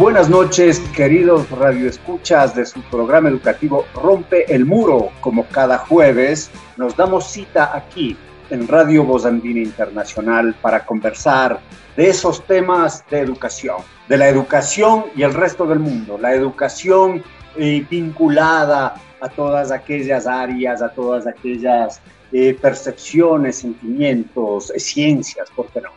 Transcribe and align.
Buenas 0.00 0.30
noches, 0.30 0.80
queridos 0.96 1.50
radioescuchas 1.50 2.56
de 2.56 2.64
su 2.64 2.80
programa 2.84 3.28
educativo 3.28 3.84
Rompe 3.94 4.50
el 4.50 4.64
Muro. 4.64 5.10
Como 5.20 5.44
cada 5.48 5.76
jueves, 5.76 6.50
nos 6.78 6.96
damos 6.96 7.30
cita 7.30 7.76
aquí 7.76 8.16
en 8.48 8.66
Radio 8.66 9.04
Bozandina 9.04 9.60
Internacional 9.60 10.54
para 10.62 10.86
conversar 10.86 11.60
de 11.98 12.08
esos 12.08 12.42
temas 12.46 13.04
de 13.10 13.18
educación, 13.18 13.76
de 14.08 14.16
la 14.16 14.30
educación 14.30 15.04
y 15.14 15.22
el 15.22 15.34
resto 15.34 15.66
del 15.66 15.80
mundo, 15.80 16.16
la 16.16 16.32
educación 16.32 17.22
eh, 17.58 17.84
vinculada 17.90 18.94
a 19.20 19.28
todas 19.28 19.70
aquellas 19.70 20.26
áreas, 20.26 20.80
a 20.80 20.88
todas 20.88 21.26
aquellas 21.26 22.00
eh, 22.32 22.56
percepciones, 22.58 23.58
sentimientos, 23.58 24.72
ciencias, 24.78 25.50
¿por 25.54 25.66
qué 25.66 25.82
no? 25.82 25.90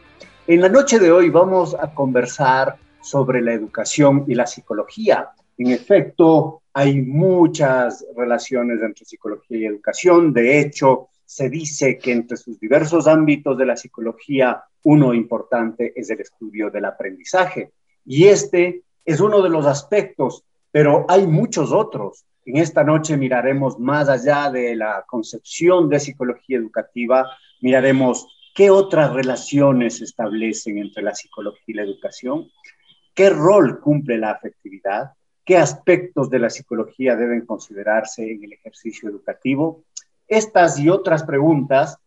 En 0.45 0.59
la 0.59 0.67
noche 0.67 0.99
de 0.99 1.09
hoy 1.09 1.29
vamos 1.29 1.73
a 1.81 1.87
conversar 1.93 2.75
sobre 3.03 3.41
la 3.41 3.53
educación 3.53 4.25
y 4.27 4.35
la 4.35 4.47
psicología. 4.47 5.29
En 5.57 5.67
efecto, 5.67 6.63
hay 6.73 7.01
muchas 7.01 8.05
relaciones 8.15 8.81
entre 8.81 9.05
psicología 9.05 9.57
y 9.57 9.65
educación. 9.65 10.33
De 10.33 10.59
hecho, 10.59 11.09
se 11.25 11.49
dice 11.49 11.97
que 11.97 12.11
entre 12.11 12.37
sus 12.37 12.59
diversos 12.59 13.07
ámbitos 13.07 13.57
de 13.57 13.65
la 13.65 13.77
psicología, 13.77 14.63
uno 14.83 15.13
importante 15.13 15.93
es 15.95 16.09
el 16.09 16.21
estudio 16.21 16.69
del 16.69 16.85
aprendizaje. 16.85 17.71
Y 18.05 18.25
este 18.25 18.83
es 19.05 19.19
uno 19.19 19.41
de 19.41 19.49
los 19.49 19.65
aspectos, 19.65 20.43
pero 20.71 21.05
hay 21.07 21.27
muchos 21.27 21.71
otros. 21.71 22.25
En 22.45 22.57
esta 22.57 22.83
noche 22.83 23.15
miraremos 23.15 23.79
más 23.79 24.09
allá 24.09 24.49
de 24.49 24.75
la 24.75 25.05
concepción 25.07 25.89
de 25.89 25.99
psicología 25.99 26.57
educativa, 26.57 27.29
miraremos 27.61 28.27
qué 28.53 28.69
otras 28.69 29.13
relaciones 29.13 29.97
se 29.97 30.03
establecen 30.03 30.77
entre 30.77 31.03
la 31.03 31.15
psicología 31.15 31.63
y 31.67 31.73
la 31.73 31.83
educación 31.83 32.49
¿Qué 33.13 33.29
rol 33.29 33.79
cumple 33.79 34.17
la 34.17 34.31
afectividad? 34.31 35.13
¿Qué 35.45 35.57
aspectos 35.57 36.29
de 36.29 36.39
la 36.39 36.49
psicología 36.49 37.15
deben 37.15 37.45
considerarse 37.45 38.23
en 38.23 38.43
el 38.43 38.53
ejercicio 38.53 39.09
educativo? 39.09 39.83
Estas 40.27 40.79
y 40.79 40.89
otras 40.89 41.23
preguntas 41.23 41.97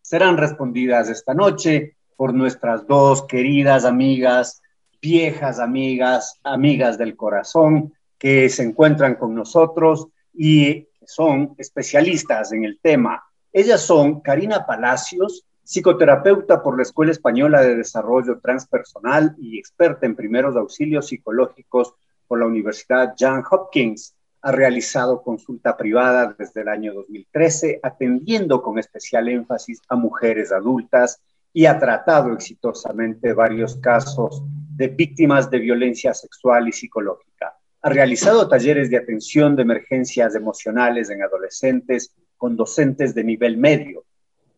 serán 0.00 0.36
respondidas 0.36 1.08
esta 1.08 1.34
noche 1.34 1.96
por 2.16 2.34
nuestras 2.34 2.86
dos 2.86 3.26
queridas 3.26 3.84
amigas, 3.84 4.60
viejas 5.00 5.60
amigas, 5.60 6.40
amigas 6.42 6.98
del 6.98 7.16
corazón, 7.16 7.94
que 8.18 8.48
se 8.48 8.62
encuentran 8.62 9.14
con 9.14 9.34
nosotros 9.34 10.08
y 10.34 10.88
son 11.06 11.54
especialistas 11.58 12.52
en 12.52 12.64
el 12.64 12.78
tema. 12.80 13.22
Ellas 13.52 13.80
son 13.82 14.20
Karina 14.20 14.66
Palacios, 14.66 15.44
psicoterapeuta 15.64 16.62
por 16.62 16.76
la 16.76 16.82
Escuela 16.82 17.12
Española 17.12 17.60
de 17.60 17.76
Desarrollo 17.76 18.40
Transpersonal 18.40 19.34
y 19.38 19.58
experta 19.58 20.06
en 20.06 20.16
primeros 20.16 20.56
auxilios 20.56 21.08
psicológicos 21.08 21.94
por 22.26 22.40
la 22.40 22.46
Universidad 22.46 23.14
Johns 23.18 23.46
Hopkins. 23.50 24.16
Ha 24.42 24.52
realizado 24.52 25.22
consulta 25.22 25.76
privada 25.76 26.34
desde 26.38 26.62
el 26.62 26.68
año 26.68 26.94
2013, 26.94 27.80
atendiendo 27.82 28.62
con 28.62 28.78
especial 28.78 29.28
énfasis 29.28 29.80
a 29.88 29.96
mujeres 29.96 30.50
adultas 30.50 31.20
y 31.52 31.66
ha 31.66 31.78
tratado 31.78 32.32
exitosamente 32.32 33.32
varios 33.32 33.76
casos 33.76 34.42
de 34.76 34.88
víctimas 34.88 35.50
de 35.50 35.58
violencia 35.58 36.14
sexual 36.14 36.68
y 36.68 36.72
psicológica. 36.72 37.54
Ha 37.82 37.90
realizado 37.90 38.48
talleres 38.48 38.90
de 38.90 38.96
atención 38.96 39.56
de 39.56 39.62
emergencias 39.62 40.34
emocionales 40.34 41.10
en 41.10 41.22
adolescentes 41.22 42.14
con 42.36 42.56
docentes 42.56 43.14
de 43.14 43.24
nivel 43.24 43.56
medio 43.56 44.04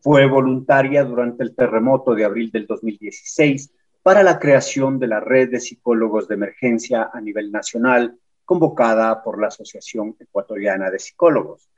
fue 0.03 0.25
voluntaria 0.25 1.05
durante 1.05 1.43
el 1.43 1.55
terremoto 1.55 2.13
de 2.13 2.25
abril 2.25 2.51
del 2.51 2.67
2016 2.67 3.71
para 4.01 4.21
la 4.21 4.37
creación 4.37 4.99
de 4.99 5.07
la 5.07 5.21
red 5.21 5.49
de 5.49 5.61
psicólogos 5.61 6.27
de 6.27 6.35
emergencia 6.35 7.09
a 7.13 7.21
nivel 7.21 7.53
nacional, 7.53 8.19
convocada 8.43 9.23
por 9.23 9.39
la 9.39 9.47
Asociación 9.47 10.13
Ecuatoriana 10.19 10.91
de 10.91 10.99
Psicólogos. 10.99 11.69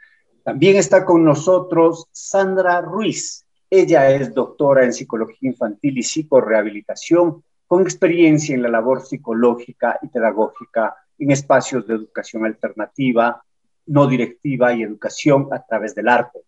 También 0.44 0.76
está 0.76 1.06
con 1.06 1.24
nosotros 1.24 2.08
Sandra 2.12 2.82
Ruiz. 2.82 3.46
Ella 3.70 4.10
es 4.10 4.34
doctora 4.34 4.84
en 4.84 4.94
psicología 4.94 5.52
infantil 5.52 6.00
y 6.00 6.04
psicorehabilitación, 6.04 7.44
con 7.68 7.84
experiencia 7.84 8.56
en 8.56 8.64
la 8.64 8.70
labor 8.70 9.06
psicológica 9.06 10.00
y 10.02 10.08
pedagógica 10.08 10.96
en 11.20 11.30
espacios 11.30 11.86
de 11.86 11.94
educación 11.94 12.44
alternativa, 12.44 13.44
no 13.86 14.08
directiva 14.08 14.74
y 14.74 14.82
educación 14.82 15.48
a 15.52 15.64
través 15.64 15.94
del 15.94 16.10
arte. 16.10 16.40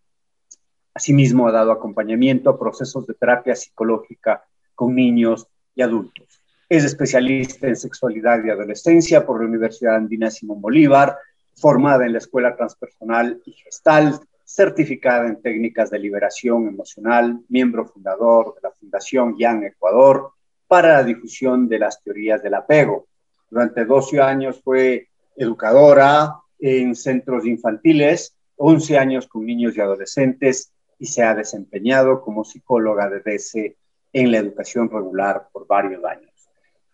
Asimismo, 0.98 1.46
ha 1.46 1.52
dado 1.52 1.70
acompañamiento 1.70 2.50
a 2.50 2.58
procesos 2.58 3.06
de 3.06 3.14
terapia 3.14 3.54
psicológica 3.54 4.42
con 4.74 4.96
niños 4.96 5.46
y 5.76 5.82
adultos. 5.82 6.42
Es 6.68 6.82
especialista 6.82 7.68
en 7.68 7.76
sexualidad 7.76 8.44
y 8.44 8.50
adolescencia 8.50 9.24
por 9.24 9.40
la 9.40 9.46
Universidad 9.46 9.94
Andina 9.94 10.28
Simón 10.28 10.60
Bolívar, 10.60 11.16
formada 11.54 12.04
en 12.04 12.14
la 12.14 12.18
Escuela 12.18 12.56
Transpersonal 12.56 13.40
y 13.46 13.52
Gestal, 13.52 14.18
certificada 14.44 15.28
en 15.28 15.40
técnicas 15.40 15.88
de 15.90 16.00
liberación 16.00 16.66
emocional, 16.66 17.42
miembro 17.48 17.86
fundador 17.86 18.56
de 18.56 18.62
la 18.64 18.72
Fundación 18.72 19.36
Young 19.38 19.66
Ecuador 19.66 20.32
para 20.66 20.94
la 20.94 21.04
difusión 21.04 21.68
de 21.68 21.78
las 21.78 22.02
teorías 22.02 22.42
del 22.42 22.54
apego. 22.54 23.06
Durante 23.48 23.84
12 23.84 24.20
años 24.20 24.60
fue 24.64 25.06
educadora 25.36 26.34
en 26.58 26.96
centros 26.96 27.46
infantiles, 27.46 28.34
11 28.56 28.98
años 28.98 29.28
con 29.28 29.46
niños 29.46 29.76
y 29.76 29.80
adolescentes 29.80 30.72
y 30.98 31.06
se 31.06 31.22
ha 31.22 31.34
desempeñado 31.34 32.20
como 32.20 32.44
psicóloga 32.44 33.08
de 33.08 33.20
DC 33.20 33.76
en 34.12 34.32
la 34.32 34.38
educación 34.38 34.90
regular 34.90 35.48
por 35.52 35.66
varios 35.66 36.04
años. 36.04 36.32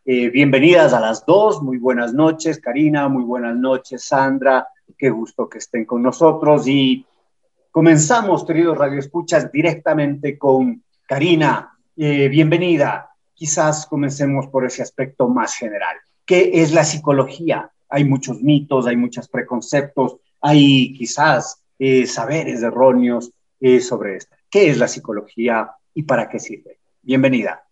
Eh, 0.05 0.29
bienvenidas 0.29 0.93
a 0.93 1.01
las 1.01 1.25
dos, 1.25 1.63
muy 1.63 1.79
buenas 1.79 2.13
noches, 2.13 2.61
Karina, 2.61 3.09
muy 3.09 3.25
buenas 3.25 3.57
noches, 3.57 4.05
Sandra, 4.05 4.69
qué 4.99 5.09
gusto 5.09 5.49
que 5.49 5.59
estén 5.59 5.87
con 5.87 6.03
nosotros 6.03 6.69
y 6.69 7.07
comenzamos, 7.71 8.45
queridos 8.45 8.77
radioescuchas, 8.77 9.51
directamente 9.51 10.39
con 10.39 10.83
Karina. 11.07 11.77
Eh, 11.97 12.29
bienvenida. 12.29 13.11
Quizás 13.35 13.87
comencemos 13.87 14.47
por 14.49 14.65
ese 14.65 14.83
aspecto 14.83 15.29
más 15.29 15.57
general. 15.57 15.97
¿Qué 16.25 16.51
es 16.63 16.73
la 16.73 16.85
psicología? 16.85 17.71
Hay 17.89 18.05
muchos 18.05 18.41
mitos, 18.43 18.87
hay 18.87 18.97
muchos 18.97 19.29
preconceptos, 19.29 20.17
hay 20.41 20.93
quizás 20.95 21.63
eh, 21.79 22.07
saberes 22.07 22.63
erróneos 22.63 23.33
sobre 23.81 24.17
esto. 24.17 24.37
¿Qué 24.51 24.69
es 24.69 24.79
la 24.79 24.89
psicología 24.89 25.71
y 25.95 26.03
para 26.03 26.29
qué 26.29 26.39
sirve? 26.39 26.79
Bienvenida. 27.03 27.65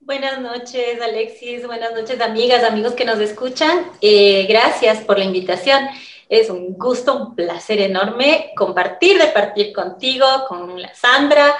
Buenas 0.00 0.40
noches, 0.40 1.00
Alexis. 1.02 1.66
Buenas 1.66 1.92
noches, 1.92 2.20
amigas, 2.20 2.64
amigos 2.64 2.94
que 2.94 3.04
nos 3.04 3.18
escuchan. 3.18 3.90
Eh, 4.00 4.46
gracias 4.48 5.04
por 5.04 5.18
la 5.18 5.24
invitación. 5.24 5.86
Es 6.28 6.48
un 6.48 6.78
gusto, 6.78 7.14
un 7.14 7.34
placer 7.34 7.80
enorme 7.80 8.52
compartir, 8.56 9.18
de 9.18 9.26
partir 9.26 9.72
contigo, 9.72 10.26
con 10.48 10.80
la 10.80 10.94
Sandra, 10.94 11.54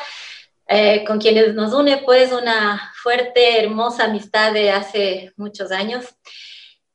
eh, 0.66 1.04
con 1.06 1.19
quienes 1.19 1.54
nos 1.54 1.75
une 1.75 1.99
pues 1.99 2.32
una 2.32 2.93
fuerte, 3.02 3.62
hermosa 3.62 4.04
amistad 4.04 4.52
de 4.52 4.70
hace 4.70 5.32
muchos 5.37 5.70
años. 5.70 6.06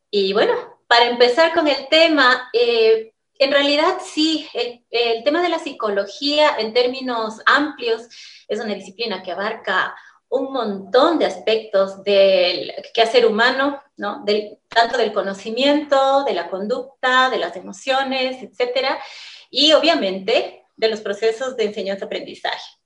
Y 0.09 0.33
bueno, 0.33 0.53
para 0.87 1.05
empezar 1.05 1.53
con 1.53 1.67
el 1.67 1.87
tema, 1.89 2.49
eh, 2.53 3.12
en 3.39 3.51
realidad 3.51 3.97
sí, 4.03 4.47
el, 4.53 5.23
tema 5.23 5.41
de 5.41 5.49
la 5.49 5.59
psicología 5.59 6.55
en 6.57 6.73
términos 6.73 7.41
amplios 7.45 8.03
es 8.47 8.59
una 8.59 8.73
disciplina 8.73 9.23
que 9.23 9.31
abarca 9.31 9.95
un 10.29 10.51
montón 10.51 11.19
de 11.19 11.25
aspectos 11.25 12.03
del 12.03 12.73
quehacer 12.93 13.25
humano, 13.25 13.81
¿no? 13.97 14.23
tanto 14.67 14.97
del 14.97 15.13
conocimiento, 15.13 16.23
de 16.23 16.33
la 16.33 16.49
conducta, 16.49 17.29
de 17.29 17.37
las 17.37 17.55
emociones, 17.55 18.41
etcétera, 18.41 18.99
y 19.49 19.73
obviamente 19.73 20.65
de 20.75 20.87
los 20.87 21.01
procesos 21.01 21.55
de 21.55 21.65
enseñanza-aprendizaje. 21.65 22.82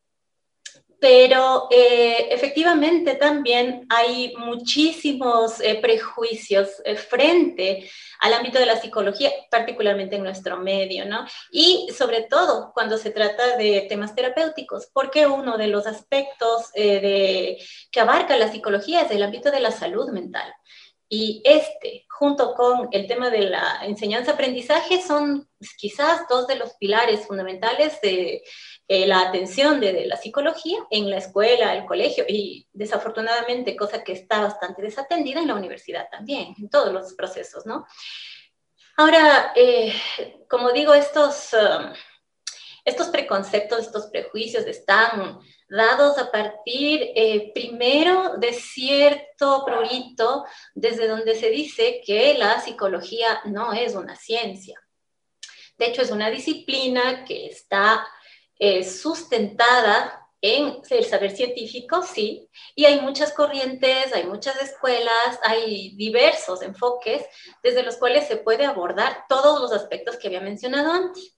Pero 1.00 1.68
eh, 1.70 2.30
efectivamente 2.32 3.16
también 3.16 3.86
hay 3.90 4.34
muchísimos 4.38 5.62
eh, 5.62 5.80
prejuicios 5.80 6.70
eh, 6.86 6.96
frente 6.96 7.90
al 8.20 8.34
ámbito 8.34 8.58
de 8.58 8.66
la 8.66 8.82
psicología, 8.82 9.32
particularmente 9.52 10.16
en 10.16 10.24
nuestro 10.24 10.58
medio, 10.58 11.06
¿no? 11.06 11.26
Y 11.52 11.88
sobre 11.96 12.24
todo 12.24 12.72
cuando 12.74 12.98
se 12.98 13.12
trata 13.12 13.58
de 13.58 13.86
temas 13.88 14.16
terapéuticos, 14.16 14.88
porque 14.92 15.28
uno 15.28 15.58
de 15.58 15.68
los 15.68 15.86
aspectos 15.86 16.72
que 16.74 17.60
abarca 18.00 18.36
la 18.38 18.52
psicología 18.52 19.02
es 19.02 19.12
el 19.12 19.22
ámbito 19.22 19.52
de 19.52 19.60
la 19.60 19.72
salud 19.72 20.10
mental. 20.10 20.52
Y 21.10 21.42
este, 21.46 22.06
junto 22.10 22.54
con 22.54 22.90
el 22.92 23.08
tema 23.08 23.30
de 23.30 23.42
la 23.50 23.80
enseñanza-aprendizaje, 23.84 25.02
son 25.02 25.50
quizás 25.78 26.28
dos 26.28 26.48
de 26.48 26.56
los 26.56 26.74
pilares 26.74 27.26
fundamentales 27.26 28.02
de 28.02 28.44
eh, 28.90 29.08
la 29.08 29.22
atención 29.22 29.80
de, 29.80 30.06
la 30.06 30.18
psicología 30.18 30.80
en 30.92 31.10
la 31.10 31.18
escuela, 31.18 31.76
el 31.76 31.86
colegio 31.86 32.26
y 32.28 32.68
desafortunadamente, 32.74 33.78
cosa 33.78 34.04
que 34.04 34.12
está 34.12 34.42
bastante 34.42 34.82
desatendida 34.82 35.40
en 35.40 35.48
la 35.48 35.56
universidad 35.56 36.10
también, 36.12 36.54
en 36.58 36.70
todos 36.70 36.92
los 36.92 37.14
procesos, 37.14 37.66
¿no? 37.66 37.86
Ahora, 38.98 39.54
eh, 39.56 39.94
como 40.50 40.72
digo, 40.72 40.94
estos, 40.94 41.54
um, 41.54 41.94
estos 42.84 43.08
preconceptos, 43.08 43.80
estos 43.80 44.08
prejuicios 44.08 44.66
están 44.66 45.40
dados 45.70 46.18
a 46.18 46.32
partir 46.32 47.12
eh, 47.16 47.52
primero 47.54 48.36
de 48.38 48.54
cierto 48.54 49.64
prurito 49.66 50.46
desde 50.74 51.08
donde 51.08 51.36
se 51.36 51.50
dice 51.50 52.02
que 52.06 52.36
la 52.38 52.62
psicología 52.62 53.42
no 53.46 53.74
es 53.74 53.96
una 53.96 54.16
ciencia. 54.16 54.80
De 55.78 55.88
hecho, 55.88 56.02
es 56.02 56.12
una 56.12 56.30
disciplina 56.30 57.26
que 57.26 57.48
está 57.48 58.08
eh, 58.58 58.84
sustentada 58.84 60.24
en 60.42 60.82
el 60.90 61.06
saber 61.06 61.36
científico, 61.36 62.04
sí, 62.04 62.48
y 62.76 62.86
hay 62.86 63.02
muchas 63.02 63.34
corrientes, 63.34 64.14
hay 64.14 64.26
muchas 64.26 64.62
escuelas, 64.62 65.40
hay 65.44 65.96
diversos 65.96 66.62
enfoques 66.62 67.26
desde 67.64 67.84
los 67.84 67.98
cuales 67.98 68.28
se 68.28 68.38
puede 68.38 68.66
abordar 68.66 69.26
todos 69.28 69.60
los 69.60 69.72
aspectos 69.72 70.18
que 70.18 70.28
había 70.28 70.42
mencionado 70.42 70.92
antes. 70.92 71.37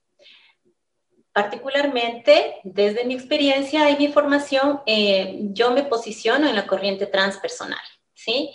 Particularmente, 1.32 2.56
desde 2.64 3.04
mi 3.04 3.14
experiencia 3.14 3.88
y 3.90 3.96
mi 3.96 4.08
formación, 4.08 4.80
eh, 4.86 5.38
yo 5.52 5.70
me 5.70 5.84
posiciono 5.84 6.48
en 6.48 6.56
la 6.56 6.66
corriente 6.66 7.06
transpersonal, 7.06 7.78
¿sí? 8.14 8.52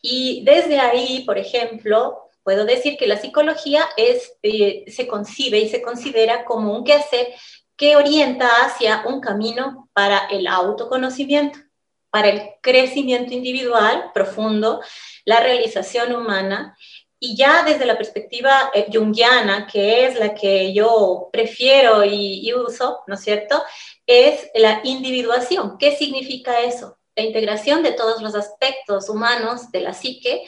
Y 0.00 0.42
desde 0.44 0.78
ahí, 0.80 1.24
por 1.26 1.36
ejemplo, 1.36 2.30
puedo 2.42 2.64
decir 2.64 2.96
que 2.96 3.06
la 3.06 3.18
psicología 3.18 3.84
es, 3.96 4.32
eh, 4.42 4.84
se 4.86 5.06
concibe 5.06 5.58
y 5.58 5.68
se 5.68 5.82
considera 5.82 6.44
como 6.44 6.74
un 6.74 6.84
quehacer 6.84 7.28
que 7.76 7.96
orienta 7.96 8.48
hacia 8.64 9.04
un 9.06 9.20
camino 9.20 9.90
para 9.92 10.26
el 10.30 10.46
autoconocimiento, 10.46 11.58
para 12.10 12.28
el 12.28 12.42
crecimiento 12.62 13.34
individual 13.34 14.12
profundo, 14.14 14.80
la 15.24 15.40
realización 15.40 16.14
humana 16.14 16.76
y 17.24 17.34
ya 17.34 17.62
desde 17.62 17.86
la 17.86 17.96
perspectiva 17.96 18.70
eh, 18.74 18.86
junguiana, 18.92 19.66
que 19.66 20.04
es 20.06 20.18
la 20.18 20.34
que 20.34 20.74
yo 20.74 21.30
prefiero 21.32 22.04
y, 22.04 22.52
uso, 22.52 23.00
¿no 23.06 23.14
es 23.14 23.22
cierto? 23.22 23.62
Es 24.06 24.50
la 24.54 24.82
individuación. 24.84 25.78
¿Qué 25.78 25.96
significa 25.96 26.60
eso? 26.60 26.98
La 27.16 27.22
integración 27.22 27.82
de 27.82 27.92
todos 27.92 28.20
los 28.20 28.34
aspectos 28.34 29.08
humanos 29.08 29.72
de 29.72 29.80
la 29.80 29.94
psique 29.94 30.42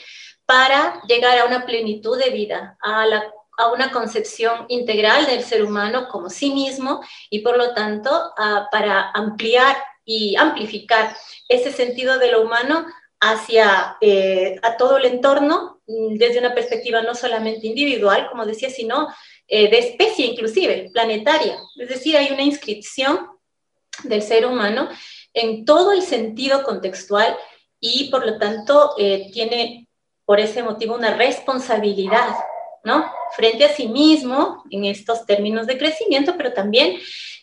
para 0.45 1.01
llegar 1.07 1.39
a 1.39 1.45
una 1.45 1.65
plenitud 1.65 2.15
de 2.15 2.29
vida, 2.29 2.77
a 2.83 3.71
una 3.73 3.91
concepción 3.91 4.65
integral 4.67 5.25
del 5.25 5.43
ser 5.43 5.63
humano 5.63 6.07
como 6.09 6.29
sí 6.29 6.51
mismo 6.51 7.01
y 7.31 7.39
por 7.39 7.57
lo 7.57 7.73
tanto 7.73 8.33
para 8.71 9.09
ampliar 9.15 9.77
y 10.05 10.35
amplificar 10.35 11.17
ese 11.49 11.71
sentido 11.71 12.19
de 12.19 12.31
lo 12.31 12.43
humano 12.43 12.85
hacia 13.19 13.97
eh, 14.01 14.59
a 14.61 14.77
todo 14.77 14.97
el 14.97 15.05
entorno 15.05 15.81
mm, 15.87 16.15
desde 16.15 16.39
una 16.39 16.53
perspectiva 16.53 17.01
no 17.01 17.15
solamente 17.15 17.67
individual, 17.67 18.27
como 18.29 18.45
decía, 18.45 18.69
sino 18.69 19.07
eh, 19.47 19.69
de 19.69 19.79
especie 19.79 20.25
inclusive, 20.25 20.89
planetaria. 20.93 21.57
Es 21.77 21.89
decir, 21.89 22.17
hay 22.17 22.31
una 22.31 22.43
inscripción 22.43 23.27
del 24.03 24.21
ser 24.21 24.45
humano 24.45 24.89
en 25.33 25.65
todo 25.65 25.91
el 25.91 26.01
sentido 26.01 26.63
contextual 26.63 27.35
y 27.79 28.09
por 28.09 28.25
lo 28.25 28.37
tanto 28.37 28.93
eh, 28.97 29.29
tiene 29.33 29.87
por 30.25 30.39
ese 30.39 30.61
motivo 30.61 30.95
una 30.95 31.15
responsabilidad 31.15 32.35
¿no? 32.83 33.11
Frente 33.35 33.65
a 33.65 33.75
sí 33.75 33.87
mismo 33.89 34.63
en 34.69 34.85
estos 34.85 35.25
términos 35.25 35.67
de 35.67 35.77
crecimiento, 35.77 36.35
pero 36.37 36.53
también 36.53 36.97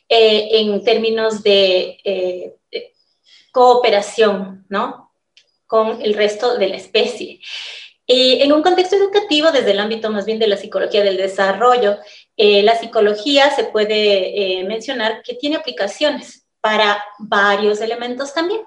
en 0.09 0.83
términos 0.85 1.41
eh, 1.45 1.99
de, 2.71 2.95
cooperación, 3.53 4.65
¿no? 4.69 5.04
Con 5.67 6.03
el 6.03 6.15
resto 6.15 6.57
de 6.59 6.69
la 6.69 6.77
especie. 6.77 7.41
Y 8.07 8.43
en 8.43 8.53
un 8.53 8.63
contexto 8.63 8.97
educativo, 8.97 9.51
desde 9.51 9.71
el 9.71 9.81
ámbito 9.81 10.11
más 10.11 10.27
bien 10.27 10.39
de 10.39 10.47
la 10.47 10.59
psicología 10.59 11.03
del 11.03 11.17
desarrollo, 11.17 11.99
eh, 12.37 12.63
la 12.63 12.77
psicología 12.77 13.51
se 13.51 13.65
puede 13.65 14.63
mencionar 14.67 15.23
que 15.23 15.35
tiene 15.35 15.57
aplicaciones 15.57 16.47
para 16.61 17.05
varios 17.19 17.81
elementos 17.81 18.33
también. 18.33 18.63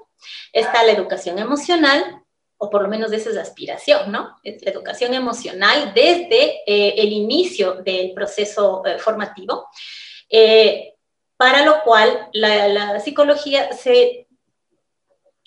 Está 0.54 0.84
la 0.84 0.92
educación 0.92 1.40
emocional, 1.40 2.24
o 2.58 2.70
por 2.70 2.82
lo 2.82 2.88
menos 2.88 3.12
esa 3.12 3.30
es 3.30 3.36
la 3.36 3.42
aspiración, 3.42 4.12
¿no? 4.12 4.38
Es 4.44 4.64
la 4.64 4.72
educación 4.72 5.14
emocional 5.14 5.94
desde 5.94 6.62
eh, 6.66 6.96
el 6.98 7.12
inicio 7.12 7.76
del 7.76 8.14
proceso 8.14 8.84
eh, 8.86 8.98
formativo, 8.98 9.68
eh, 10.30 10.94
para 11.38 11.64
lo 11.64 11.84
cual 11.84 12.30
la, 12.34 13.00
psicología 13.00 13.72
se 13.74 14.27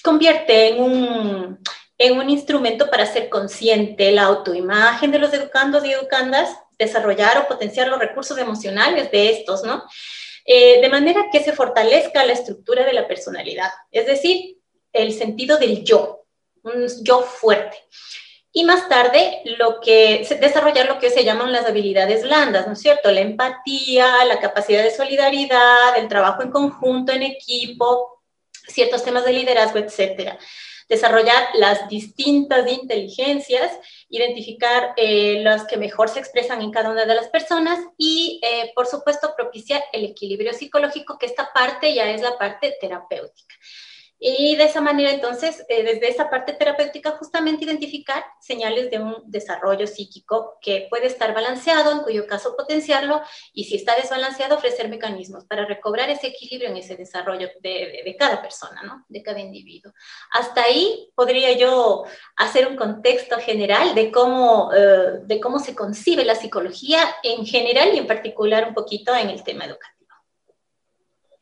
convierte 0.03 0.69
en 0.69 0.83
un, 0.83 1.59
en 1.99 2.19
un 2.19 2.31
instrumento 2.31 2.91
para 2.91 3.07
ser 3.07 3.29
consciente 3.29 4.13
la 4.13 4.25
autoimagen 4.25 5.11
de 5.11 5.19
los 5.19 5.33
educandos 5.33 5.85
y 5.85 5.93
educandas, 5.93 6.51
desarrollar 6.79 7.39
o 7.39 7.49
potenciar 7.49 7.89
los 7.89 7.99
recursos 7.99 8.39
emocionales 8.39 9.11
de 9.11 9.31
estos, 9.31 9.65
¿no? 9.65 9.85
de 10.47 10.89
manera 10.89 11.27
que 11.31 11.45
se 11.45 11.53
fortalezca 11.53 12.27
la 12.27 12.33
estructura 12.33 12.85
de 12.85 12.93
la 12.93 13.07
personalidad, 13.07 13.71
es 13.93 14.07
decir, 14.07 14.59
el 14.93 15.13
sentido 15.13 15.59
del 15.59 15.85
yo, 15.85 16.25
un 16.63 16.87
yo 17.03 17.23
fuerte. 17.23 17.77
Y 18.53 18.65
más 18.65 18.89
tarde, 18.89 19.43
lo 19.59 19.81
que, 19.81 20.27
desarrollar 20.41 20.89
lo 20.89 20.99
que 20.99 21.11
se 21.11 21.25
llaman 21.25 21.53
las 21.53 21.67
habilidades 21.67 22.25
blandas, 22.25 22.67
¿no 22.67 22.73
es 22.73 22.81
cierto? 22.81 23.13
La 23.13 23.21
empatía, 23.21 24.25
la 24.25 24.41
capacidad 24.41 24.83
de 24.83 24.91
solidaridad, 24.91 25.97
el 25.97 26.09
trabajo 26.09 26.43
en 26.43 26.51
conjunto, 26.51 27.13
en 27.13 27.23
equipo, 27.23 28.20
ciertos 28.73 29.05
temas 29.05 29.25
de 29.25 29.33
liderazgo, 29.33 29.79
etcétera. 29.79 30.39
Desarrollar 30.89 31.51
las 31.55 31.89
distintas 31.89 32.71
inteligencias, 32.71 33.71
identificar 34.09 34.93
eh, 34.97 35.41
las 35.43 35.65
que 35.65 35.77
mejor 35.77 36.09
se 36.09 36.19
expresan 36.19 36.63
en 36.63 36.73
cada 36.73 36.91
una 36.91 37.07
de 37.07 37.15
las 37.15 37.29
personas 37.29 37.79
y, 37.97 38.41
eh, 38.43 38.73
por 38.75 38.87
supuesto, 38.87 39.35
propiciar 39.37 39.83
el 39.93 40.05
equilibrio 40.05 40.53
psicológico, 40.53 41.17
que 41.17 41.27
esta 41.27 41.53
parte 41.53 41.95
ya 41.95 42.11
es 42.11 42.23
la 42.23 42.37
parte 42.37 42.77
terapéutica. 42.81 43.55
Y 44.23 44.55
de 44.57 44.65
esa 44.65 44.83
manera, 44.83 45.11
entonces, 45.11 45.65
eh, 45.71 45.83
desde 45.83 46.11
esa 46.11 46.29
parte 46.29 46.53
terapéutica, 46.53 47.13
justamente 47.13 47.65
identificar 47.65 48.23
señales 48.39 48.91
de 48.91 48.99
un 48.99 49.17
desarrollo 49.25 49.87
psíquico 49.87 50.59
que 50.61 50.87
puede 50.91 51.07
estar 51.07 51.33
balanceado, 51.33 51.91
en 51.91 52.01
cuyo 52.01 52.27
caso 52.27 52.55
potenciarlo, 52.55 53.23
y 53.55 53.65
si 53.65 53.77
está 53.77 53.97
desbalanceado, 53.97 54.57
ofrecer 54.57 54.91
mecanismos 54.91 55.47
para 55.47 55.65
recobrar 55.65 56.11
ese 56.11 56.27
equilibrio 56.27 56.69
en 56.69 56.77
ese 56.77 56.97
desarrollo 56.97 57.49
de, 57.63 58.03
de, 58.05 58.17
cada 58.19 58.43
persona, 58.43 58.83
¿no? 58.83 59.07
de 59.09 59.23
cada 59.23 59.41
individuo. 59.41 59.95
Hasta 60.33 60.65
ahí 60.65 61.11
podría 61.15 61.53
yo 61.53 62.05
hacer 62.37 62.67
un 62.67 62.77
contexto 62.77 63.39
general 63.39 63.95
de 63.95 64.13
cómo, 64.13 64.71
eh, 64.75 65.21
de 65.23 65.41
cómo 65.41 65.59
se 65.59 65.75
concibe 65.75 66.27
la 66.27 66.35
psicología 66.35 67.01
en 67.23 67.47
general 67.47 67.95
y 67.95 67.99
en 67.99 68.07
particular 68.07 68.69
un 68.69 68.75
poquito 68.75 69.15
en 69.15 69.31
el 69.31 69.43
tema 69.43 69.65
educativo. 69.65 70.00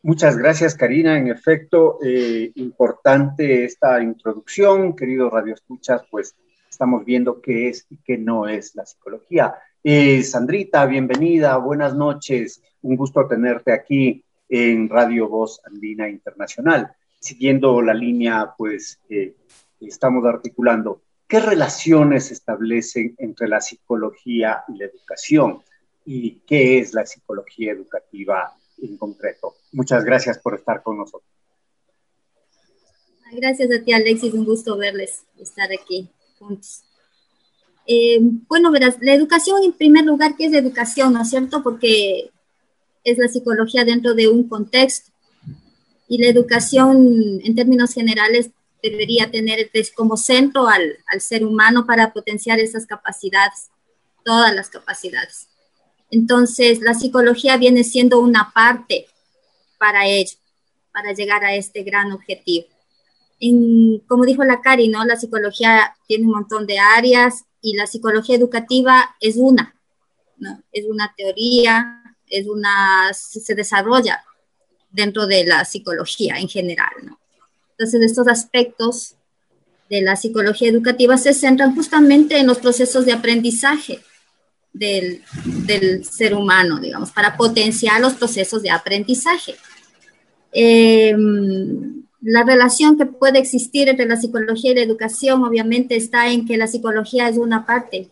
Muchas 0.09 0.38
gracias, 0.38 0.75
Karina. 0.75 1.19
En 1.19 1.29
efecto, 1.29 1.99
eh, 2.03 2.50
importante 2.55 3.65
esta 3.65 4.03
introducción, 4.03 4.97
queridos 4.97 5.31
radioescuchas, 5.31 6.00
pues 6.11 6.35
estamos 6.67 7.05
viendo 7.05 7.43
qué 7.43 7.69
es 7.69 7.87
y 7.91 7.99
qué 7.99 8.17
no 8.17 8.49
es 8.49 8.75
la 8.75 8.87
psicología. 8.87 9.57
Eh, 9.85 10.23
Sandrita, 10.23 10.87
bienvenida, 10.87 11.59
buenas 11.59 11.95
noches. 11.95 12.62
Un 12.81 12.97
gusto 12.97 13.29
tenerte 13.29 13.71
aquí 13.71 14.25
en 14.49 14.88
Radio 14.88 15.29
Voz 15.29 15.61
Andina 15.67 16.09
Internacional. 16.09 16.91
Siguiendo 17.21 17.83
la 17.83 17.93
línea, 17.93 18.55
pues, 18.57 19.03
que 19.11 19.35
estamos 19.79 20.25
articulando, 20.25 21.03
¿qué 21.27 21.38
relaciones 21.38 22.29
se 22.29 22.33
establecen 22.33 23.15
entre 23.19 23.47
la 23.47 23.61
psicología 23.61 24.65
y 24.69 24.79
la 24.79 24.87
educación? 24.87 25.62
y 26.11 26.41
qué 26.47 26.79
es 26.79 26.95
la 26.95 27.05
psicología 27.05 27.73
educativa 27.73 28.57
en 28.83 28.97
concreto. 28.97 29.55
Muchas 29.73 30.05
gracias 30.05 30.39
por 30.39 30.55
estar 30.55 30.83
con 30.83 30.99
nosotros. 30.99 31.31
Gracias 33.33 33.71
a 33.71 33.83
ti, 33.83 33.93
Alexis. 33.93 34.33
Un 34.33 34.45
gusto 34.45 34.77
verles, 34.77 35.25
estar 35.39 35.69
aquí 35.73 36.09
juntos. 36.39 36.83
Eh, 37.87 38.19
bueno, 38.21 38.71
verás, 38.71 38.97
la 39.01 39.15
educación 39.15 39.63
en 39.65 39.73
primer 39.73 40.05
lugar, 40.05 40.37
¿qué 40.37 40.47
es 40.47 40.53
la 40.53 40.59
educación, 40.59 41.13
no 41.13 41.23
es 41.23 41.31
cierto? 41.31 41.63
Porque 41.63 42.31
es 43.05 43.19
la 43.19 43.29
psicología 43.29 43.85
dentro 43.85 44.15
de 44.15 44.29
un 44.29 44.49
contexto. 44.49 45.11
Y 46.09 46.19
la 46.19 46.29
educación, 46.29 47.41
en 47.43 47.55
términos 47.55 47.93
generales, 47.93 48.51
debería 48.83 49.31
tener 49.31 49.71
como 49.95 50.17
centro 50.17 50.69
al, 50.69 50.99
al 51.07 51.21
ser 51.21 51.45
humano 51.45 51.87
para 51.87 52.13
potenciar 52.13 52.61
esas 52.61 52.87
capacidades, 52.87 53.69
todas 54.25 54.55
las 54.55 54.71
capacidades. 54.71 55.49
Entonces, 56.11 56.81
la 56.81 56.95
psicología 56.95 57.57
viene 57.57 57.85
siendo 57.85 58.19
una 58.19 58.53
parte 58.55 59.07
para 59.79 60.07
ello, 60.07 60.37
para 60.93 61.12
llegar 61.12 61.45
a 61.45 61.55
este 61.55 61.83
gran 61.83 62.12
objetivo. 62.12 62.67
como 64.09 64.25
dijo 64.25 64.43
la 64.43 64.61
Cari, 64.61 64.88
¿no? 64.88 65.05
La 65.05 65.17
psicología 65.17 65.95
tiene 66.07 66.25
un 66.25 66.33
montón 66.33 66.67
de 66.67 66.79
áreas 66.79 67.45
y 67.61 67.77
la 67.77 67.87
psicología 67.87 68.37
educativa 68.37 69.17
es 69.21 69.37
una. 69.37 69.75
Es 70.73 70.87
una 70.87 71.15
teoría, 71.17 72.03
es 72.27 72.47
una, 72.47 73.12
se 73.12 73.55
desarrolla 73.55 74.25
dentro 74.91 75.27
de 75.27 75.45
la 75.45 75.65
psicología 75.65 76.38
en 76.38 76.49
general, 76.49 76.91
¿no? 77.03 77.19
Entonces, 77.73 78.03
estos 78.03 78.27
aspectos 78.27 79.15
de 79.88 80.03
la 80.03 80.17
psicología 80.17 80.69
educativa 80.69 81.17
se 81.17 81.33
centran 81.33 81.75
justamente 81.75 82.38
en 82.38 82.47
los 82.47 82.59
procesos 82.59 83.07
de 83.07 83.12
aprendizaje 83.12 84.00
del, 84.79 86.05
ser 86.05 86.35
humano, 86.35 86.79
digamos, 86.81 87.11
para 87.11 87.37
potenciar 87.37 88.01
los 88.01 88.15
procesos 88.15 88.63
de 88.63 88.71
aprendizaje. 88.71 89.55
Em, 90.53 92.03
la 92.21 92.43
relación 92.45 92.97
que 92.97 93.07
puede 93.07 93.39
existir 93.39 93.89
entre 93.89 94.07
la 94.07 94.17
psicología 94.17 94.73
y 94.73 94.75
la 94.75 94.83
educación 94.83 95.45
obviamente 95.45 95.97
está 95.97 96.31
en 96.31 96.47
que 96.47 96.57
la 96.57 96.67
psicología 96.67 97.29
es 97.29 97.37
una 97.37 97.65
parte 97.65 98.11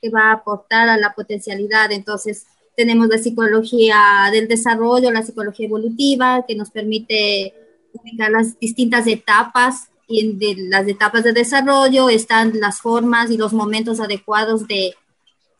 que 0.00 0.10
va 0.10 0.30
a 0.30 0.32
aportar 0.34 0.88
a 0.88 0.96
la 0.96 1.14
potencialidad. 1.14 1.92
Entonces, 1.92 2.46
tenemos 2.76 3.08
la 3.08 3.18
psicología 3.18 4.28
del 4.32 4.48
desarrollo, 4.48 5.10
la 5.10 5.22
psicología 5.22 5.66
evolutiva, 5.66 6.44
que 6.46 6.54
nos 6.54 6.70
permite 6.70 7.54
ubicar 7.92 8.30
las 8.30 8.58
distintas 8.58 9.06
etapas 9.06 9.88
y 10.08 10.20
en 10.20 10.38
de 10.38 10.56
las 10.68 10.86
etapas 10.88 11.24
de 11.24 11.32
desarrollo 11.32 12.08
están 12.08 12.58
las 12.60 12.80
formas 12.80 13.30
y 13.30 13.36
los 13.36 13.52
momentos 13.52 14.00
adecuados 14.00 14.66
de 14.66 14.94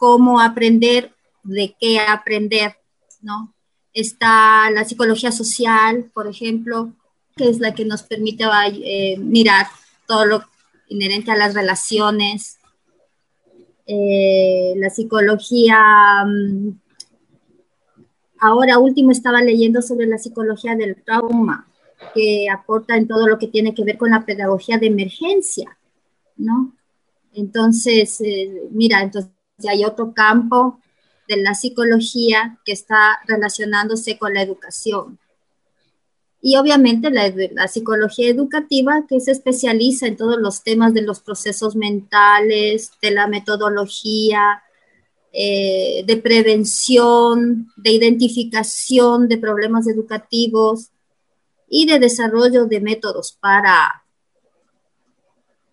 cómo 0.02 0.40
aprender, 0.40 1.12
de 1.44 1.76
qué 1.78 2.00
aprender, 2.00 2.74
¿no? 3.20 3.54
Está 3.94 4.68
la 4.72 4.84
psicología 4.84 5.30
social, 5.30 6.10
por 6.12 6.26
ejemplo, 6.26 6.92
que 7.36 7.48
es 7.48 7.60
la 7.60 7.72
que 7.72 7.84
nos 7.84 8.02
permite 8.02 8.42
eh, 8.82 9.16
mirar 9.18 9.68
todo 10.08 10.24
lo 10.24 10.42
inherente 10.88 11.30
a 11.30 11.36
las 11.36 11.54
relaciones. 11.54 12.58
Eh, 13.86 14.72
la 14.74 14.90
psicología, 14.90 15.78
mm, 16.26 16.70
ahora 18.40 18.80
último 18.80 19.12
estaba 19.12 19.40
leyendo 19.40 19.82
sobre 19.82 20.08
la 20.08 20.18
psicología 20.18 20.74
del 20.74 21.00
trauma, 21.04 21.68
que 22.12 22.50
aporta 22.50 22.96
en 22.96 23.06
todo 23.06 23.28
lo 23.28 23.38
que 23.38 23.46
tiene 23.46 23.72
que 23.72 23.84
ver 23.84 23.98
con 23.98 24.10
la 24.10 24.26
pedagogía 24.26 24.78
de 24.78 24.88
emergencia, 24.88 25.78
¿no? 26.36 26.74
Entonces, 27.34 28.20
eh, 28.20 28.62
mira, 28.72 29.00
entonces 29.00 29.30
hay 29.68 29.84
otro 29.84 30.12
campo 30.12 30.80
de 31.28 31.36
la 31.36 31.54
psicología 31.54 32.58
que 32.64 32.72
está 32.72 33.18
relacionándose 33.26 34.18
con 34.18 34.34
la 34.34 34.42
educación. 34.42 35.18
Y 36.44 36.56
obviamente 36.56 37.08
la, 37.10 37.68
psicología 37.68 38.28
educativa 38.28 39.04
que 39.08 39.20
se 39.20 39.30
especializa 39.30 40.08
en 40.08 40.16
todos 40.16 40.38
los 40.38 40.64
temas 40.64 40.92
de 40.92 41.02
los 41.02 41.20
procesos 41.20 41.76
mentales, 41.76 42.90
de 43.00 43.12
la 43.12 43.28
metodología, 43.28 44.60
eh, 45.32 46.02
de 46.04 46.16
prevención, 46.16 47.72
de 47.76 47.92
identificación 47.92 49.28
de 49.28 49.38
problemas 49.38 49.86
educativos 49.86 50.90
y 51.68 51.86
de 51.86 52.00
desarrollo 52.00 52.66
de 52.66 52.80
métodos 52.80 53.38
para 53.40 54.02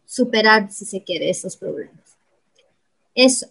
superar, 0.06 0.72
si 0.72 0.86
se 0.86 1.04
quiere, 1.04 1.32
esos 1.32 1.58
problemas. 1.58 2.16
Eso. 3.16 3.48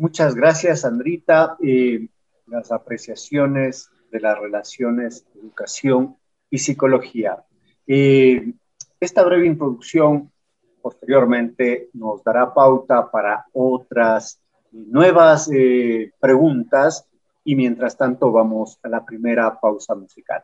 Muchas 0.00 0.34
gracias, 0.34 0.80
Sandrita. 0.80 1.58
Eh, 1.62 2.08
las 2.46 2.72
apreciaciones 2.72 3.90
de 4.10 4.20
las 4.20 4.38
relaciones 4.38 5.26
educación 5.34 6.16
y 6.48 6.56
psicología. 6.56 7.44
Eh, 7.86 8.54
esta 8.98 9.22
breve 9.22 9.46
introducción 9.46 10.32
posteriormente 10.80 11.90
nos 11.92 12.24
dará 12.24 12.54
pauta 12.54 13.10
para 13.10 13.44
otras 13.52 14.40
nuevas 14.72 15.50
eh, 15.52 16.12
preguntas 16.18 17.06
y 17.44 17.54
mientras 17.54 17.98
tanto 17.98 18.32
vamos 18.32 18.78
a 18.82 18.88
la 18.88 19.04
primera 19.04 19.60
pausa 19.60 19.94
musical. 19.94 20.42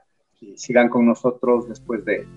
sigan 0.56 0.90
con 0.90 1.06
nosotros 1.06 1.66
después 1.66 2.04
de 2.04 2.28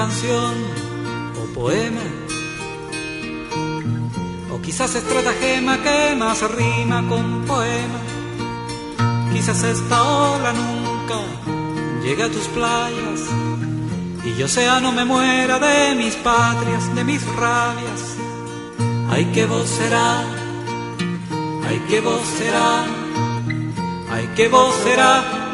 canción 0.00 0.54
o 1.40 1.42
poema. 1.52 2.06
O 4.52 4.56
quizás 4.64 4.94
estratagema 4.94 5.76
que 5.84 6.16
más 6.16 6.38
rima 6.58 6.98
con 7.06 7.24
poema. 7.52 8.00
Quizás 9.32 9.62
esta 9.62 9.98
ola 10.02 10.52
nunca 10.62 11.18
llegue 12.02 12.22
a 12.22 12.30
tus 12.30 12.46
playas. 12.56 13.20
Y 14.24 14.30
yo 14.40 14.48
sea 14.48 14.80
no 14.80 14.90
me 14.90 15.04
muera 15.04 15.58
de 15.58 15.94
mis 15.94 16.14
patrias, 16.30 16.84
de 16.96 17.04
mis 17.04 17.22
rabias. 17.42 18.02
Ay, 19.10 19.24
que 19.34 19.44
vos 19.44 19.68
será, 19.68 20.10
ay, 21.68 21.78
que 21.90 22.00
vos 22.00 22.24
será, 22.38 22.70
ay, 24.14 24.24
que 24.34 24.48
vos 24.48 24.74
será 24.82 25.12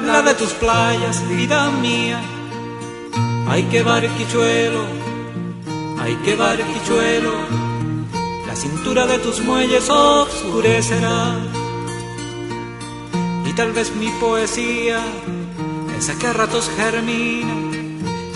la 0.08 0.22
de 0.22 0.34
tus 0.34 0.52
playas, 0.62 1.16
vida 1.28 1.68
mía 1.86 2.20
Ay, 3.48 3.62
que 3.70 3.82
barquichuelo, 3.82 4.84
ay, 6.00 6.16
que 6.24 6.34
barquichuelo, 6.34 7.32
la 8.44 8.56
cintura 8.56 9.06
de 9.06 9.18
tus 9.18 9.40
muelles 9.40 9.88
oscurecerá. 9.88 11.36
Y 13.46 13.52
tal 13.52 13.72
vez 13.72 13.94
mi 13.94 14.08
poesía, 14.20 15.00
esa 15.96 16.18
que 16.18 16.26
a 16.26 16.32
ratos 16.32 16.68
germina, 16.76 17.54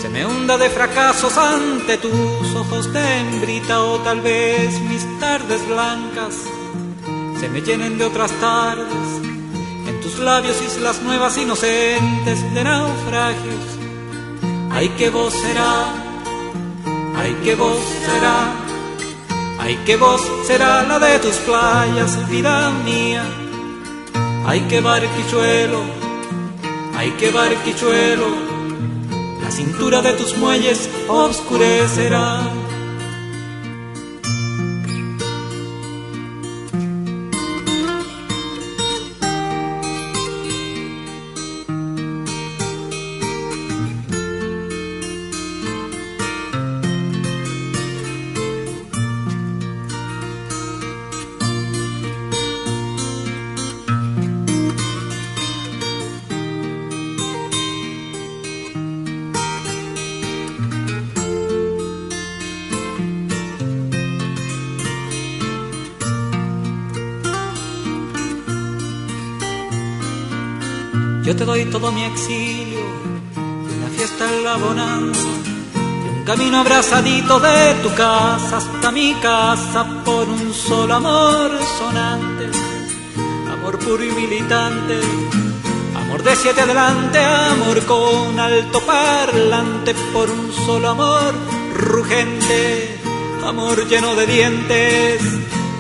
se 0.01 0.09
me 0.09 0.25
hunda 0.25 0.57
de 0.57 0.71
fracasos 0.71 1.37
ante 1.37 1.99
tus 1.99 2.55
ojos 2.55 2.93
de 2.93 3.19
hembrita, 3.19 3.83
o 3.83 3.99
tal 3.99 4.21
vez 4.21 4.81
mis 4.83 5.05
tardes 5.19 5.67
blancas 5.69 6.35
se 7.41 7.49
me 7.49 7.63
llenen 7.63 7.99
de 7.99 8.05
otras 8.05 8.31
tardes, 8.41 9.09
en 9.89 10.01
tus 10.03 10.21
labios 10.21 10.57
islas 10.63 11.03
nuevas 11.03 11.37
inocentes 11.37 12.55
de 12.55 12.65
naufragios 12.65 13.80
Ay, 14.71 14.89
que 14.97 15.11
vos 15.11 15.33
será, 15.35 15.93
ay, 17.17 17.37
que 17.45 17.55
vos 17.55 17.79
será, 18.07 18.53
ay, 19.59 19.77
que 19.85 19.97
vos 19.97 20.21
será 20.47 20.83
la 20.85 20.99
de 20.99 21.19
tus 21.19 21.37
playas, 21.47 22.29
vida 22.31 22.71
mía. 22.85 23.25
Ay, 24.47 24.61
que 24.69 24.81
barquichuelo, 24.81 25.83
ay, 26.97 27.11
que 27.19 27.31
barquichuelo, 27.31 28.29
la 29.43 29.51
cintura 29.51 30.01
de 30.03 30.13
tus 30.15 30.37
muelles 30.39 30.89
oscurecerá. 31.09 32.60
Te 71.41 71.47
doy 71.47 71.65
todo 71.65 71.91
mi 71.91 72.05
exilio, 72.05 72.85
una 73.35 73.89
fiesta 73.97 74.29
en 74.31 74.45
la 74.45 74.57
bonanza, 74.57 75.29
y 75.75 76.19
un 76.19 76.23
camino 76.27 76.59
abrazadito 76.59 77.41
de 77.41 77.75
tu 77.83 77.95
casa 77.95 78.59
hasta 78.59 78.91
mi 78.91 79.15
casa 79.15 79.87
por 80.05 80.29
un 80.29 80.53
solo 80.53 80.97
amor 80.97 81.51
sonante, 81.79 82.45
amor 83.55 83.79
puro 83.79 84.05
y 84.05 84.11
militante, 84.11 85.01
amor 85.97 86.23
de 86.23 86.37
siete 86.37 86.61
adelante, 86.61 87.19
amor 87.25 87.87
con 87.87 88.39
alto 88.39 88.81
parlante 88.83 89.95
por 90.13 90.29
un 90.31 90.53
solo 90.53 90.91
amor 90.91 91.33
rugente, 91.75 92.99
amor 93.47 93.89
lleno 93.89 94.15
de 94.15 94.27
dientes, 94.27 95.23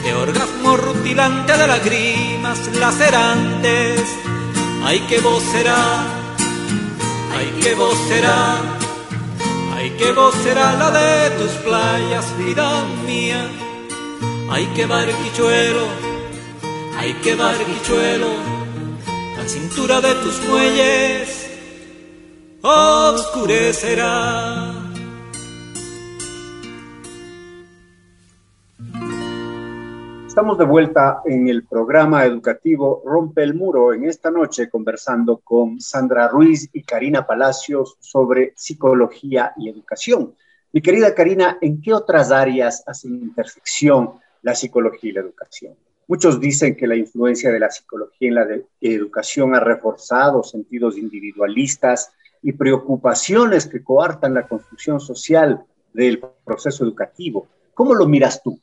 de 0.05 0.15
orgasmo 0.15 0.79
rutilante 0.79 1.55
de 1.55 1.67
lágrimas 1.67 2.59
lacerantes 2.77 4.30
Ay, 4.83 4.99
qué 5.09 5.21
voz 5.21 5.43
será, 5.53 6.03
ay, 7.37 7.53
qué 7.63 7.75
voz 7.75 7.97
será, 8.09 8.57
ay, 9.77 9.95
qué 9.99 10.11
voz 10.13 10.35
será 10.43 10.73
la 10.75 10.91
de 10.91 11.31
tus 11.39 11.53
playas, 11.65 12.27
vida 12.39 12.85
mía. 13.07 13.47
Ay, 14.51 14.69
qué 14.75 14.87
barquichuelo, 14.87 15.87
ay, 16.99 17.15
qué 17.23 17.35
barquichuelo, 17.37 18.31
la 19.37 19.49
cintura 19.49 20.01
de 20.01 20.15
tus 20.15 20.41
muelles 20.49 21.47
oscurecerá. 22.63 24.70
Estamos 30.31 30.59
de 30.59 30.65
vuelta 30.65 31.23
en 31.25 31.49
el 31.49 31.65
programa 31.65 32.25
educativo 32.25 33.03
Rompe 33.05 33.43
el 33.43 33.53
Muro 33.53 33.93
en 33.93 34.05
esta 34.05 34.31
noche 34.31 34.71
conversando 34.71 35.39
con 35.39 35.81
Sandra 35.81 36.29
Ruiz 36.29 36.71
y 36.73 36.85
Karina 36.85 37.27
Palacios 37.27 37.97
sobre 37.99 38.53
psicología 38.55 39.53
y 39.57 39.69
educación. 39.69 40.37
Mi 40.73 40.83
querida 40.83 41.17
Karina, 41.17 41.59
¿en 41.61 41.83
qué 41.83 41.93
otras 41.93 42.31
áreas 42.31 42.85
hacen 42.87 43.17
intersección 43.17 44.13
la 44.43 44.55
psicología 44.55 45.11
y 45.11 45.15
la 45.15 45.23
educación? 45.23 45.75
Muchos 46.07 46.39
dicen 46.39 46.77
que 46.77 46.87
la 46.87 46.95
influencia 46.95 47.51
de 47.51 47.59
la 47.59 47.69
psicología 47.69 48.29
en 48.29 48.35
la 48.37 48.47
educación 48.81 49.57
ha 49.57 49.61
reforzado 49.61 50.45
sentidos 50.45 50.97
individualistas 50.97 52.13
y 52.41 52.53
preocupaciones 52.53 53.67
que 53.67 53.83
coartan 53.83 54.35
la 54.35 54.47
construcción 54.47 55.01
social 55.01 55.65
del 55.93 56.23
proceso 56.45 56.85
educativo. 56.85 57.49
¿Cómo 57.75 57.97
lo 57.97 58.07
miras 58.07 58.41
tú? 58.45 58.61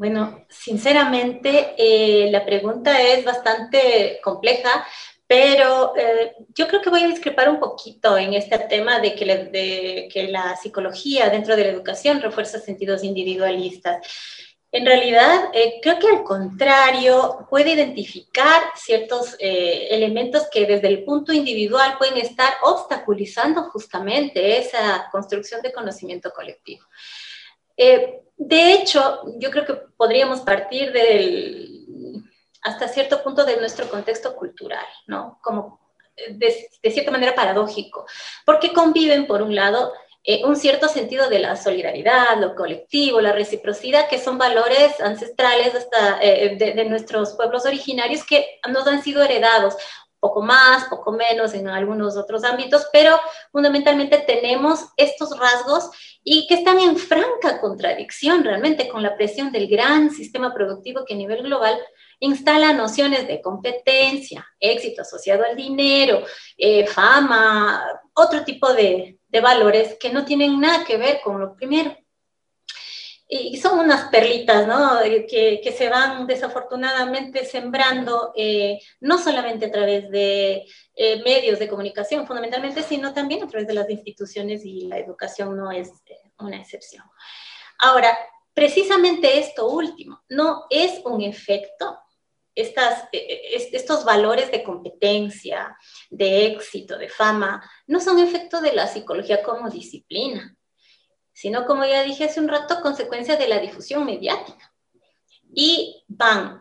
Bueno, 0.00 0.46
sinceramente, 0.48 1.74
eh, 1.76 2.30
la 2.30 2.46
pregunta 2.46 3.02
es 3.02 3.22
bastante 3.22 4.18
compleja, 4.24 4.86
pero 5.26 5.94
eh, 5.94 6.32
yo 6.54 6.68
creo 6.68 6.80
que 6.80 6.88
voy 6.88 7.02
a 7.02 7.08
discrepar 7.08 7.50
un 7.50 7.60
poquito 7.60 8.16
en 8.16 8.32
este 8.32 8.58
tema 8.60 8.98
de 8.98 9.14
que, 9.14 9.26
de 9.26 10.08
que 10.10 10.28
la 10.28 10.56
psicología 10.56 11.28
dentro 11.28 11.54
de 11.54 11.64
la 11.64 11.72
educación 11.72 12.22
refuerza 12.22 12.58
sentidos 12.58 13.04
individualistas. 13.04 13.98
En 14.72 14.86
realidad, 14.86 15.50
eh, 15.52 15.80
creo 15.82 15.98
que 15.98 16.08
al 16.08 16.22
contrario, 16.24 17.46
puede 17.50 17.72
identificar 17.72 18.62
ciertos 18.76 19.36
elementos 19.38 20.48
que 20.50 20.64
desde 20.64 20.88
el 20.88 21.04
punto 21.04 21.30
individual 21.30 21.98
pueden 21.98 22.16
estar 22.16 22.54
obstaculizando 22.62 23.64
justamente 23.64 24.56
esa 24.56 25.10
construcción 25.12 25.60
de 25.60 25.74
conocimiento 25.74 26.30
colectivo. 26.30 26.86
De 28.36 28.72
hecho, 28.72 29.22
yo 29.38 29.50
creo 29.50 29.64
que 29.64 29.74
podríamos 29.96 30.40
partir 30.40 30.92
hasta 32.62 32.88
cierto 32.88 33.22
punto 33.22 33.44
de 33.44 33.56
nuestro 33.56 33.88
contexto 33.88 34.36
cultural, 34.36 34.86
¿no? 35.06 35.38
Como 35.42 35.80
de, 36.28 36.68
cierta 36.90 37.10
manera 37.10 37.34
paradójico, 37.34 38.06
porque 38.44 38.72
conviven, 38.72 39.26
por 39.26 39.42
un 39.42 39.54
lado, 39.54 39.92
eh, 40.22 40.44
un 40.44 40.56
cierto 40.56 40.88
sentido 40.88 41.30
de 41.30 41.38
la 41.38 41.56
solidaridad, 41.56 42.38
lo 42.38 42.54
colectivo, 42.54 43.20
la 43.20 43.32
reciprocidad, 43.32 44.08
que 44.08 44.18
son 44.18 44.36
valores 44.36 45.00
ancestrales 45.00 45.72
eh, 46.20 46.56
de, 46.58 46.84
nuestros 46.84 47.34
pueblos 47.34 47.64
originarios 47.64 48.24
que 48.24 48.60
nos 48.68 48.86
han 48.86 49.02
sido 49.02 49.22
heredados 49.22 49.76
poco 50.20 50.42
más, 50.42 50.84
poco 50.84 51.12
menos 51.12 51.54
en 51.54 51.66
algunos 51.66 52.16
otros 52.16 52.44
ámbitos, 52.44 52.86
pero 52.92 53.18
fundamentalmente 53.50 54.18
tenemos 54.18 54.84
estos 54.96 55.36
rasgos 55.38 55.90
y 56.22 56.46
que 56.46 56.54
están 56.54 56.78
en 56.78 56.96
franca 56.96 57.60
contradicción 57.60 58.44
realmente 58.44 58.88
con 58.88 59.02
la 59.02 59.16
presión 59.16 59.50
del 59.50 59.68
gran 59.68 60.10
sistema 60.10 60.52
productivo 60.52 61.04
que 61.06 61.14
a 61.14 61.16
nivel 61.16 61.42
global 61.42 61.78
instala 62.20 62.74
nociones 62.74 63.26
de 63.26 63.40
competencia, 63.40 64.46
éxito 64.60 65.02
asociado 65.02 65.44
al 65.44 65.56
dinero, 65.56 66.22
eh, 66.58 66.86
fama, 66.86 67.82
otro 68.14 68.44
tipo 68.44 68.72
de, 68.74 69.18
de 69.26 69.40
valores 69.40 69.96
que 69.98 70.10
no 70.10 70.24
tienen 70.26 70.60
nada 70.60 70.84
que 70.84 70.98
ver 70.98 71.20
con 71.24 71.40
lo 71.40 71.56
primero 71.56 71.96
y 73.32 73.56
son 73.58 73.78
unas 73.78 74.08
perlitas, 74.10 74.66
¿no? 74.66 75.00
Eh, 75.00 75.24
que, 75.24 75.60
que 75.62 75.70
se 75.70 75.88
van 75.88 76.26
desafortunadamente 76.26 77.44
sembrando, 77.44 78.32
eh, 78.34 78.80
no 78.98 79.18
solamente 79.18 79.66
a 79.66 79.70
través 79.70 80.10
de 80.10 80.66
eh, 80.96 81.22
medios 81.22 81.60
de 81.60 81.68
comunicación, 81.68 82.26
fundamentalmente, 82.26 82.82
sino 82.82 83.14
también 83.14 83.44
a 83.44 83.46
través 83.46 83.68
de 83.68 83.74
las 83.74 83.88
instituciones 83.88 84.64
y 84.64 84.88
la 84.88 84.98
educación 84.98 85.56
no 85.56 85.70
es 85.70 85.92
una 86.40 86.56
excepción. 86.56 87.04
Ahora, 87.78 88.18
precisamente 88.52 89.38
esto 89.38 89.68
último, 89.68 90.24
no 90.28 90.64
es 90.68 91.00
un 91.04 91.22
efecto 91.22 92.00
estas, 92.52 93.08
estos 93.12 94.04
valores 94.04 94.50
de 94.50 94.64
competencia, 94.64 95.78
de 96.10 96.46
éxito, 96.46 96.98
de 96.98 97.08
fama, 97.08 97.62
no 97.86 98.00
son 98.00 98.18
efecto 98.18 98.60
de 98.60 98.72
la 98.72 98.88
psicología 98.88 99.40
como 99.42 99.70
disciplina, 99.70 100.54
sino 101.40 101.64
como 101.64 101.86
ya 101.86 102.02
dije 102.02 102.24
hace 102.24 102.38
un 102.38 102.48
rato, 102.48 102.82
consecuencia 102.82 103.34
de 103.36 103.48
la 103.48 103.60
difusión 103.60 104.04
mediática. 104.04 104.74
Y 105.54 106.04
van 106.06 106.60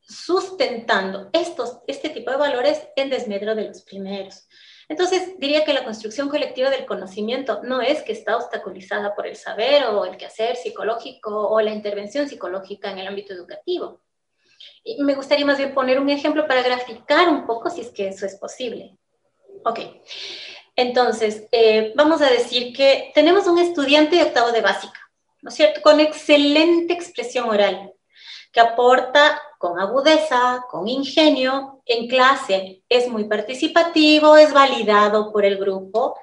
sustentando 0.00 1.30
estos, 1.32 1.78
este 1.86 2.08
tipo 2.08 2.32
de 2.32 2.36
valores 2.36 2.88
en 2.96 3.08
desmedro 3.08 3.54
de 3.54 3.68
los 3.68 3.82
primeros. 3.82 4.48
Entonces, 4.88 5.38
diría 5.38 5.64
que 5.64 5.72
la 5.72 5.84
construcción 5.84 6.28
colectiva 6.28 6.70
del 6.70 6.86
conocimiento 6.86 7.60
no 7.62 7.80
es 7.80 8.02
que 8.02 8.10
está 8.10 8.36
obstaculizada 8.36 9.14
por 9.14 9.28
el 9.28 9.36
saber 9.36 9.84
o 9.84 10.04
el 10.04 10.16
quehacer 10.16 10.56
psicológico 10.56 11.48
o 11.48 11.60
la 11.60 11.72
intervención 11.72 12.28
psicológica 12.28 12.90
en 12.90 12.98
el 12.98 13.06
ámbito 13.06 13.32
educativo. 13.32 14.02
Me 14.98 15.14
gustaría 15.14 15.46
más 15.46 15.58
bien 15.58 15.72
poner 15.72 16.00
un 16.00 16.10
ejemplo 16.10 16.48
para 16.48 16.62
graficar 16.62 17.28
un 17.28 17.46
poco 17.46 17.70
si 17.70 17.82
es 17.82 17.90
que 17.90 18.08
eso 18.08 18.26
es 18.26 18.34
posible. 18.34 18.98
Ok. 19.64 19.78
Entonces, 20.76 21.46
eh, 21.52 21.92
vamos 21.96 22.20
a 22.20 22.30
decir 22.30 22.74
que 22.74 23.10
tenemos 23.14 23.46
un 23.46 23.58
estudiante 23.58 24.16
de 24.16 24.24
octavo 24.24 24.52
de 24.52 24.60
básica, 24.60 25.00
¿no 25.40 25.48
es 25.48 25.54
cierto? 25.54 25.80
Con 25.80 26.00
excelente 26.00 26.92
expresión 26.92 27.48
oral, 27.48 27.94
que 28.52 28.60
aporta 28.60 29.40
con 29.58 29.80
agudeza, 29.80 30.66
con 30.70 30.86
ingenio 30.86 31.82
en 31.86 32.08
clase, 32.08 32.82
es 32.90 33.08
muy 33.08 33.24
participativo, 33.24 34.36
es 34.36 34.52
validado 34.52 35.32
por 35.32 35.46
el 35.46 35.56
grupo, 35.56 36.18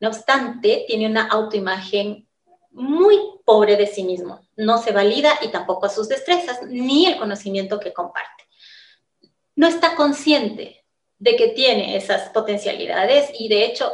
no 0.00 0.08
obstante, 0.08 0.84
tiene 0.88 1.06
una 1.06 1.28
autoimagen 1.28 2.28
muy 2.70 3.16
pobre 3.44 3.76
de 3.76 3.86
sí 3.86 4.02
mismo, 4.02 4.40
no 4.56 4.78
se 4.78 4.92
valida 4.92 5.32
y 5.42 5.48
tampoco 5.48 5.86
a 5.86 5.88
sus 5.88 6.08
destrezas 6.08 6.62
ni 6.66 7.06
el 7.06 7.16
conocimiento 7.16 7.78
que 7.78 7.92
comparte. 7.92 8.44
No 9.54 9.66
está 9.66 9.94
consciente 9.94 10.84
de 11.18 11.36
que 11.36 11.48
tiene 11.48 11.96
esas 11.96 12.30
potencialidades 12.30 13.30
y 13.38 13.48
de 13.48 13.64
hecho 13.64 13.92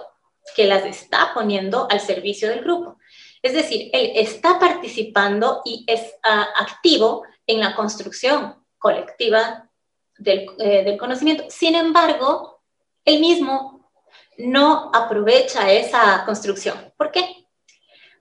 que 0.55 0.67
las 0.67 0.85
está 0.85 1.33
poniendo 1.33 1.89
al 1.91 2.01
servicio 2.01 2.49
del 2.49 2.61
grupo. 2.61 2.99
Es 3.43 3.55
decir, 3.55 3.91
él 3.93 4.13
está 4.15 4.59
participando 4.59 5.63
y 5.65 5.85
es 5.87 6.15
ah, 6.23 6.49
activo 6.59 7.25
en 7.47 7.61
la 7.61 7.75
construcción 7.75 8.63
colectiva 8.79 9.71
del, 10.19 10.47
eh, 10.59 10.85
del 10.85 10.99
conocimiento. 10.99 11.45
Sin 11.49 11.75
embargo, 11.75 12.63
él 13.05 13.21
mismo 13.21 13.91
no 14.39 14.91
aprovecha 14.95 15.71
esa 15.71 16.25
construcción. 16.25 16.93
¿Por 16.97 17.11
qué? 17.11 17.47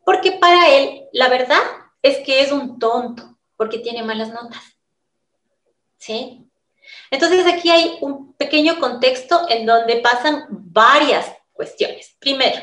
Porque 0.05 0.33
para 0.33 0.69
él 0.69 1.07
la 1.13 1.29
verdad 1.29 1.61
es 2.01 2.19
que 2.19 2.41
es 2.41 2.51
un 2.51 2.79
tonto, 2.79 3.37
porque 3.55 3.79
tiene 3.79 4.03
malas 4.03 4.29
notas. 4.29 4.61
¿Sí? 5.97 6.49
Entonces 7.11 7.45
aquí 7.45 7.69
hay 7.69 7.97
un 8.01 8.33
pequeño 8.33 8.79
contexto 8.79 9.45
en 9.49 9.65
donde 9.65 9.97
pasan 9.97 10.45
varias 10.49 11.31
cuestiones. 11.51 12.15
Primero, 12.19 12.61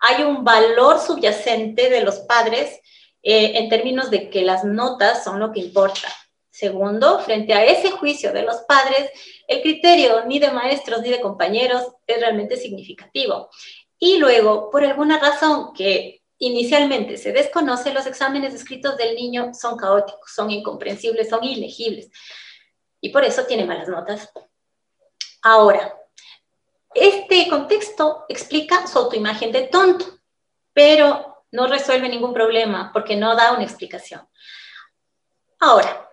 hay 0.00 0.22
un 0.22 0.44
valor 0.44 1.00
subyacente 1.00 1.90
de 1.90 2.02
los 2.02 2.20
padres 2.20 2.80
eh, 3.22 3.52
en 3.58 3.68
términos 3.68 4.10
de 4.10 4.28
que 4.28 4.42
las 4.42 4.64
notas 4.64 5.24
son 5.24 5.38
lo 5.38 5.52
que 5.52 5.60
importa. 5.60 6.08
Segundo, 6.50 7.18
frente 7.20 7.52
a 7.52 7.64
ese 7.64 7.90
juicio 7.90 8.32
de 8.32 8.42
los 8.42 8.58
padres, 8.68 9.10
el 9.48 9.60
criterio 9.60 10.24
ni 10.26 10.38
de 10.38 10.52
maestros 10.52 11.02
ni 11.02 11.10
de 11.10 11.20
compañeros 11.20 11.82
es 12.06 12.20
realmente 12.20 12.56
significativo. 12.56 13.50
Y 13.98 14.18
luego, 14.18 14.70
por 14.70 14.84
alguna 14.84 15.18
razón 15.18 15.72
que 15.72 16.22
inicialmente 16.38 17.16
se 17.16 17.32
desconoce, 17.32 17.92
los 17.92 18.06
exámenes 18.06 18.54
escritos 18.54 18.96
del 18.96 19.14
niño 19.16 19.52
son 19.54 19.76
caóticos, 19.76 20.30
son 20.34 20.50
incomprensibles, 20.50 21.28
son 21.28 21.42
ilegibles 21.42 22.10
y 23.04 23.10
por 23.10 23.22
eso 23.22 23.44
tiene 23.44 23.66
malas 23.66 23.86
notas. 23.86 24.30
Ahora, 25.42 25.94
este 26.94 27.46
contexto 27.50 28.24
explica 28.30 28.86
su 28.86 28.98
autoimagen 28.98 29.52
de 29.52 29.64
tonto, 29.64 30.06
pero 30.72 31.44
no 31.52 31.66
resuelve 31.66 32.08
ningún 32.08 32.32
problema 32.32 32.90
porque 32.94 33.14
no 33.14 33.36
da 33.36 33.52
una 33.52 33.64
explicación. 33.64 34.26
Ahora, 35.60 36.08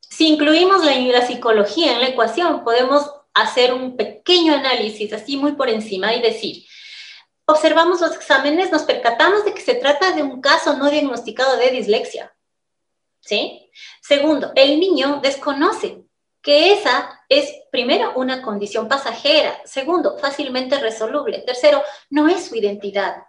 si 0.00 0.30
incluimos 0.30 0.84
la, 0.84 0.98
la 0.98 1.24
psicología 1.24 1.92
en 1.92 2.00
la 2.00 2.08
ecuación, 2.08 2.64
podemos 2.64 3.08
hacer 3.34 3.72
un 3.72 3.96
pequeño 3.96 4.52
análisis 4.52 5.12
así 5.12 5.36
muy 5.36 5.52
por 5.52 5.68
encima 5.68 6.12
y 6.12 6.22
decir, 6.22 6.66
observamos 7.44 8.00
los 8.00 8.16
exámenes, 8.16 8.72
nos 8.72 8.82
percatamos 8.82 9.44
de 9.44 9.54
que 9.54 9.60
se 9.60 9.76
trata 9.76 10.10
de 10.10 10.24
un 10.24 10.40
caso 10.40 10.76
no 10.76 10.90
diagnosticado 10.90 11.56
de 11.56 11.70
dislexia. 11.70 12.34
¿Sí? 13.20 13.70
Segundo, 14.00 14.50
el 14.56 14.80
niño 14.80 15.20
desconoce 15.22 16.01
que 16.42 16.72
esa 16.72 17.20
es, 17.28 17.52
primero, 17.70 18.12
una 18.16 18.42
condición 18.42 18.88
pasajera. 18.88 19.60
Segundo, 19.64 20.18
fácilmente 20.18 20.78
resoluble. 20.78 21.38
Tercero, 21.38 21.82
no 22.10 22.28
es 22.28 22.46
su 22.46 22.56
identidad. 22.56 23.22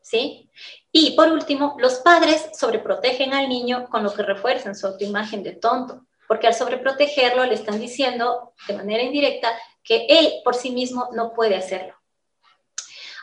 ¿Sí? 0.00 0.50
Y 0.90 1.12
por 1.12 1.28
último, 1.28 1.76
los 1.78 1.96
padres 2.00 2.50
sobreprotegen 2.58 3.32
al 3.32 3.48
niño 3.48 3.88
con 3.88 4.02
lo 4.02 4.12
que 4.12 4.22
refuerzan 4.22 4.74
su 4.74 4.86
autoimagen 4.86 5.42
de 5.42 5.52
tonto, 5.52 6.06
porque 6.28 6.48
al 6.48 6.54
sobreprotegerlo 6.54 7.44
le 7.46 7.54
están 7.54 7.80
diciendo 7.80 8.52
de 8.66 8.74
manera 8.74 9.02
indirecta 9.02 9.48
que 9.82 10.06
él 10.08 10.40
por 10.44 10.54
sí 10.54 10.70
mismo 10.70 11.08
no 11.12 11.32
puede 11.32 11.56
hacerlo 11.56 12.01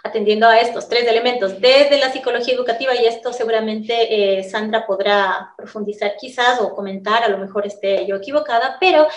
atendiendo 0.04 0.48
a 0.48 0.60
estos 0.60 0.88
tres 0.88 1.08
elementos 1.08 1.60
desde 1.60 1.98
la 1.98 2.12
psicología 2.12 2.54
educativa 2.54 2.96
y 2.96 3.06
esto 3.06 3.34
seguramente 3.34 4.40
eh, 4.40 4.44
Sandra 4.44 4.86
podrá 4.86 5.54
profundizar 5.58 6.14
quizás 6.20 6.62
o 6.62 6.74
comentar, 6.74 7.24
a 7.24 7.30
lo 7.30 7.38
mejor 7.38 7.66
esté 7.68 8.06
yo 8.06 8.16
equivocada, 8.16 8.78
pero 8.80 9.08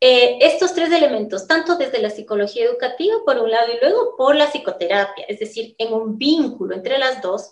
eh, 0.00 0.38
estos 0.40 0.72
tres 0.72 0.90
elementos, 0.92 1.46
tanto 1.46 1.76
desde 1.76 2.00
la 2.00 2.08
psicología 2.08 2.64
educativa 2.64 3.16
por 3.24 3.38
un 3.38 3.50
lado 3.50 3.72
y 3.72 3.78
luego 3.80 4.16
por 4.16 4.34
la 4.34 4.46
psicoterapia, 4.46 5.26
es 5.28 5.38
decir, 5.38 5.74
en 5.76 5.92
un 5.92 6.16
vínculo 6.16 6.74
entre 6.74 6.98
las 6.98 7.20
dos, 7.20 7.50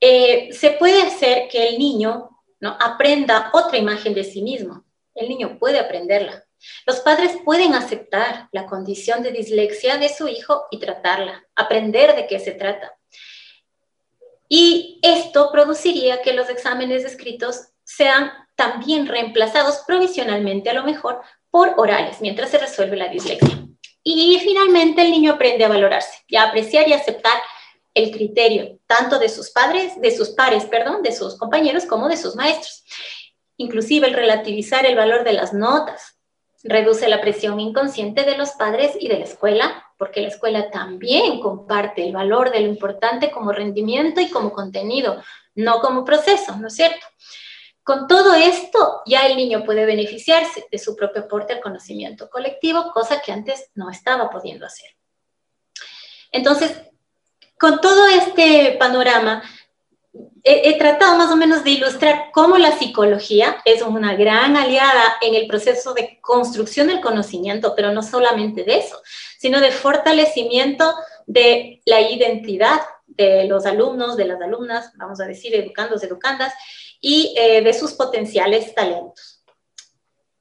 eh, 0.00 0.52
se 0.52 0.72
puede 0.72 1.02
hacer 1.02 1.48
que 1.48 1.68
el 1.68 1.78
niño 1.78 2.30
¿no? 2.60 2.76
aprenda 2.80 3.50
otra 3.52 3.78
imagen 3.78 4.12
de 4.12 4.24
sí 4.24 4.42
mismo. 4.42 4.84
El 5.14 5.28
niño 5.28 5.56
puede 5.58 5.78
aprenderla. 5.78 6.44
Los 6.86 7.00
padres 7.00 7.32
pueden 7.44 7.74
aceptar 7.74 8.48
la 8.52 8.66
condición 8.66 9.22
de 9.22 9.32
dislexia 9.32 9.96
de 9.98 10.08
su 10.08 10.28
hijo 10.28 10.66
y 10.70 10.78
tratarla, 10.78 11.44
aprender 11.54 12.14
de 12.14 12.26
qué 12.26 12.38
se 12.38 12.52
trata. 12.52 12.96
Y 14.48 15.00
esto 15.02 15.50
produciría 15.50 16.22
que 16.22 16.32
los 16.32 16.48
exámenes 16.48 17.04
escritos 17.04 17.68
sean 17.82 18.32
también 18.56 19.06
reemplazados 19.06 19.82
provisionalmente, 19.86 20.70
a 20.70 20.74
lo 20.74 20.84
mejor, 20.84 21.20
por 21.50 21.74
orales, 21.76 22.20
mientras 22.20 22.50
se 22.50 22.58
resuelve 22.58 22.96
la 22.96 23.08
dislexia. 23.08 23.66
Y 24.02 24.38
finalmente 24.40 25.02
el 25.02 25.10
niño 25.10 25.32
aprende 25.32 25.64
a 25.64 25.68
valorarse 25.68 26.24
y 26.28 26.36
a 26.36 26.44
apreciar 26.44 26.86
y 26.88 26.92
aceptar 26.92 27.32
el 27.94 28.10
criterio 28.10 28.78
tanto 28.86 29.18
de 29.18 29.28
sus 29.28 29.50
padres, 29.50 30.00
de 30.00 30.14
sus 30.14 30.30
pares, 30.30 30.64
perdón, 30.64 31.02
de 31.02 31.12
sus 31.12 31.38
compañeros 31.38 31.86
como 31.86 32.08
de 32.08 32.16
sus 32.16 32.34
maestros. 32.36 32.84
Inclusive 33.56 34.08
el 34.08 34.14
relativizar 34.14 34.84
el 34.84 34.96
valor 34.96 35.24
de 35.24 35.32
las 35.32 35.52
notas, 35.54 36.18
reduce 36.64 37.08
la 37.08 37.20
presión 37.20 37.60
inconsciente 37.60 38.24
de 38.24 38.38
los 38.38 38.52
padres 38.52 38.96
y 38.98 39.08
de 39.08 39.18
la 39.18 39.24
escuela, 39.24 39.84
porque 39.98 40.22
la 40.22 40.28
escuela 40.28 40.70
también 40.70 41.40
comparte 41.40 42.02
el 42.02 42.12
valor 42.12 42.50
de 42.50 42.60
lo 42.60 42.68
importante 42.68 43.30
como 43.30 43.52
rendimiento 43.52 44.20
y 44.20 44.30
como 44.30 44.50
contenido, 44.50 45.22
no 45.54 45.80
como 45.80 46.04
proceso, 46.04 46.56
¿no 46.56 46.68
es 46.68 46.74
cierto? 46.74 47.06
Con 47.82 48.08
todo 48.08 48.32
esto, 48.32 49.02
ya 49.04 49.26
el 49.26 49.36
niño 49.36 49.62
puede 49.62 49.84
beneficiarse 49.84 50.66
de 50.72 50.78
su 50.78 50.96
propio 50.96 51.24
aporte 51.24 51.52
al 51.52 51.60
conocimiento 51.60 52.30
colectivo, 52.30 52.90
cosa 52.92 53.20
que 53.20 53.30
antes 53.30 53.70
no 53.74 53.90
estaba 53.90 54.30
pudiendo 54.30 54.64
hacer. 54.64 54.88
Entonces, 56.32 56.80
con 57.58 57.82
todo 57.82 58.08
este 58.08 58.76
panorama, 58.78 59.42
he, 60.42 60.78
tratado 60.78 61.16
más 61.16 61.32
o 61.32 61.36
menos 61.36 61.64
de 61.64 61.70
ilustrar 61.70 62.30
cómo 62.32 62.58
la 62.58 62.76
psicología 62.76 63.56
es 63.64 63.82
una 63.82 64.14
gran 64.14 64.56
aliada 64.56 65.16
en 65.20 65.34
el 65.34 65.46
proceso 65.46 65.94
de 65.94 66.18
construcción 66.20 66.88
del 66.88 67.00
conocimiento, 67.00 67.74
pero 67.74 67.92
no 67.92 68.02
solamente 68.02 68.64
de 68.64 68.78
eso, 68.78 69.00
sino 69.38 69.60
de 69.60 69.70
fortalecimiento 69.70 70.94
de 71.26 71.82
la 71.86 72.00
identidad 72.02 72.80
de 73.06 73.44
los 73.44 73.64
alumnos, 73.64 74.16
de 74.16 74.26
las 74.26 74.40
alumnas, 74.40 74.92
vamos 74.96 75.20
a 75.20 75.26
decir, 75.26 75.54
educandos, 75.54 76.02
educandas, 76.02 76.52
y 77.00 77.34
eh, 77.36 77.62
de 77.62 77.72
sus 77.72 77.92
potenciales 77.92 78.74
talentos. 78.74 79.42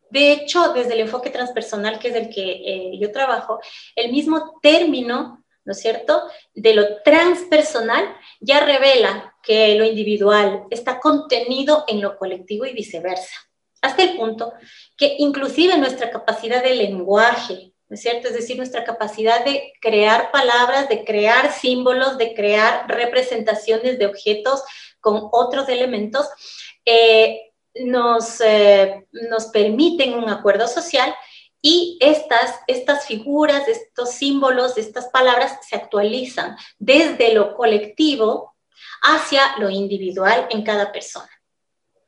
De 0.10 0.32
hecho, 0.32 0.74
desde 0.74 0.94
el 0.94 1.02
enfoque 1.02 1.30
transpersonal, 1.30 1.98
que 1.98 2.10
es 2.10 2.16
el 2.16 2.30
que 2.30 2.52
eh, 2.52 3.00
yo 3.00 3.12
trabajo, 3.12 3.60
el 3.96 4.12
mismo 4.12 4.60
término 4.62 5.44
¿no 5.66 5.72
es 5.72 5.80
cierto? 5.80 6.24
De 6.54 6.74
lo 6.74 7.02
transpersonal 7.04 8.16
ya 8.44 8.60
revela 8.66 9.36
que 9.42 9.76
lo 9.76 9.86
individual 9.86 10.66
está 10.70 11.00
contenido 11.00 11.86
en 11.88 12.02
lo 12.02 12.18
colectivo 12.18 12.66
y 12.66 12.74
viceversa, 12.74 13.34
hasta 13.82 14.04
el 14.04 14.18
punto 14.18 14.54
que 14.98 15.16
inclusive 15.20 15.78
nuestra 15.78 16.12
capacidad 16.12 16.62
de 16.62 16.76
lenguaje, 16.76 17.74
¿no 17.88 17.96
es 17.96 18.02
cierto? 18.02 18.28
Es 18.28 18.34
decir, 18.34 18.58
nuestra 18.58 18.84
capacidad 18.84 19.44
de 19.46 19.74
crear 19.80 20.32
palabras, 20.32 20.90
de 20.90 21.04
crear 21.06 21.52
símbolos, 21.52 22.18
de 22.18 22.34
crear 22.34 22.86
representaciones 22.88 23.98
de 23.98 24.08
objetos 24.08 24.62
con 25.00 25.30
otros 25.32 25.70
elementos, 25.70 26.28
eh, 26.86 27.52
nos, 27.76 28.42
eh, 28.42 29.08
nos 29.12 29.46
permiten 29.48 30.14
un 30.14 30.30
acuerdo 30.30 30.68
social 30.68 31.14
y 31.65 31.97
estas, 32.02 32.60
estas 32.67 33.08
figuras, 33.08 33.69
estos 33.69 34.12
símbolos, 34.12 34.78
estas 34.78 35.08
palabras 35.08 35.60
se 35.65 35.78
actualizan 35.78 36.58
desde 36.78 37.34
lo 37.34 37.56
colectivo 37.56 38.54
hacia 39.02 39.58
lo 39.60 39.69
individual 39.69 40.45
en 40.49 40.63
cada 40.63 40.91
persona, 40.91 41.30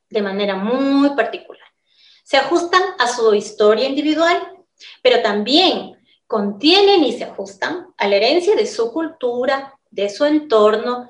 de 0.10 0.22
manera 0.22 0.58
muy 0.58 1.12
particular. 1.12 1.66
Se 2.26 2.36
ajustan 2.36 2.82
a 3.00 3.08
su 3.08 3.34
historia 3.34 3.88
individual, 3.88 4.38
pero 5.02 5.22
también 5.22 6.06
contienen 6.28 7.06
y 7.06 7.14
se 7.14 7.24
ajustan 7.24 7.94
a 7.98 8.08
la 8.10 8.18
herencia 8.18 8.58
de 8.58 8.68
su 8.68 8.92
cultura, 8.92 9.80
de 9.90 10.10
su 10.10 10.26
entorno, 10.26 11.10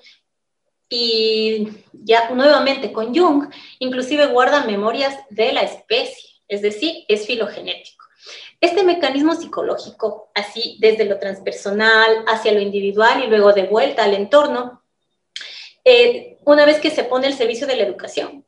y 0.88 1.68
ya 1.94 2.30
nuevamente 2.30 2.94
con 2.94 3.16
Jung, 3.16 3.52
inclusive 3.80 4.28
guardan 4.28 4.68
memorias 4.68 5.18
de 5.32 5.52
la 5.52 5.62
especie, 5.62 6.30
es 6.48 6.62
decir, 6.62 7.06
es 7.08 7.26
filogenético. 7.26 8.05
Este 8.62 8.84
mecanismo 8.84 9.36
psicológico, 9.36 10.30
así 10.34 10.78
desde 10.80 11.06
lo 11.06 11.20
transpersonal 11.20 12.24
hacia 12.28 12.54
lo 12.54 12.62
individual 12.62 13.24
y 13.24 13.28
luego 13.28 13.54
de 13.54 13.64
vuelta 13.64 14.04
al 14.04 14.14
entorno, 14.14 14.82
eh, 15.84 16.38
una 16.46 16.66
vez 16.66 16.80
que 16.80 16.90
se 16.90 17.04
pone 17.04 17.28
el 17.28 17.34
servicio 17.34 17.68
de 17.68 17.76
la 17.76 17.84
educación, 17.84 18.46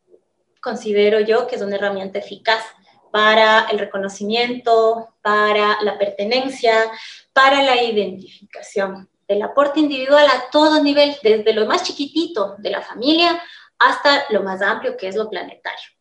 considero 0.61 1.19
yo 1.19 1.47
que 1.47 1.55
es 1.55 1.61
una 1.61 1.75
herramienta 1.75 2.19
eficaz 2.19 2.63
para 3.11 3.67
el 3.69 3.79
reconocimiento, 3.79 5.15
para 5.21 5.81
la 5.81 5.97
pertenencia, 5.97 6.91
para 7.33 7.61
la 7.61 7.81
identificación 7.81 9.09
del 9.27 9.41
aporte 9.41 9.79
individual 9.79 10.25
a 10.25 10.49
todo 10.51 10.81
nivel, 10.81 11.15
desde 11.21 11.53
lo 11.53 11.65
más 11.65 11.83
chiquitito 11.83 12.55
de 12.57 12.69
la 12.69 12.81
familia 12.81 13.41
hasta 13.77 14.25
lo 14.29 14.41
más 14.41 14.61
amplio 14.61 14.97
que 14.97 15.07
es 15.07 15.15
lo 15.15 15.29
planetario 15.29 15.96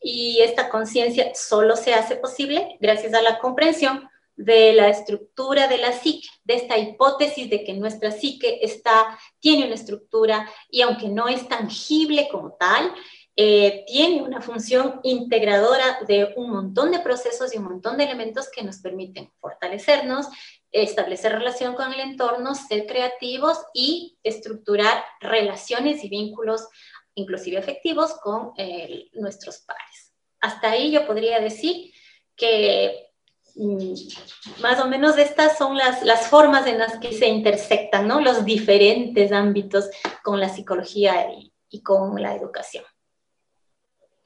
y 0.00 0.40
esta 0.40 0.68
conciencia 0.68 1.34
solo 1.34 1.76
se 1.76 1.94
hace 1.94 2.16
posible 2.16 2.76
gracias 2.80 3.14
a 3.14 3.22
la 3.22 3.38
comprensión 3.38 4.08
de 4.38 4.72
la 4.72 4.88
estructura 4.88 5.66
de 5.66 5.78
la 5.78 5.92
psique, 5.92 6.28
de 6.44 6.54
esta 6.54 6.78
hipótesis 6.78 7.50
de 7.50 7.64
que 7.64 7.74
nuestra 7.74 8.12
psique 8.12 8.60
está, 8.62 9.18
tiene 9.40 9.66
una 9.66 9.74
estructura 9.74 10.48
y 10.70 10.82
aunque 10.82 11.08
no 11.08 11.26
es 11.28 11.48
tangible 11.48 12.28
como 12.30 12.52
tal, 12.52 12.94
eh, 13.40 13.84
tiene 13.86 14.22
una 14.22 14.40
función 14.40 15.00
integradora 15.02 16.00
de 16.06 16.34
un 16.36 16.50
montón 16.50 16.92
de 16.92 17.00
procesos 17.00 17.54
y 17.54 17.58
un 17.58 17.64
montón 17.64 17.96
de 17.96 18.04
elementos 18.04 18.48
que 18.48 18.62
nos 18.62 18.78
permiten 18.78 19.30
fortalecernos, 19.40 20.26
establecer 20.70 21.32
relación 21.32 21.74
con 21.74 21.92
el 21.92 22.00
entorno, 22.00 22.54
ser 22.54 22.86
creativos 22.86 23.58
y 23.72 24.18
estructurar 24.22 25.04
relaciones 25.20 26.04
y 26.04 26.08
vínculos 26.08 26.68
inclusive 27.18 27.58
afectivos, 27.58 28.14
con 28.22 28.52
eh, 28.56 29.08
nuestros 29.14 29.58
pares. 29.58 30.14
Hasta 30.40 30.70
ahí 30.70 30.92
yo 30.92 31.06
podría 31.06 31.40
decir 31.40 31.92
que 32.36 33.10
mm, 33.56 34.62
más 34.62 34.80
o 34.80 34.88
menos 34.88 35.18
estas 35.18 35.58
son 35.58 35.76
las, 35.76 36.04
las, 36.04 36.28
formas 36.28 36.66
en 36.66 36.78
las 36.78 36.98
que 36.98 37.12
se 37.12 37.26
intersectan 37.28 38.06
¿no? 38.06 38.20
los 38.20 38.44
diferentes 38.44 39.32
ámbitos 39.32 39.90
con 40.22 40.40
la 40.40 40.48
psicología 40.48 41.30
y, 41.32 41.52
y 41.70 41.82
con 41.82 42.20
la 42.22 42.34
educación. 42.34 42.84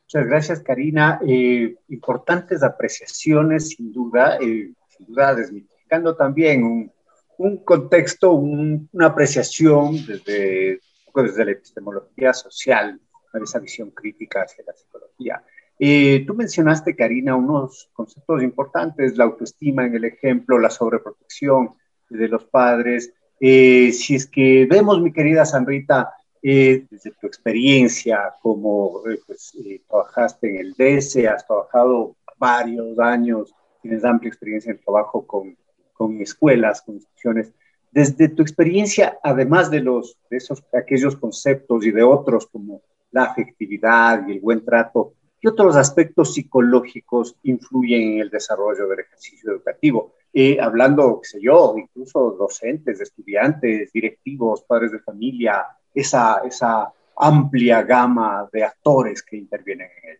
Muchas 0.04 0.28
gracias, 0.28 0.60
Karina. 0.60 1.20
Eh, 1.26 1.74
importantes 1.88 2.62
apreciaciones, 2.62 3.70
sin 3.70 3.92
duda, 3.92 4.36
eh, 4.36 4.74
sin 4.88 5.06
duda 5.06 5.34
desmitificando 5.34 6.14
también 6.14 6.64
un, 6.64 6.92
un 7.38 7.64
contexto, 7.64 8.32
una 8.32 9.06
apreciación 9.06 10.04
desde 10.06 10.80
desde 11.20 11.44
la 11.44 11.50
epistemología 11.52 12.32
social, 12.32 13.00
esa 13.40 13.58
visión 13.58 13.90
crítica 13.90 14.42
hacia 14.42 14.64
la 14.66 14.72
psicología. 14.72 15.42
Eh, 15.78 16.24
tú 16.26 16.34
mencionaste, 16.34 16.94
Karina, 16.94 17.34
unos 17.34 17.90
conceptos 17.92 18.42
importantes, 18.42 19.16
la 19.16 19.24
autoestima 19.24 19.86
en 19.86 19.96
el 19.96 20.04
ejemplo, 20.04 20.58
la 20.58 20.70
sobreprotección 20.70 21.70
de 22.08 22.28
los 22.28 22.44
padres. 22.44 23.12
Eh, 23.40 23.92
si 23.92 24.14
es 24.14 24.26
que 24.26 24.66
vemos, 24.70 25.00
mi 25.00 25.12
querida 25.12 25.44
Sanrita, 25.44 26.12
eh, 26.42 26.86
desde 26.90 27.12
tu 27.12 27.26
experiencia, 27.26 28.34
como 28.42 29.02
pues, 29.26 29.56
trabajaste 29.88 30.50
en 30.50 30.56
el 30.58 30.74
DESE, 30.74 31.28
has 31.28 31.46
trabajado 31.46 32.16
varios 32.36 32.98
años, 32.98 33.54
tienes 33.80 34.04
amplia 34.04 34.28
experiencia 34.28 34.70
en 34.70 34.80
trabajo 34.80 35.26
con, 35.26 35.56
con 35.92 36.20
escuelas, 36.20 36.82
con 36.82 36.96
instituciones. 36.96 37.52
Desde 37.92 38.30
tu 38.30 38.40
experiencia, 38.40 39.18
además 39.22 39.70
de, 39.70 39.80
los, 39.80 40.18
esos, 40.30 40.64
aquellos 40.72 41.14
conceptos 41.14 41.84
y 41.84 41.90
de 41.90 42.02
otros 42.02 42.46
como 42.46 42.80
la 43.10 43.24
afectividad 43.24 44.26
y 44.26 44.32
el 44.32 44.40
buen 44.40 44.64
trato, 44.64 45.12
¿qué 45.38 45.50
otros 45.50 45.76
aspectos 45.76 46.32
psicológicos 46.32 47.36
influyen 47.42 48.14
en 48.14 48.20
el 48.20 48.30
desarrollo 48.30 48.88
del 48.88 49.00
ejercicio 49.00 49.52
educativo? 49.52 50.14
Eh, 50.32 50.58
hablando, 50.58 51.20
qué 51.20 51.28
sé 51.28 51.38
yo, 51.42 51.74
incluso 51.76 52.30
docentes, 52.30 52.98
estudiantes, 52.98 53.92
directivos, 53.92 54.62
padres 54.62 54.92
de 54.92 55.00
familia, 55.00 55.66
esa, 55.94 56.40
esa 56.46 56.90
amplia 57.14 57.82
gama 57.82 58.48
de 58.50 58.64
actores 58.64 59.22
que 59.22 59.36
intervienen 59.36 59.90
en 60.02 60.10
él. 60.12 60.18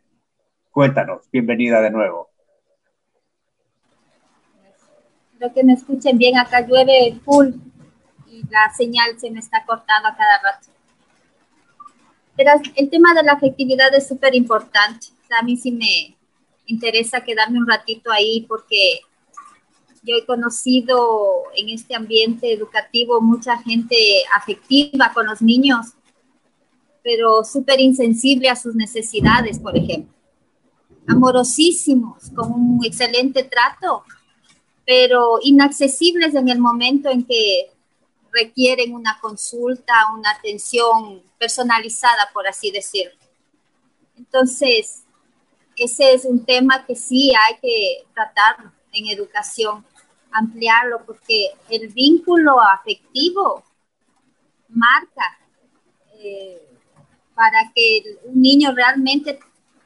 Cuéntanos, 0.71 1.31
bienvenida 1.31 1.81
de 1.81 1.91
nuevo. 1.91 2.32
Espero 5.43 5.55
que 5.55 5.65
me 5.65 5.73
escuchen 5.73 6.19
bien, 6.19 6.39
acá 6.39 6.61
llueve 6.61 7.19
full 7.25 7.49
y 8.31 8.45
la 8.49 8.73
señal 8.77 9.19
se 9.19 9.29
me 9.29 9.41
está 9.41 9.65
cortando 9.67 10.07
a 10.07 10.17
cada 10.17 10.41
rato. 10.41 10.69
Pero 12.37 12.53
el 12.77 12.89
tema 12.89 13.13
de 13.13 13.25
la 13.25 13.33
afectividad 13.33 13.93
es 13.93 14.07
súper 14.07 14.37
importante. 14.37 15.09
a 15.37 15.43
mí 15.43 15.57
sí 15.57 15.73
me 15.73 16.17
interesa 16.67 17.25
quedarme 17.25 17.59
un 17.59 17.67
ratito 17.67 18.13
ahí 18.13 18.47
porque 18.49 19.01
yo 20.05 20.15
he 20.15 20.25
conocido 20.27 21.43
en 21.57 21.71
este 21.71 21.97
ambiente 21.97 22.53
educativo 22.53 23.21
mucha 23.21 23.59
gente 23.59 23.97
afectiva 24.37 25.11
con 25.13 25.27
los 25.27 25.43
niños, 25.43 25.87
pero 27.03 27.43
súper 27.43 27.81
insensible 27.81 28.49
a 28.49 28.55
sus 28.55 28.77
necesidades, 28.77 29.59
por 29.59 29.77
ejemplo. 29.77 30.15
Amorosísimos, 31.09 32.31
con 32.31 32.53
un 32.53 32.85
excelente 32.85 33.43
trato, 33.43 34.05
pero 34.85 35.39
inaccesibles 35.43 36.35
en 36.35 36.49
el 36.49 36.59
momento 36.59 37.09
en 37.09 37.25
que 37.25 37.71
requieren 38.33 38.95
una 38.95 39.19
consulta, 39.21 39.95
una 40.15 40.31
atención 40.31 41.23
personalizada, 41.39 42.31
por 42.33 42.47
así 42.49 42.71
decirlo. 42.71 43.19
Entonces, 44.17 45.05
ese 45.77 46.15
es 46.15 46.25
un 46.25 46.45
tema 46.45 46.85
que 46.87 46.97
sí 46.97 47.33
hay 47.35 47.57
que 47.61 48.05
tratar 48.15 48.73
en 48.93 49.07
educación, 49.07 49.85
ampliarlo, 50.31 51.05
porque 51.05 51.51
el 51.69 51.89
vínculo 51.89 52.61
afectivo 52.61 53.63
marca 54.69 55.39
eh, 56.19 56.69
para 57.35 57.73
que 57.75 58.03
un 58.25 58.41
niño 58.41 58.73
realmente 58.75 59.39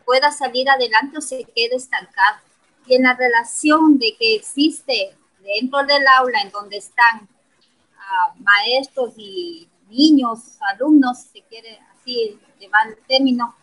pueda 0.04 0.30
salir 0.30 0.68
adelante 0.68 1.18
o 1.18 1.20
se 1.20 1.44
quede 1.44 1.76
estancado 1.76 2.45
y 2.86 2.94
en 2.94 3.02
la 3.02 3.14
relación 3.14 3.98
de 3.98 4.16
que 4.18 4.36
existe 4.36 5.16
dentro 5.40 5.84
del 5.84 6.06
aula 6.18 6.40
en 6.42 6.50
donde 6.50 6.76
están 6.78 7.22
uh, 7.22 8.42
maestros 8.42 9.14
y 9.16 9.68
niños, 9.88 10.58
alumnos, 10.72 11.18
se 11.32 11.42
quiere 11.42 11.78
así 11.94 12.38
llevar 12.58 12.88
el 12.88 12.98
término, 13.06 13.54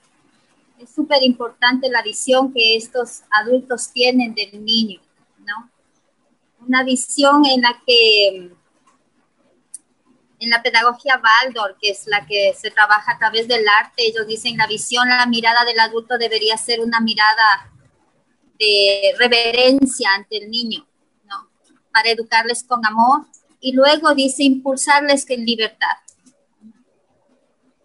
es 0.79 0.89
súper 0.89 1.23
importante 1.23 1.89
la 1.89 2.01
visión 2.01 2.53
que 2.53 2.75
estos 2.75 3.21
adultos 3.31 3.91
tienen 3.91 4.33
del 4.33 4.63
niño, 4.63 4.99
¿no? 5.39 5.69
Una 6.65 6.83
visión 6.83 7.45
en 7.45 7.61
la 7.61 7.81
que 7.85 8.51
en 10.39 10.49
la 10.49 10.61
pedagogía 10.61 11.21
Waldorf, 11.23 11.77
que 11.79 11.89
es 11.89 12.05
la 12.07 12.25
que 12.25 12.53
se 12.53 12.69
trabaja 12.69 13.13
a 13.13 13.17
través 13.17 13.47
del 13.47 13.65
arte, 13.67 14.05
ellos 14.05 14.27
dicen 14.27 14.57
la 14.57 14.67
visión, 14.67 15.07
la 15.07 15.25
mirada 15.25 15.63
del 15.63 15.79
adulto 15.79 16.17
debería 16.17 16.57
ser 16.57 16.81
una 16.81 16.99
mirada 16.99 17.72
de 18.59 19.13
reverencia 19.17 20.13
ante 20.13 20.37
el 20.37 20.49
niño, 20.49 20.87
¿no? 21.25 21.49
Para 21.91 22.09
educarles 22.09 22.63
con 22.63 22.85
amor 22.85 23.25
y 23.59 23.71
luego 23.71 24.13
dice 24.13 24.43
impulsarles 24.43 25.29
en 25.29 25.45
libertad. 25.45 25.97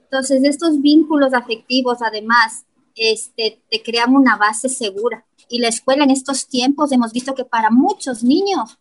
Entonces, 0.04 0.42
estos 0.44 0.80
vínculos 0.80 1.34
afectivos, 1.34 1.98
además, 2.00 2.64
este, 2.94 3.62
te 3.70 3.82
crean 3.82 4.14
una 4.14 4.36
base 4.36 4.68
segura. 4.68 5.24
Y 5.48 5.60
la 5.60 5.68
escuela 5.68 6.04
en 6.04 6.10
estos 6.10 6.48
tiempos 6.48 6.92
hemos 6.92 7.12
visto 7.12 7.34
que 7.34 7.44
para 7.44 7.70
muchos 7.70 8.22
niños 8.22 8.78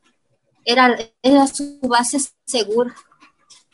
era, 0.65 0.97
era 1.21 1.47
su 1.47 1.79
base 1.81 2.17
segura, 2.45 2.95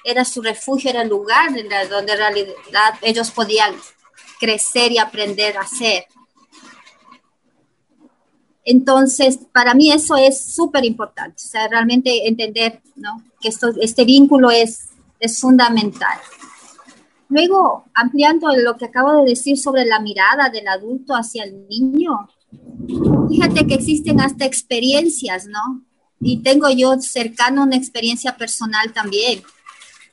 era 0.04 0.26
su 0.26 0.41
refugio, 0.41 0.89
era 0.89 1.04
el 1.04 1.10
lugar 1.10 1.52
donde 1.89 2.13
en 2.13 2.17
realidad 2.17 2.93
ellos 3.02 3.32
podían 3.32 3.76
crecer 4.39 4.91
y 4.91 4.97
aprender 4.97 5.58
a 5.58 5.65
ser. 5.65 6.06
Entonces, 8.65 9.39
para 9.52 9.73
mí 9.73 9.91
eso 9.91 10.15
es 10.15 10.54
súper 10.54 10.86
importante, 10.86 11.43
o 11.43 11.47
sea, 11.47 11.67
realmente 11.67 12.28
entender 12.28 12.82
¿no? 12.95 13.21
que 13.41 13.49
esto, 13.49 13.71
este 13.82 14.06
vínculo 14.06 14.52
es, 14.52 14.89
es 15.19 15.39
fundamental. 15.39 16.17
Luego, 17.30 17.86
ampliando 17.93 18.47
lo 18.56 18.78
que 18.78 18.86
acabo 18.86 19.23
de 19.23 19.32
decir 19.32 19.58
sobre 19.58 19.86
la 19.86 19.99
mirada 19.99 20.49
del 20.49 20.67
adulto 20.67 21.13
hacia 21.15 21.43
el 21.43 21.67
niño, 21.67 22.30
fíjate 23.30 23.65
que 23.65 23.73
existen 23.73 24.21
hasta 24.21 24.45
experiencias, 24.45 25.47
¿no? 25.47 25.84
Y 26.21 26.38
tengo 26.38 26.69
yo 26.69 27.02
cercano 27.02 27.63
una 27.63 27.76
experiencia 27.76 28.38
personal 28.38 28.93
también, 28.93 29.41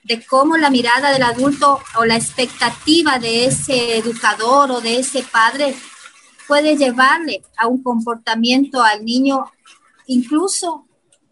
de 0.03 0.25
cómo 0.25 0.57
la 0.57 0.71
mirada 0.71 1.13
del 1.13 1.23
adulto 1.23 1.79
o 1.99 2.05
la 2.05 2.17
expectativa 2.17 3.19
de 3.19 3.45
ese 3.45 3.99
educador 3.99 4.71
o 4.71 4.81
de 4.81 4.99
ese 4.99 5.23
padre 5.23 5.75
puede 6.51 6.77
llevarle 6.77 7.45
a 7.57 7.69
un 7.69 7.81
comportamiento 7.81 8.83
al 8.83 9.05
niño, 9.05 9.45
incluso 10.09 10.85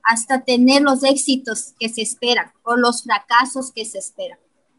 hasta 0.04 0.44
tener 0.44 0.82
los 0.82 1.02
éxitos 1.02 1.74
que 1.76 1.88
se 1.88 2.02
esperan 2.02 2.52
o 2.62 2.76
los 2.76 3.02
fracasos 3.02 3.72
que 3.72 3.84
se 3.84 3.98
esperan, 3.98 4.38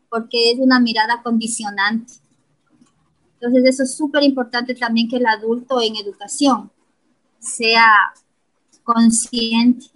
porque 0.10 0.52
es 0.52 0.60
una 0.60 0.80
mirada 0.80 1.22
condicionante. 1.24 2.14
Entonces, 3.34 3.66
eso 3.66 3.84
es 3.84 3.98
súper 3.98 4.24
importante 4.24 4.74
también 4.76 5.10
que 5.10 5.18
el 5.18 5.26
adulto 5.26 5.82
en 5.82 5.98
educación 5.98 6.72
sea 7.40 8.14
consciente. 8.84 9.88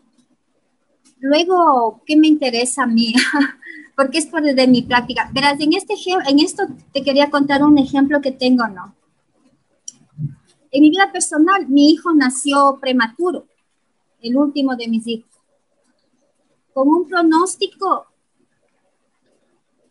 Luego, 1.22 2.02
¿qué 2.06 2.18
me 2.18 2.28
interesa 2.28 2.84
a 2.84 2.88
mí? 2.88 3.14
porque 3.96 4.18
es 4.18 4.26
por 4.26 4.44
de 4.44 4.68
mi 4.68 4.82
práctica. 4.82 5.30
Verás, 5.34 5.58
en, 5.62 5.72
este, 5.72 5.94
en 6.28 6.40
esto 6.40 6.64
te 6.92 7.02
quería 7.02 7.30
contar 7.30 7.64
un 7.64 7.78
ejemplo 7.78 8.20
que 8.20 8.34
tengo, 8.34 8.68
¿no? 8.68 8.94
En 10.74 10.82
mi 10.82 10.90
vida 10.90 11.12
personal, 11.12 11.68
mi 11.68 11.92
hijo 11.92 12.12
nació 12.14 12.80
prematuro, 12.82 13.46
el 14.22 14.36
último 14.36 14.76
de 14.76 14.88
mis 14.88 15.06
hijos, 15.06 15.30
con 16.74 16.88
un 16.88 17.08
pronóstico 17.08 18.08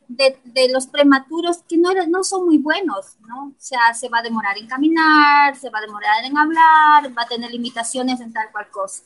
de, 0.08 0.68
los 0.72 0.88
prematuros 0.88 1.58
que 1.68 1.76
no, 1.76 1.90
no 2.08 2.24
son 2.24 2.46
muy 2.46 2.58
buenos, 2.58 3.16
¿no? 3.28 3.46
O 3.46 3.54
sea, 3.58 3.94
se 3.94 4.08
va 4.08 4.18
a 4.18 4.22
demorar 4.22 4.58
en 4.58 4.66
caminar, 4.66 5.54
se 5.54 5.70
va 5.70 5.78
a 5.78 5.82
demorar 5.82 6.24
en 6.24 6.36
hablar, 6.36 7.16
va 7.16 7.22
a 7.22 7.28
tener 7.28 7.52
limitaciones 7.52 8.20
en 8.20 8.32
tal 8.32 8.50
cual 8.50 8.68
cosa. 8.72 9.04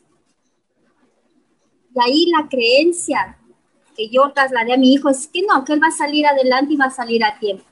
Y 1.95 2.01
ahí 2.01 2.27
la 2.31 2.49
creencia 2.49 3.39
que 3.95 4.09
yo 4.09 4.33
trasladé 4.33 4.73
a 4.73 4.79
mi 4.79 4.95
hijo 4.95 5.11
es 5.11 5.29
que 5.29 5.43
no, 5.43 5.63
que 5.63 5.75
él 5.75 5.83
va 5.83 5.89
a 5.89 5.91
salir 5.91 6.27
adelante 6.27 6.73
y 6.73 6.77
va 6.79 6.87
a 6.87 6.91
salir 6.91 7.23
a 7.23 7.39
tiempo. 7.39 7.65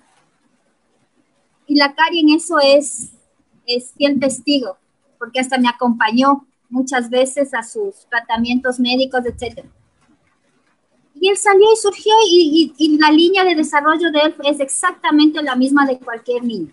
Y 1.67 1.77
la 1.77 1.95
Cari 1.95 2.21
en 2.21 2.37
eso 2.37 2.59
es 2.61 3.15
es 3.67 3.93
fiel 3.97 4.21
testigo, 4.21 4.77
porque 5.19 5.41
hasta 5.41 5.59
me 5.59 5.69
acompañó 5.69 6.47
muchas 6.69 7.11
veces 7.11 7.55
a 7.55 7.63
sus 7.63 8.07
tratamientos 8.09 8.81
médicos, 8.81 9.23
etc. 9.27 9.65
Y 11.15 11.29
él 11.29 11.37
salió 11.37 11.67
y 11.73 11.77
surgió 11.77 12.13
y, 12.27 12.99
la 12.99 13.11
línea 13.11 13.45
de 13.45 13.55
desarrollo 13.55 14.11
de 14.11 14.21
él 14.21 14.35
es 14.45 14.61
exactamente 14.61 15.43
la 15.43 15.57
misma 15.57 15.87
de 15.87 15.99
cualquier 15.99 16.43
niño, 16.43 16.73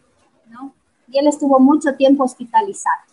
¿no? 0.49 0.73
Y 1.07 1.19
él 1.19 1.27
estuvo 1.27 1.59
mucho 1.59 1.93
tiempo 1.95 2.23
hospitalizado. 2.23 3.03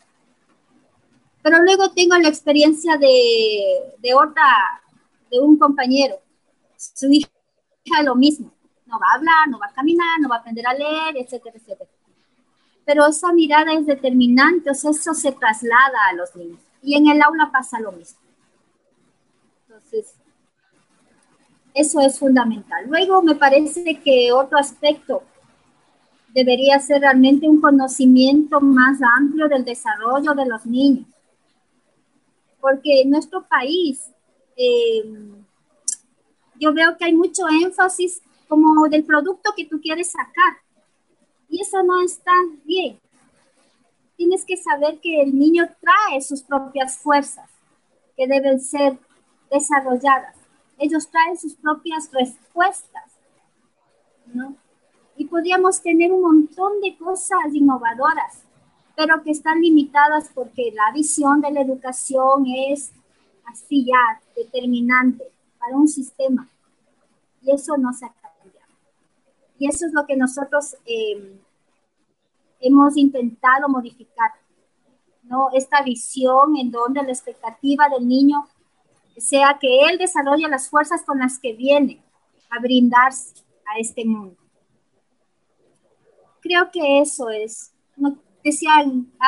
Pero 1.42 1.62
luego 1.62 1.90
tengo 1.90 2.16
la 2.16 2.28
experiencia 2.28 2.96
de, 2.96 3.94
de 3.98 4.14
otra, 4.14 4.82
de 5.30 5.38
un 5.40 5.58
compañero. 5.58 6.16
Su 6.76 7.10
hija 7.12 7.28
lo 8.04 8.14
mismo. 8.14 8.52
No 8.86 8.98
va 8.98 9.06
a 9.12 9.16
hablar, 9.16 9.48
no 9.48 9.58
va 9.58 9.66
a 9.66 9.72
caminar, 9.72 10.20
no 10.20 10.28
va 10.28 10.36
a 10.36 10.38
aprender 10.38 10.66
a 10.66 10.72
leer, 10.72 11.16
etcétera, 11.18 11.56
etcétera 11.56 11.90
pero 12.88 13.06
esa 13.06 13.34
mirada 13.34 13.74
es 13.74 13.84
determinante, 13.84 14.70
o 14.70 14.74
sea, 14.74 14.92
eso 14.92 15.12
se 15.12 15.30
traslada 15.32 16.06
a 16.08 16.14
los 16.14 16.34
niños. 16.34 16.58
Y 16.82 16.96
en 16.96 17.06
el 17.06 17.20
aula 17.20 17.50
pasa 17.52 17.78
lo 17.78 17.92
mismo. 17.92 18.18
Entonces, 19.66 20.14
eso 21.74 22.00
es 22.00 22.18
fundamental. 22.18 22.86
Luego 22.88 23.20
me 23.20 23.34
parece 23.34 24.00
que 24.02 24.32
otro 24.32 24.56
aspecto 24.56 25.22
debería 26.32 26.80
ser 26.80 27.02
realmente 27.02 27.46
un 27.46 27.60
conocimiento 27.60 28.58
más 28.58 29.00
amplio 29.18 29.48
del 29.48 29.66
desarrollo 29.66 30.32
de 30.32 30.46
los 30.46 30.64
niños. 30.64 31.06
Porque 32.58 33.02
en 33.02 33.10
nuestro 33.10 33.46
país, 33.46 34.00
eh, 34.56 35.04
yo 36.58 36.72
veo 36.72 36.96
que 36.96 37.04
hay 37.04 37.12
mucho 37.12 37.42
énfasis 37.62 38.22
como 38.48 38.88
del 38.88 39.04
producto 39.04 39.52
que 39.54 39.66
tú 39.66 39.78
quieres 39.78 40.10
sacar. 40.10 40.56
Y 41.48 41.60
eso 41.60 41.82
no 41.82 42.02
está 42.02 42.32
bien. 42.64 43.00
Tienes 44.16 44.44
que 44.44 44.56
saber 44.56 44.98
que 45.00 45.22
el 45.22 45.38
niño 45.38 45.68
trae 45.80 46.20
sus 46.20 46.42
propias 46.42 46.98
fuerzas 46.98 47.48
que 48.16 48.26
deben 48.26 48.60
ser 48.60 48.98
desarrolladas. 49.50 50.36
Ellos 50.78 51.08
traen 51.10 51.38
sus 51.38 51.54
propias 51.54 52.10
respuestas, 52.12 53.04
¿no? 54.26 54.56
Y 55.16 55.24
podríamos 55.26 55.82
tener 55.82 56.12
un 56.12 56.22
montón 56.22 56.80
de 56.80 56.96
cosas 56.96 57.52
innovadoras, 57.52 58.44
pero 58.96 59.22
que 59.22 59.30
están 59.30 59.60
limitadas 59.60 60.30
porque 60.34 60.72
la 60.72 60.92
visión 60.92 61.40
de 61.40 61.50
la 61.52 61.62
educación 61.62 62.44
es 62.46 62.92
así 63.46 63.86
ya, 63.86 64.20
determinante 64.36 65.24
para 65.58 65.76
un 65.76 65.88
sistema. 65.88 66.48
Y 67.42 67.52
eso 67.52 67.76
no 67.76 67.92
se 67.92 68.06
ha 68.06 68.08
cambiado. 68.08 68.27
Y 69.58 69.68
eso 69.68 69.86
es 69.86 69.92
lo 69.92 70.06
que 70.06 70.16
nosotros 70.16 70.76
eh, 70.86 71.40
hemos 72.60 72.96
intentado 72.96 73.68
modificar. 73.68 74.30
¿no? 75.24 75.48
Esta 75.52 75.82
visión 75.82 76.56
en 76.56 76.70
donde 76.70 77.02
la 77.02 77.10
expectativa 77.10 77.88
del 77.88 78.08
niño 78.08 78.46
sea 79.18 79.58
que 79.60 79.80
él 79.84 79.98
desarrolle 79.98 80.48
las 80.48 80.70
fuerzas 80.70 81.02
con 81.04 81.18
las 81.18 81.38
que 81.38 81.52
viene 81.52 82.02
a 82.50 82.60
brindarse 82.60 83.34
a 83.66 83.78
este 83.78 84.04
mundo. 84.04 84.36
Creo 86.40 86.70
que 86.72 87.00
eso 87.00 87.28
es. 87.30 87.72
No, 87.96 88.16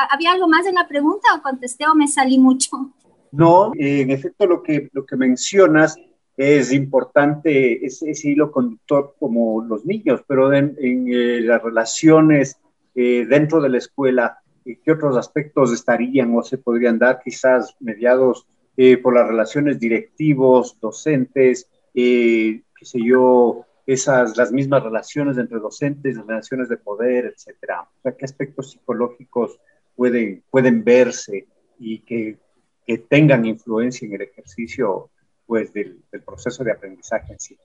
¿Había 0.09 0.31
algo 0.31 0.47
más 0.47 0.65
en 0.65 0.75
la 0.75 0.87
pregunta 0.87 1.27
o 1.35 1.41
contesté 1.41 1.85
o 1.87 1.93
me 1.93 2.07
salí 2.07 2.39
mucho? 2.39 2.91
No, 3.31 3.71
en 3.75 4.09
efecto 4.09 4.45
lo 4.47 4.63
que, 4.63 4.89
lo 4.93 5.05
que 5.05 5.15
mencionas 5.15 5.95
es 6.41 6.73
importante, 6.73 7.85
ese, 7.85 8.13
hilo 8.23 8.51
conductor 8.51 9.13
como 9.19 9.63
los 9.63 9.85
niños, 9.85 10.23
pero 10.27 10.51
en, 10.51 10.75
eh, 10.79 11.39
las 11.41 11.61
relaciones 11.61 12.57
eh, 12.95 13.27
dentro 13.29 13.61
de 13.61 13.69
la 13.69 13.77
escuela, 13.77 14.39
¿qué 14.65 14.91
otros 14.91 15.15
aspectos 15.17 15.71
estarían 15.71 16.35
o 16.35 16.41
se 16.41 16.57
podrían 16.57 16.97
dar 16.97 17.21
quizás 17.23 17.75
mediados 17.79 18.47
eh, 18.75 18.97
por 18.97 19.13
las 19.13 19.27
relaciones 19.27 19.79
directivos, 19.79 20.79
docentes, 20.81 21.69
eh, 21.93 22.63
qué 22.75 22.85
sé 22.85 22.99
yo, 23.03 23.67
esas, 23.85 24.35
las 24.35 24.51
mismas 24.51 24.81
relaciones 24.81 25.37
entre 25.37 25.59
docentes, 25.59 26.17
relaciones 26.17 26.69
de 26.69 26.77
poder, 26.77 27.25
etcétera? 27.35 27.81
O 27.83 28.01
sea, 28.01 28.13
¿qué 28.13 28.25
aspectos 28.25 28.71
psicológicos 28.71 29.59
pueden, 29.95 30.43
pueden 30.49 30.83
verse 30.83 31.45
y 31.77 31.99
que, 31.99 32.39
que 32.87 32.97
tengan 32.97 33.45
influencia 33.45 34.07
en 34.07 34.15
el 34.15 34.23
ejercicio 34.23 35.10
pues, 35.51 35.73
del, 35.73 36.01
proceso 36.25 36.63
de 36.63 36.71
aprendizaje 36.71 37.33
en 37.33 37.39
sí? 37.41 37.57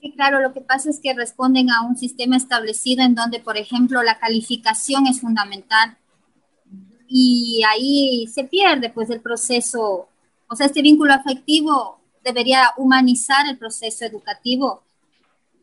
Sí, 0.00 0.12
claro, 0.12 0.40
lo 0.40 0.52
que 0.52 0.60
pasa 0.60 0.88
es 0.88 1.00
que 1.00 1.14
responden 1.14 1.68
a 1.68 1.82
un 1.82 1.96
sistema 1.96 2.36
establecido 2.36 3.02
en 3.02 3.16
donde, 3.16 3.40
por 3.40 3.56
ejemplo, 3.56 4.04
la 4.04 4.20
calificación 4.20 5.08
es 5.08 5.20
fundamental 5.20 5.98
y 7.08 7.60
ahí 7.68 8.28
se 8.32 8.44
pierde 8.44 8.90
pues 8.90 9.10
el 9.10 9.20
proceso, 9.20 10.08
o 10.46 10.54
sea, 10.54 10.66
este 10.66 10.80
vínculo 10.80 11.12
afectivo 11.12 11.98
debería 12.22 12.70
humanizar 12.76 13.44
el 13.48 13.58
proceso 13.58 14.04
educativo 14.04 14.84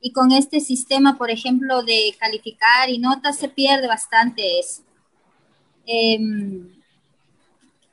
y 0.02 0.12
con 0.12 0.34
este 0.34 0.60
sistema, 0.60 1.18
por 1.18 1.32
ejemplo, 1.32 1.84
de 1.84 2.18
calificar 2.20 2.90
y 2.90 3.00
notas 3.00 3.38
se 3.38 3.48
pierde 3.48 3.88
bastante 3.88 4.60
eso. 4.60 4.84
Em, 5.86 6.79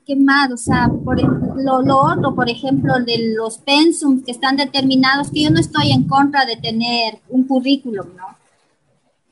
¿Qué? 0.07 0.15
O 0.53 0.57
sea, 0.57 0.89
por 1.03 1.21
lo, 1.21 1.81
lo, 1.81 1.99
otro, 1.99 2.33
por 2.33 2.49
ejemplo, 2.49 2.93
de 3.05 3.33
los 3.35 3.57
pensums 3.57 4.23
que 4.23 4.31
están 4.31 4.55
determinados, 4.55 5.29
que 5.29 5.43
yo 5.43 5.49
no 5.49 5.59
estoy 5.59 5.91
en 5.91 6.07
contra 6.07 6.45
de 6.45 6.55
tener 6.55 7.19
un 7.27 7.43
currículum, 7.45 8.15
¿no? 8.15 8.37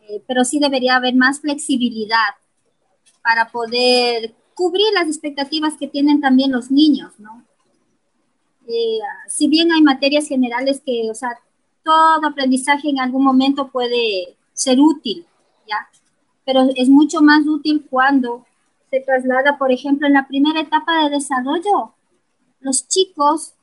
Eh, 0.09 0.21
pero 0.27 0.43
sí 0.43 0.59
debería 0.59 0.97
haber 0.97 1.15
más 1.15 1.39
flexibilidad 1.39 2.35
para 3.23 3.49
poder 3.49 4.35
cubrir 4.53 4.87
las 4.93 5.07
expectativas 5.07 5.75
que 5.79 5.87
tienen 5.87 6.19
también 6.19 6.51
los 6.51 6.69
niños, 6.69 7.13
¿no? 7.19 7.45
Eh, 8.67 8.99
si 9.29 9.47
bien 9.47 9.71
hay 9.71 9.81
materias 9.81 10.27
generales 10.27 10.81
que, 10.85 11.09
o 11.09 11.15
sea, 11.15 11.39
todo 11.85 12.27
aprendizaje 12.27 12.89
en 12.89 12.99
algún 12.99 13.23
momento 13.23 13.69
puede 13.69 14.35
ser 14.51 14.81
útil, 14.81 15.25
¿ya? 15.69 15.87
Pero 16.43 16.67
es 16.75 16.89
mucho 16.89 17.21
más 17.21 17.47
útil 17.47 17.87
cuando 17.89 18.45
se 18.95 19.01
traslada, 19.01 19.57
por 19.57 19.71
ejemplo, 19.73 20.07
en 20.07 20.13
la 20.13 20.25
primera 20.25 20.61
etapa 20.61 21.03
de 21.03 21.09
desarrollo. 21.09 21.95
Los 22.61 22.87
chicos, 22.87 23.53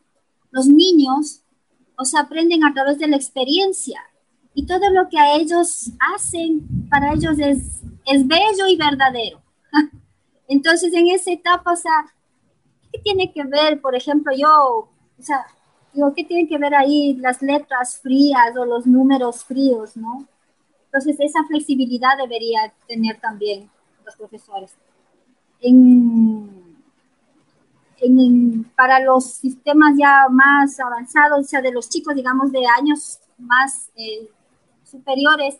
los 0.50 0.66
niños, 0.66 1.42
o 1.96 2.04
sea, 2.04 2.20
aprenden 2.22 2.64
a 2.64 2.74
través 2.74 2.98
de 2.98 3.06
la 3.06 3.16
experiencia 3.16 4.00
y 4.54 4.66
todo 4.66 4.90
lo 4.90 5.08
que 5.08 5.18
a 5.18 5.36
ellos 5.36 5.90
hacen, 6.14 6.88
para 6.90 7.14
ellos 7.14 7.38
es, 7.38 7.82
es 8.04 8.26
bello 8.26 8.66
y 8.68 8.76
verdadero. 8.76 9.40
Entonces, 10.48 10.92
en 10.92 11.08
esa 11.08 11.32
etapa, 11.32 11.72
o 11.72 11.76
sea, 11.76 12.04
¿qué 12.92 13.00
tiene 13.00 13.32
que 13.32 13.44
ver, 13.44 13.80
por 13.80 13.94
ejemplo, 13.94 14.34
yo, 14.36 14.90
o 15.18 15.22
sea, 15.22 15.46
digo, 15.94 16.12
¿qué 16.14 16.24
tienen 16.24 16.46
que 16.46 16.58
ver 16.58 16.74
ahí 16.74 17.14
las 17.14 17.40
letras 17.40 18.00
frías 18.02 18.54
o 18.58 18.66
los 18.66 18.86
números 18.86 19.44
fríos, 19.44 19.96
no? 19.96 20.28
Entonces, 20.84 21.16
esa 21.20 21.42
flexibilidad 21.44 22.18
debería 22.18 22.70
tener 22.86 23.18
también 23.18 23.70
los 24.04 24.14
profesores 24.16 24.76
para 28.74 29.00
los 29.00 29.24
sistemas 29.24 29.94
ya 29.96 30.26
más 30.30 30.78
avanzados, 30.80 31.40
o 31.40 31.44
sea, 31.44 31.60
de 31.60 31.72
los 31.72 31.88
chicos, 31.88 32.14
digamos, 32.14 32.50
de 32.50 32.64
años 32.78 33.18
más 33.38 33.90
eh, 33.96 34.28
superiores. 34.84 35.56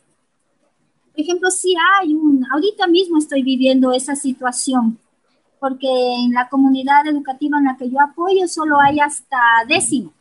Por 1.13 1.21
ejemplo, 1.21 1.51
sí 1.51 1.75
hay 1.99 2.15
un, 2.15 2.45
ahorita 2.51 2.87
mismo 2.87 3.19
estoy 3.19 3.43
viviendo 3.43 3.93
esa 3.93 4.17
situación, 4.17 4.99
porque 5.61 5.87
en 5.89 6.33
la 6.33 6.49
comunidad 6.49 7.07
educativa 7.07 7.59
en 7.59 7.65
la 7.65 7.77
que 7.77 7.89
yo 7.89 8.01
apoyo 8.01 8.49
solo 8.49 8.81
hay 8.81 8.99
hasta 8.99 9.39
décimo. 9.69 10.13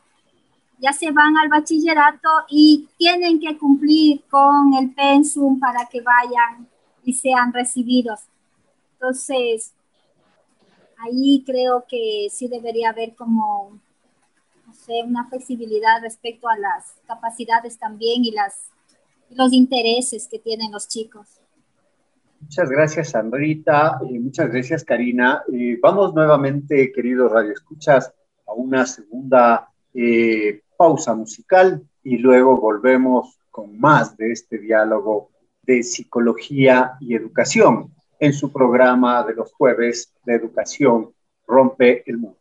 Ya 0.80 0.94
se 0.94 1.12
van 1.12 1.38
al 1.38 1.50
bachillerato 1.50 2.30
y 2.50 2.88
tienen 2.98 3.40
que 3.40 3.58
cumplir 3.58 4.24
con 4.30 4.74
el 4.74 4.94
pensum 4.94 5.60
para 5.60 5.86
que 5.86 6.02
vayan 6.02 6.68
y 7.04 7.14
sean 7.14 7.54
recibidos. 7.54 8.22
Entonces, 9.02 9.74
ahí 11.00 11.44
creo 11.44 11.86
que 11.90 12.28
sí 12.30 12.48
debería 12.48 12.90
haber 12.90 13.16
como, 13.16 13.80
sé, 14.74 15.02
una 15.04 15.28
flexibilidad 15.28 16.02
respecto 16.04 16.48
a 16.48 16.56
las 16.56 16.94
capacidades 17.08 17.80
también 17.80 18.24
y, 18.24 18.30
las, 18.30 18.68
los 19.32 19.54
intereses 19.54 20.28
que 20.30 20.38
tienen 20.38 20.72
los 20.72 20.88
chicos. 20.88 21.40
Muchas 22.42 22.70
gracias, 22.70 23.10
Sandrita. 23.10 24.00
y 24.08 24.20
muchas 24.20 24.52
gracias, 24.52 24.84
Karina. 24.84 25.44
vamos 25.82 26.14
nuevamente, 26.14 26.92
queridos 26.92 27.32
radioescuchas, 27.32 28.14
a 28.46 28.54
una 28.54 28.86
segunda 28.86 29.68
eh, 29.96 30.62
pausa 30.78 31.16
musical 31.16 31.82
y 32.04 32.20
luego 32.20 32.56
volvemos 32.62 33.40
con 33.50 33.80
más 33.80 34.16
de 34.16 34.32
este 34.32 34.60
diálogo 34.60 35.32
de 35.64 35.82
psicología 35.82 36.94
y 37.00 37.16
educación 37.16 37.92
en 38.22 38.34
su 38.34 38.52
programa 38.52 39.24
de 39.24 39.34
los 39.34 39.52
jueves 39.52 40.14
de 40.24 40.36
educación 40.36 41.12
Rompe 41.48 42.04
el 42.06 42.20
Mundo. 42.20 42.41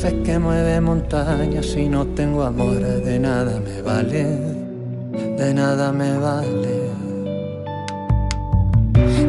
fe 0.00 0.22
que 0.22 0.38
mueve 0.38 0.80
montañas, 0.80 1.66
si 1.66 1.86
no 1.86 2.06
tengo 2.06 2.42
amor, 2.42 2.80
de 2.80 3.18
nada 3.18 3.60
me 3.60 3.82
vale, 3.82 4.24
de 5.36 5.52
nada 5.52 5.92
me 5.92 6.16
vale. 6.16 6.76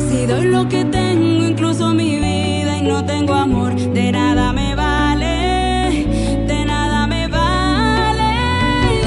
Si 0.06 0.26
doy 0.26 0.46
lo 0.46 0.70
que 0.70 0.86
tengo, 0.86 1.48
incluso 1.52 1.94
mi 1.94 2.16
vida, 2.16 2.78
y 2.78 2.84
no 2.84 3.04
tengo 3.04 3.34
amor, 3.34 3.76
de 3.76 4.12
nada 4.14 4.54
me 4.54 4.74
vale, 4.74 6.06
de 6.48 6.66
nada 6.66 7.06
me 7.06 7.28
vale, 7.28 8.32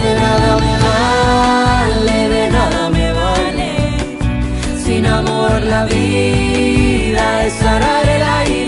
de 0.02 0.10
nada 0.20 0.50
me 0.64 0.74
vale, 0.86 2.28
de 2.34 2.50
nada 2.50 2.90
me 2.90 3.06
vale. 3.22 3.70
Sin 4.84 5.06
amor 5.06 5.62
la 5.62 5.86
vida 5.86 7.46
es 7.46 7.62
arar 7.62 8.06
el 8.16 8.22
aire, 8.22 8.63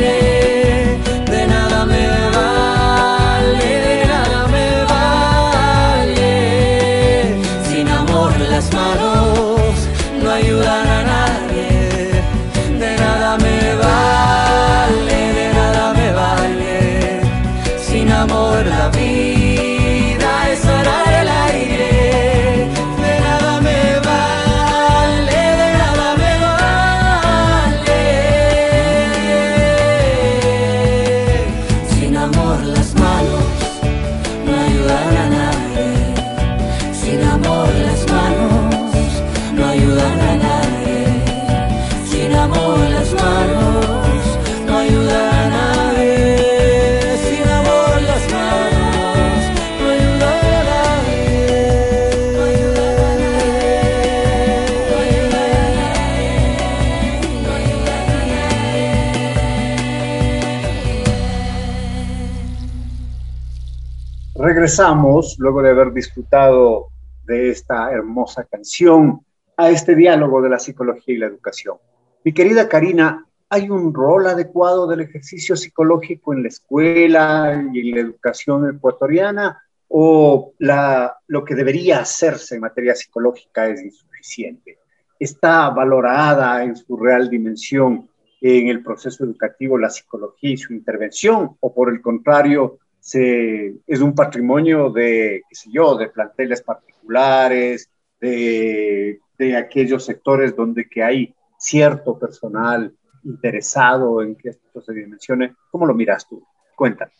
Regresamos, 64.66 65.36
luego 65.38 65.62
de 65.62 65.70
haber 65.70 65.92
disfrutado 65.92 66.88
de 67.24 67.50
esta 67.50 67.88
hermosa 67.92 68.42
canción, 68.42 69.20
a 69.56 69.70
este 69.70 69.94
diálogo 69.94 70.42
de 70.42 70.48
la 70.48 70.58
psicología 70.58 71.14
y 71.14 71.18
la 71.18 71.26
educación. 71.26 71.76
Mi 72.24 72.32
querida 72.32 72.68
Karina, 72.68 73.24
¿hay 73.48 73.70
un 73.70 73.94
rol 73.94 74.26
adecuado 74.26 74.88
del 74.88 75.02
ejercicio 75.02 75.54
psicológico 75.54 76.32
en 76.32 76.42
la 76.42 76.48
escuela 76.48 77.64
y 77.72 77.78
en 77.78 77.94
la 77.94 78.00
educación 78.00 78.68
ecuatoriana? 78.74 79.62
¿O 79.86 80.52
la, 80.58 81.16
lo 81.28 81.44
que 81.44 81.54
debería 81.54 82.00
hacerse 82.00 82.56
en 82.56 82.62
materia 82.62 82.96
psicológica 82.96 83.68
es 83.68 83.84
insuficiente? 83.84 84.80
¿Está 85.16 85.70
valorada 85.70 86.64
en 86.64 86.74
su 86.74 86.96
real 86.96 87.30
dimensión 87.30 88.10
en 88.40 88.66
el 88.66 88.82
proceso 88.82 89.22
educativo 89.22 89.78
la 89.78 89.90
psicología 89.90 90.50
y 90.50 90.56
su 90.56 90.72
intervención? 90.72 91.56
¿O 91.60 91.72
por 91.72 91.88
el 91.88 92.02
contrario, 92.02 92.80
se, 93.06 93.72
es 93.86 94.00
un 94.00 94.16
patrimonio 94.16 94.90
de, 94.90 95.42
qué 95.48 95.54
sé 95.54 95.70
yo, 95.72 95.96
de 95.96 96.08
planteles 96.08 96.60
particulares, 96.60 97.88
de, 98.20 99.20
de 99.38 99.56
aquellos 99.56 100.04
sectores 100.04 100.56
donde 100.56 100.88
que 100.88 101.04
hay 101.04 101.32
cierto 101.56 102.18
personal 102.18 102.92
interesado 103.22 104.22
en 104.22 104.34
que 104.34 104.48
esto 104.48 104.80
se 104.80 104.92
dimensione. 104.92 105.54
¿Cómo 105.70 105.86
lo 105.86 105.94
miras 105.94 106.26
tú? 106.26 106.44
Cuéntame. 106.74 107.12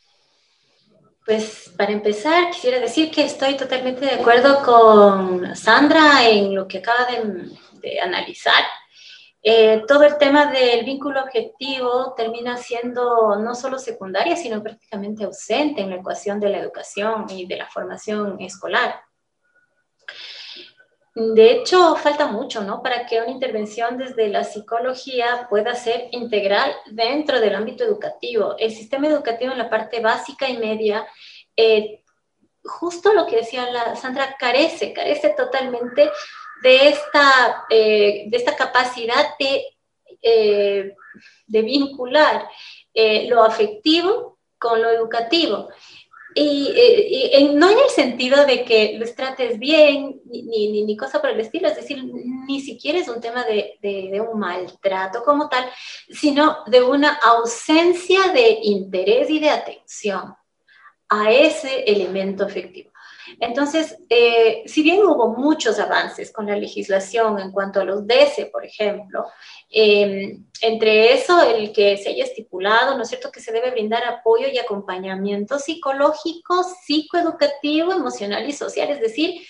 Pues 1.24 1.72
para 1.76 1.92
empezar, 1.92 2.50
quisiera 2.50 2.80
decir 2.80 3.12
que 3.12 3.24
estoy 3.24 3.56
totalmente 3.56 4.06
de 4.06 4.12
acuerdo 4.12 4.64
con 4.64 5.54
Sandra 5.54 6.28
en 6.28 6.52
lo 6.52 6.66
que 6.66 6.78
acaba 6.78 7.06
de, 7.06 7.48
de 7.80 8.00
analizar. 8.00 8.64
Eh, 9.48 9.84
todo 9.86 10.02
el 10.02 10.18
tema 10.18 10.50
del 10.50 10.84
vínculo 10.84 11.22
objetivo 11.22 12.14
termina 12.16 12.56
siendo 12.56 13.36
no 13.36 13.54
solo 13.54 13.78
secundaria, 13.78 14.34
sino 14.34 14.60
prácticamente 14.60 15.22
ausente 15.22 15.82
en 15.82 15.90
la 15.90 15.96
ecuación 15.96 16.40
de 16.40 16.48
la 16.48 16.58
educación 16.58 17.26
y 17.30 17.46
de 17.46 17.58
la 17.58 17.68
formación 17.68 18.40
escolar. 18.40 19.02
De 21.14 21.52
hecho, 21.52 21.94
falta 21.94 22.26
mucho, 22.26 22.64
¿no? 22.64 22.82
Para 22.82 23.06
que 23.06 23.20
una 23.20 23.30
intervención 23.30 23.96
desde 23.98 24.26
la 24.28 24.42
psicología 24.42 25.46
pueda 25.48 25.76
ser 25.76 26.08
integral 26.10 26.74
dentro 26.90 27.40
del 27.40 27.54
ámbito 27.54 27.84
educativo. 27.84 28.56
El 28.58 28.72
sistema 28.72 29.06
educativo 29.06 29.52
en 29.52 29.58
la 29.58 29.70
parte 29.70 30.00
básica 30.00 30.48
y 30.48 30.58
media, 30.58 31.06
eh, 31.56 32.02
justo 32.64 33.12
lo 33.12 33.26
que 33.26 33.36
decía 33.36 33.70
la 33.70 33.94
Sandra, 33.94 34.34
carece, 34.40 34.92
carece 34.92 35.34
totalmente 35.36 36.10
de 36.62 36.88
esta, 36.88 37.64
eh, 37.70 38.24
de 38.28 38.36
esta 38.36 38.56
capacidad 38.56 39.36
de, 39.38 39.64
eh, 40.22 40.94
de 41.46 41.62
vincular 41.62 42.48
eh, 42.92 43.26
lo 43.28 43.42
afectivo 43.42 44.38
con 44.58 44.80
lo 44.82 44.90
educativo. 44.90 45.68
Y, 46.38 47.54
no 47.54 47.70
en 47.70 47.78
el 47.78 47.88
sentido 47.88 48.44
de 48.44 48.62
que 48.62 48.98
los 48.98 49.14
trates 49.14 49.58
bien, 49.58 50.20
ni, 50.26 50.42
ni, 50.42 50.84
ni, 50.84 50.96
cosa 50.96 51.18
por 51.18 51.30
el 51.30 51.40
estilo, 51.40 51.68
es 51.68 51.76
decir, 51.76 52.04
ni 52.04 52.60
siquiera 52.60 52.98
es 52.98 53.08
un 53.08 53.22
tema 53.22 53.42
de, 53.44 53.78
de, 53.80 54.10
de, 54.12 54.20
un 54.20 54.38
maltrato 54.38 55.24
como 55.24 55.48
tal, 55.48 55.66
sino 56.10 56.58
de 56.66 56.82
una 56.82 57.14
ausencia 57.14 58.32
de 58.34 58.58
interés 58.64 59.30
y 59.30 59.38
de 59.38 59.48
atención 59.48 60.34
a 61.08 61.32
ese 61.32 61.84
elemento 61.84 62.44
afectivo. 62.44 62.90
Entonces, 63.38 63.98
eh, 64.08 64.62
si 64.66 64.82
bien 64.82 65.04
hubo 65.04 65.28
muchos 65.36 65.78
avances 65.78 66.32
con 66.32 66.46
la 66.46 66.56
legislación 66.56 67.38
en 67.38 67.52
cuanto 67.52 67.80
a 67.80 67.84
los 67.84 68.06
DESE, 68.06 68.46
por 68.46 68.64
ejemplo, 68.64 69.26
eh, 69.70 70.38
entre 70.62 71.12
eso 71.12 71.42
el 71.42 71.72
que 71.72 71.98
se 71.98 72.10
haya 72.10 72.24
estipulado, 72.24 72.96
¿no 72.96 73.02
es 73.02 73.08
cierto?, 73.08 73.30
que 73.30 73.40
se 73.40 73.52
debe 73.52 73.70
brindar 73.70 74.04
apoyo 74.04 74.48
y 74.48 74.58
acompañamiento 74.58 75.58
psicológico, 75.58 76.64
psicoeducativo, 76.64 77.92
emocional 77.92 78.48
y 78.48 78.52
social, 78.52 78.90
es 78.90 79.00
decir, 79.00 79.42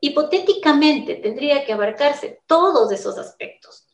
hipotéticamente 0.00 1.16
tendría 1.16 1.64
que 1.64 1.72
abarcarse 1.72 2.40
todos 2.46 2.92
esos 2.92 3.16
aspectos. 3.18 3.86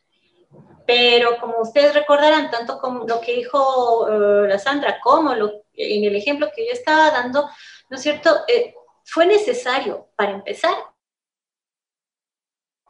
Pero 0.87 1.39
como 1.41 1.61
ustedes 1.61 1.95
recordarán, 1.95 2.51
tanto 2.51 2.79
como 2.79 3.07
lo 3.07 3.21
que 3.21 3.35
dijo 3.35 4.05
uh, 4.05 4.47
la 4.47 4.59
Sandra 4.59 4.99
como 5.03 5.35
lo, 5.35 5.63
en 5.73 6.05
el 6.05 6.15
ejemplo 6.15 6.51
que 6.55 6.67
yo 6.67 6.73
estaba 6.73 7.11
dando, 7.11 7.49
¿no 7.89 7.97
es 7.97 8.03
cierto? 8.03 8.45
Eh, 8.49 8.75
fue 9.05 9.27
necesario, 9.27 10.09
para 10.17 10.33
empezar, 10.33 10.75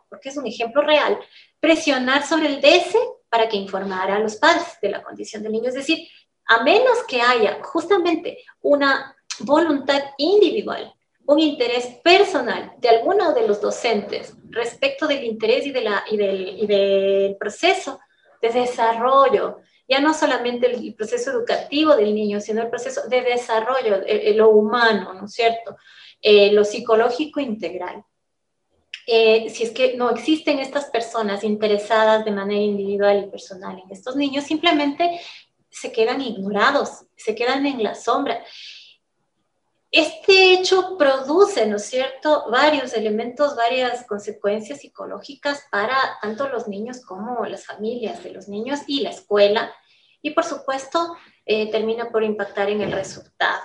porque 0.09 0.29
es 0.29 0.37
un 0.37 0.47
ejemplo 0.47 0.83
real, 0.83 1.19
presionar 1.59 2.25
sobre 2.25 2.47
el 2.47 2.61
DS 2.61 2.97
para 3.29 3.49
que 3.49 3.57
informara 3.57 4.17
a 4.17 4.21
los 4.21 4.37
padres 4.37 4.79
de 4.81 4.91
la 4.91 5.03
condición 5.03 5.43
del 5.43 5.53
niño. 5.53 5.69
Es 5.69 5.75
decir, 5.75 6.09
a 6.47 6.63
menos 6.63 7.03
que 7.09 7.21
haya 7.21 7.61
justamente 7.63 8.45
una 8.61 9.17
voluntad 9.41 10.03
individual, 10.19 10.95
un 11.27 11.41
interés 11.41 11.87
personal 12.03 12.75
de 12.79 12.89
alguno 12.91 13.33
de 13.33 13.49
los 13.49 13.61
docentes 13.61 14.35
respecto 14.51 15.07
del 15.07 15.25
interés 15.25 15.67
y, 15.67 15.73
del 15.73 17.37
proceso 17.39 17.99
de 18.41 18.51
desarrollo, 18.51 19.59
ya 19.89 20.01
no 20.01 20.15
solamente 20.15 20.71
el 20.71 20.95
proceso 20.95 21.31
educativo 21.31 21.95
del 21.95 22.15
niño, 22.15 22.41
sino 22.41 22.63
el 22.63 22.71
proceso 22.71 23.07
de 23.09 23.23
desarrollo, 23.23 24.03
lo 24.35 24.51
humano, 24.51 25.13
¿no 25.15 25.27
es 25.27 25.33
cierto? 25.33 25.77
Eh, 26.21 26.53
lo 26.53 26.65
psicológico 26.65 27.41
integral. 27.41 28.03
Eh, 29.07 29.51
si 29.51 29.65
es 29.65 29.71
que 29.73 29.97
no 29.97 30.09
existen 30.11 30.59
estas 30.59 30.87
personas 30.87 31.45
interesadas 31.45 32.25
de 32.25 32.31
manera 32.31 32.63
individual 32.63 33.25
y 33.25 33.31
personal 33.31 33.79
en 33.85 33.91
estos 33.91 34.17
niños, 34.17 34.45
simplemente 34.45 35.21
se 35.69 35.93
quedan 35.93 36.23
ignorados, 36.23 37.05
se 37.17 37.35
quedan 37.35 37.67
en 37.67 37.83
la 37.83 37.95
sombra. 37.95 38.43
Este 39.97 40.55
hecho 40.55 40.99
produce, 40.99 41.67
¿no 41.67 41.77
es 41.77 41.85
cierto?, 41.85 42.47
varios 42.51 42.95
elementos, 42.95 43.55
varias 43.55 44.05
consecuencias 44.09 44.81
psicológicas 44.81 45.69
para 45.71 46.19
tanto 46.21 46.49
los 46.49 46.67
niños 46.67 47.01
como 47.03 47.47
las 47.47 47.65
familias 47.65 48.25
de 48.25 48.33
los 48.33 48.49
niños 48.49 48.81
y 48.89 49.03
la 49.03 49.11
escuela. 49.11 49.73
Y 50.21 50.31
por 50.31 50.43
supuesto, 50.43 51.17
eh, 51.47 51.71
termina 51.71 52.11
por 52.11 52.25
impactar 52.25 52.71
en 52.71 52.81
el 52.81 52.91
resultado. 52.91 53.63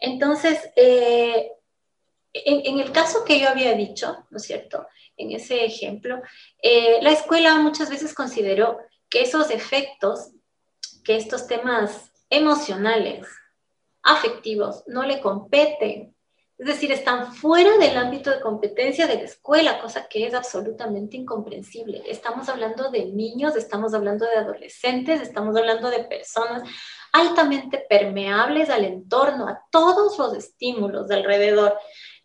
Entonces, 0.00 0.58
eh, 0.74 1.52
en, 2.32 2.80
el 2.80 2.90
caso 2.90 3.24
que 3.24 3.38
yo 3.38 3.48
había 3.48 3.72
dicho, 3.74 4.26
¿no 4.28 4.38
es 4.38 4.42
cierto? 4.42 4.88
En 5.16 5.30
ese 5.30 5.64
ejemplo, 5.64 6.20
eh, 6.60 6.98
la 7.00 7.12
escuela 7.12 7.54
muchas 7.58 7.90
veces 7.90 8.12
consideró 8.12 8.80
que 9.08 9.22
esos 9.22 9.52
efectos, 9.52 10.32
que 11.04 11.14
estos 11.14 11.46
temas 11.46 12.10
emocionales, 12.28 13.28
afectivos, 14.02 14.84
no 14.86 15.02
le 15.02 15.20
competen. 15.20 16.14
Es 16.58 16.66
decir, 16.66 16.92
están 16.92 17.32
fuera 17.32 17.78
del 17.78 17.96
ámbito 17.96 18.30
de 18.30 18.40
competencia 18.40 19.06
de 19.06 19.14
la 19.14 19.22
escuela, 19.22 19.80
cosa 19.80 20.06
que 20.08 20.26
es 20.26 20.34
absolutamente 20.34 21.16
incomprensible. 21.16 22.02
Estamos 22.06 22.50
hablando 22.50 22.90
de 22.90 23.06
niños, 23.06 23.56
estamos 23.56 23.94
hablando 23.94 24.26
de 24.26 24.36
adolescentes, 24.36 25.22
estamos 25.22 25.56
hablando 25.56 25.88
de 25.88 26.04
personas 26.04 26.62
altamente 27.12 27.78
permeables 27.88 28.68
al 28.68 28.84
entorno, 28.84 29.48
a 29.48 29.62
todos 29.70 30.18
los 30.18 30.34
estímulos 30.34 31.08
de 31.08 31.14
alrededor. 31.14 31.78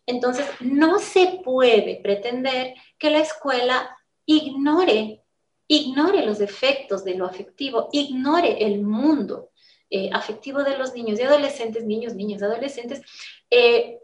Entonces, 0.04 0.46
no 0.60 0.98
se 0.98 1.40
puede 1.42 2.00
pretender 2.02 2.74
que 2.98 3.10
la 3.10 3.20
escuela 3.20 3.96
ignore, 4.26 5.24
ignore 5.66 6.26
los 6.26 6.40
efectos 6.40 7.04
de 7.04 7.14
lo 7.14 7.24
afectivo, 7.24 7.88
ignore 7.90 8.66
el 8.66 8.82
mundo 8.82 9.50
eh, 9.90 10.10
afectivo 10.12 10.64
de 10.64 10.76
los 10.76 10.94
niños 10.94 11.18
y 11.18 11.22
adolescentes, 11.22 11.84
niños, 11.84 12.14
niñas, 12.14 12.42
adolescentes, 12.42 13.02
eh, 13.50 13.98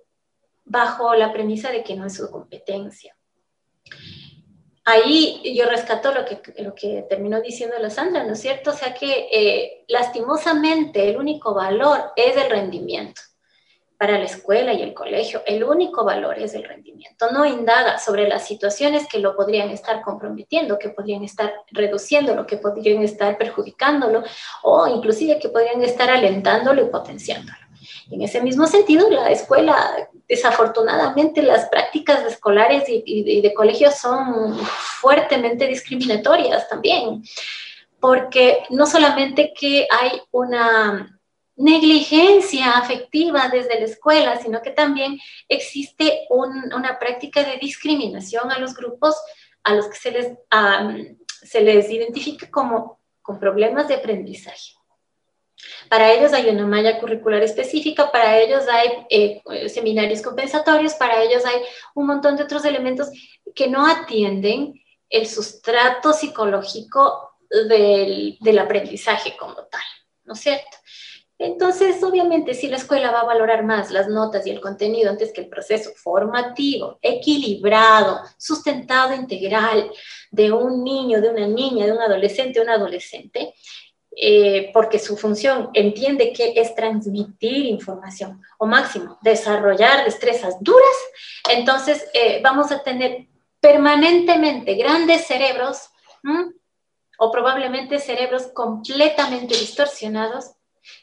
bajo 0.65 1.15
la 1.15 1.33
premisa 1.33 1.71
de 1.71 1.83
que 1.83 1.97
no 1.97 2.07
es 2.07 2.15
su 2.15 2.31
competencia. 2.31 3.17
Ahí 4.85 5.55
yo 5.57 5.67
rescato 5.69 6.13
lo 6.13 6.25
que, 6.25 6.41
lo 6.63 6.75
que 6.75 7.05
terminó 7.09 7.41
diciendo 7.41 7.77
la 7.79 7.91
Sandra, 7.91 8.25
¿no 8.25 8.33
es 8.33 8.41
cierto? 8.41 8.71
O 8.71 8.75
sea 8.75 8.95
que 8.95 9.29
eh, 9.33 9.85
lastimosamente 9.89 11.09
el 11.09 11.17
único 11.17 11.55
valor 11.55 12.13
es 12.17 12.37
el 12.37 12.51
rendimiento 12.51 13.23
para 14.03 14.19
la 14.19 14.25
escuela 14.25 14.73
y 14.73 14.83
el 14.83 14.95
colegio, 14.95 15.43
el 15.47 15.63
único 15.63 16.05
valor 16.05 16.37
es 16.37 16.55
el 16.55 16.65
rendimiento. 16.65 17.31
No 17.31 17.47
indaga 17.47 18.01
sobre 18.01 18.27
las 18.27 18.45
situaciones 18.45 19.07
que 19.07 19.21
lo 19.21 19.37
podrían 19.37 19.71
estar 19.71 20.03
comprometiendo, 20.03 20.77
que 20.77 20.89
podrían 20.89 21.23
estar 21.23 21.55
reduciéndolo, 21.71 22.45
que 22.45 22.57
podrían 22.57 23.01
estar 23.05 23.39
perjudicándolo 23.39 24.25
o 24.65 24.89
inclusive 24.89 25.39
que 25.39 25.51
podrían 25.51 25.85
estar 25.85 26.11
alentándolo 26.11 26.83
y 26.83 26.91
potenciándolo. 26.91 27.59
En 28.11 28.23
ese 28.23 28.43
mismo 28.43 28.67
sentido, 28.67 29.09
la 29.09 29.31
escuela, 29.31 30.09
desafortunadamente, 30.27 31.41
las 31.41 31.69
prácticas 31.69 32.27
escolares 32.27 32.89
y, 32.89 33.05
y 33.07 33.41
de 33.41 33.55
colegios 33.55 33.95
son 33.95 34.59
fuertemente 35.01 35.69
discriminatorias 35.69 36.69
también, 36.69 37.23
porque 38.01 38.65
no 38.71 38.85
solamente 38.85 39.55
que 39.57 39.87
hay 39.89 40.21
una 40.33 41.21
negligencia 41.57 42.73
afectiva 42.73 43.49
desde 43.49 43.79
la 43.79 43.87
escuela, 43.87 44.41
sino 44.41 44.63
que 44.63 44.71
también 44.71 45.19
existe 45.49 46.27
una 46.31 46.99
práctica 46.99 47.45
de 47.45 47.59
discriminación 47.59 48.51
a 48.51 48.59
los 48.59 48.75
grupos 48.75 49.17
a 49.65 49.75
los 49.75 49.87
que 49.89 49.97
se 49.97 50.11
les, 50.11 50.29
se 51.27 51.61
les 51.61 51.91
identifica 51.91 52.51
como 52.51 53.01
con 53.21 53.39
problemas 53.39 53.87
de 53.89 53.95
aprendizaje. 53.95 54.73
Para 55.89 56.13
ellos 56.13 56.33
hay 56.33 56.49
una 56.49 56.67
malla 56.67 56.99
curricular 56.99 57.43
específica, 57.43 58.11
para 58.11 58.39
ellos 58.39 58.65
hay 58.69 59.07
eh, 59.11 59.69
seminarios 59.69 60.21
compensatorios, 60.21 60.95
para 60.95 61.23
ellos 61.23 61.45
hay 61.45 61.63
un 61.95 62.07
montón 62.07 62.37
de 62.37 62.43
otros 62.43 62.65
elementos 62.65 63.11
que 63.55 63.69
no 63.69 63.87
atienden 63.87 64.83
el 65.09 65.27
sustrato 65.29 66.13
psicológico 66.13 67.37
del, 67.49 68.39
del 68.41 68.59
aprendizaje 68.59 69.37
como 69.37 69.55
tal, 69.55 69.83
¿no 70.25 70.33
es 70.33 70.41
cierto? 70.41 70.82
Entonces, 71.43 72.01
obviamente, 72.05 72.55
si 72.55 72.69
la 72.69 72.77
escuela 72.77 73.11
va 73.11 73.23
a 73.23 73.25
valorar 73.25 73.65
más 73.65 73.91
las 73.91 74.07
notas 74.07 74.47
y 74.47 74.51
el 74.51 74.61
contenido 74.61 75.11
antes 75.11 75.33
que 75.33 75.41
el 75.41 75.49
proceso 75.49 75.91
formativo, 75.97 76.99
equilibrado, 77.03 78.21
sustentado, 78.37 79.13
integral 79.13 79.91
de 80.31 80.53
un 80.53 80.85
niño, 80.85 81.21
de 81.21 81.31
una 81.31 81.49
niña, 81.49 81.87
de 81.87 81.93
un 81.93 82.01
adolescente, 82.01 82.61
un 82.61 82.69
adolescente, 82.69 83.55
eh, 84.15 84.71
porque 84.73 85.01
su 85.01 85.17
función 85.17 85.71
entiende 85.75 86.33
que 86.33 86.53
es 86.55 86.77
transmitir 86.77 87.67
información 87.67 88.41
o 88.59 88.67
máximo, 88.67 89.19
desarrollar 89.21 90.05
destrezas 90.05 90.55
duras, 90.61 90.97
entonces 91.51 92.07
eh, 92.15 92.41
vamos 92.41 92.71
a 92.71 92.85
tener 92.85 93.27
permanentemente 93.59 94.75
grandes 94.75 95.27
cerebros 95.27 95.89
o 97.19 97.33
probablemente 97.33 97.99
cerebros 97.99 98.47
completamente 98.55 99.57
distorsionados 99.57 100.53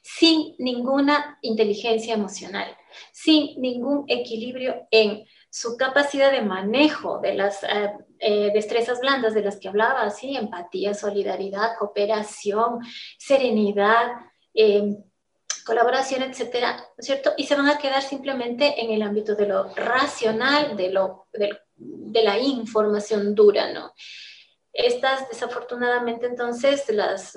sin 0.01 0.55
ninguna 0.57 1.37
inteligencia 1.41 2.13
emocional, 2.13 2.75
sin 3.11 3.59
ningún 3.61 4.05
equilibrio 4.07 4.87
en 4.91 5.25
su 5.49 5.77
capacidad 5.77 6.31
de 6.31 6.41
manejo 6.41 7.19
de 7.19 7.33
las 7.33 7.63
eh, 7.63 7.93
eh, 8.19 8.51
destrezas 8.53 8.99
blandas 8.99 9.33
de 9.33 9.43
las 9.43 9.57
que 9.57 9.67
hablaba, 9.67 10.03
así 10.03 10.35
empatía, 10.35 10.93
solidaridad, 10.93 11.77
cooperación, 11.77 12.79
serenidad, 13.17 14.11
em, 14.53 14.97
colaboración, 15.65 16.23
etcétera, 16.23 16.77
¿no 16.77 16.83
es 16.97 17.05
cierto? 17.05 17.33
Y 17.37 17.45
se 17.45 17.55
van 17.55 17.67
a 17.67 17.77
quedar 17.77 18.01
simplemente 18.01 18.81
en 18.81 18.91
el 18.91 19.01
ámbito 19.01 19.35
de 19.35 19.47
lo 19.47 19.73
racional, 19.75 20.75
de, 20.75 20.91
lo, 20.91 21.27
de 21.31 22.23
la 22.23 22.37
información 22.39 23.35
dura, 23.35 23.71
¿no? 23.71 23.93
Estas, 24.73 25.27
desafortunadamente, 25.29 26.25
entonces, 26.25 26.87
las 26.89 27.33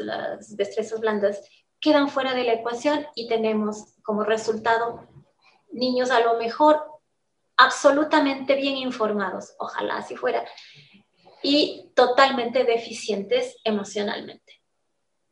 destrezas 0.57 1.01
blandas 1.01 1.40
quedan 1.82 2.08
fuera 2.08 2.32
de 2.32 2.44
la 2.44 2.54
ecuación 2.54 3.04
y 3.14 3.28
tenemos 3.28 3.96
como 4.02 4.22
resultado 4.22 5.06
niños 5.72 6.10
a 6.10 6.20
lo 6.20 6.38
mejor 6.38 6.80
absolutamente 7.56 8.54
bien 8.54 8.76
informados, 8.76 9.54
ojalá 9.58 9.98
así 9.98 10.16
fuera, 10.16 10.44
y 11.42 11.90
totalmente 11.94 12.64
deficientes 12.64 13.56
emocionalmente. 13.64 14.62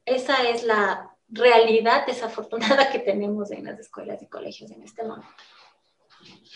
Esa 0.05 0.48
es 0.48 0.64
la 0.64 1.16
realidad 1.28 2.05
desafortunada 2.07 2.90
que 2.90 2.98
tenemos 2.98 3.53
en 3.53 3.64
las 3.64 3.78
escuelas 3.78 4.20
y 4.20 4.26
colegios 4.26 4.70
en 4.72 4.82
este 4.82 5.05
momento. 5.05 5.28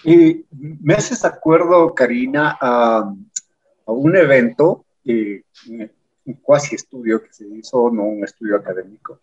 Y 0.02 0.44
me 0.50 0.94
haces 0.94 1.24
acuerdo, 1.24 1.94
Karina, 1.94 2.58
a, 2.60 3.14
un 3.86 4.16
evento, 4.16 4.84
eh, 5.04 5.42
un 5.68 6.34
cuasi 6.42 6.74
estudio 6.74 7.22
que 7.22 7.32
se 7.32 7.46
hizo, 7.46 7.90
no 7.90 8.02
un 8.02 8.24
estudio 8.24 8.56
académico, 8.56 9.20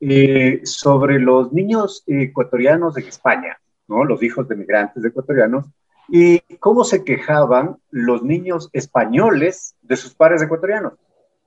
eh, 0.00 0.60
sobre 0.64 1.18
los 1.18 1.52
niños 1.52 2.04
ecuatorianos 2.06 2.96
en 2.96 3.08
España, 3.08 3.58
¿no? 3.88 4.04
los 4.04 4.22
hijos 4.22 4.48
de 4.48 4.56
migrantes 4.56 5.04
ecuatorianos, 5.04 5.66
y 6.08 6.40
cómo 6.60 6.84
se 6.84 7.04
quejaban 7.04 7.78
los 7.90 8.22
niños 8.22 8.68
españoles 8.72 9.74
de 9.82 9.96
sus 9.96 10.14
padres 10.14 10.42
ecuatorianos. 10.42 10.94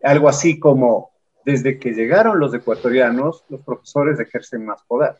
Algo 0.03 0.29
así 0.29 0.59
como, 0.59 1.11
desde 1.45 1.79
que 1.79 1.93
llegaron 1.93 2.39
los 2.39 2.53
ecuatorianos, 2.53 3.45
los 3.49 3.61
profesores 3.61 4.19
ejercen 4.19 4.65
más 4.65 4.81
poder. 4.83 5.15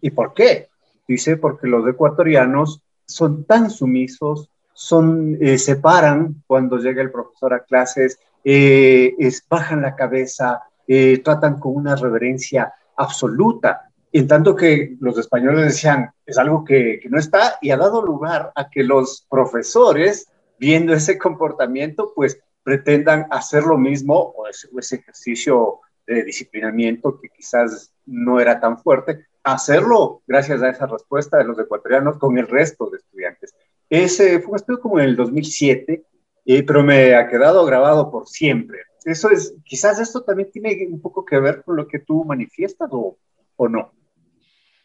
¿Y 0.00 0.10
por 0.10 0.34
qué? 0.34 0.68
Dice, 1.08 1.36
porque 1.36 1.66
los 1.66 1.88
ecuatorianos 1.88 2.82
son 3.06 3.44
tan 3.44 3.70
sumisos, 3.70 4.50
son, 4.72 5.38
eh, 5.40 5.58
se 5.58 5.76
paran 5.76 6.42
cuando 6.46 6.78
llega 6.78 7.02
el 7.02 7.10
profesor 7.10 7.54
a 7.54 7.64
clases, 7.64 8.18
eh, 8.44 9.14
bajan 9.48 9.82
la 9.82 9.96
cabeza, 9.96 10.62
eh, 10.86 11.18
tratan 11.22 11.58
con 11.58 11.76
una 11.76 11.96
reverencia 11.96 12.72
absoluta. 12.96 13.90
en 14.12 14.26
tanto 14.26 14.56
que 14.56 14.96
los 15.00 15.18
españoles 15.18 15.66
decían, 15.66 16.10
es 16.24 16.38
algo 16.38 16.64
que, 16.64 16.98
que, 17.02 17.08
no 17.08 17.18
está, 17.18 17.58
y 17.60 17.70
ha 17.70 17.76
dado 17.76 18.04
lugar 18.04 18.52
a 18.54 18.70
que 18.70 18.82
los 18.82 19.26
profesores, 19.28 20.26
viendo 20.58 20.94
ese 20.94 21.18
comportamiento, 21.18 22.12
pues 22.14 22.38
pretendan 22.62 23.26
hacer 23.30 23.64
lo 23.64 23.76
mismo 23.78 24.14
o 24.14 24.48
ese, 24.48 24.68
o 24.72 24.78
ese 24.78 24.96
ejercicio 24.96 25.80
de 26.06 26.22
disciplinamiento 26.22 27.20
que 27.20 27.28
quizás 27.28 27.92
no 28.06 28.40
era 28.40 28.58
tan 28.60 28.78
fuerte, 28.78 29.26
hacerlo 29.42 30.22
gracias 30.26 30.62
a 30.62 30.70
esa 30.70 30.86
respuesta 30.86 31.38
de 31.38 31.44
los 31.44 31.58
ecuatorianos 31.58 32.18
con 32.18 32.38
el 32.38 32.48
resto 32.48 32.88
de 32.90 32.98
estudiantes. 32.98 33.54
Ese 33.88 34.40
fue 34.40 34.50
un 34.50 34.56
estudio 34.56 34.80
como 34.80 34.98
en 34.98 35.06
el 35.06 35.16
2007, 35.16 36.04
eh, 36.44 36.62
pero 36.64 36.82
me 36.82 37.14
ha 37.14 37.28
quedado 37.28 37.64
grabado 37.64 38.10
por 38.10 38.26
siempre. 38.26 38.80
Eso 39.06 39.30
es, 39.30 39.54
quizás 39.64 40.00
esto 40.00 40.22
también 40.22 40.50
tiene 40.50 40.84
un 40.90 41.00
poco 41.00 41.24
que 41.24 41.38
ver 41.38 41.62
con 41.62 41.76
lo 41.76 41.86
que 41.86 42.00
tú 42.00 42.24
manifiestas 42.24 42.88
o, 42.90 43.16
o 43.54 43.68
no. 43.68 43.92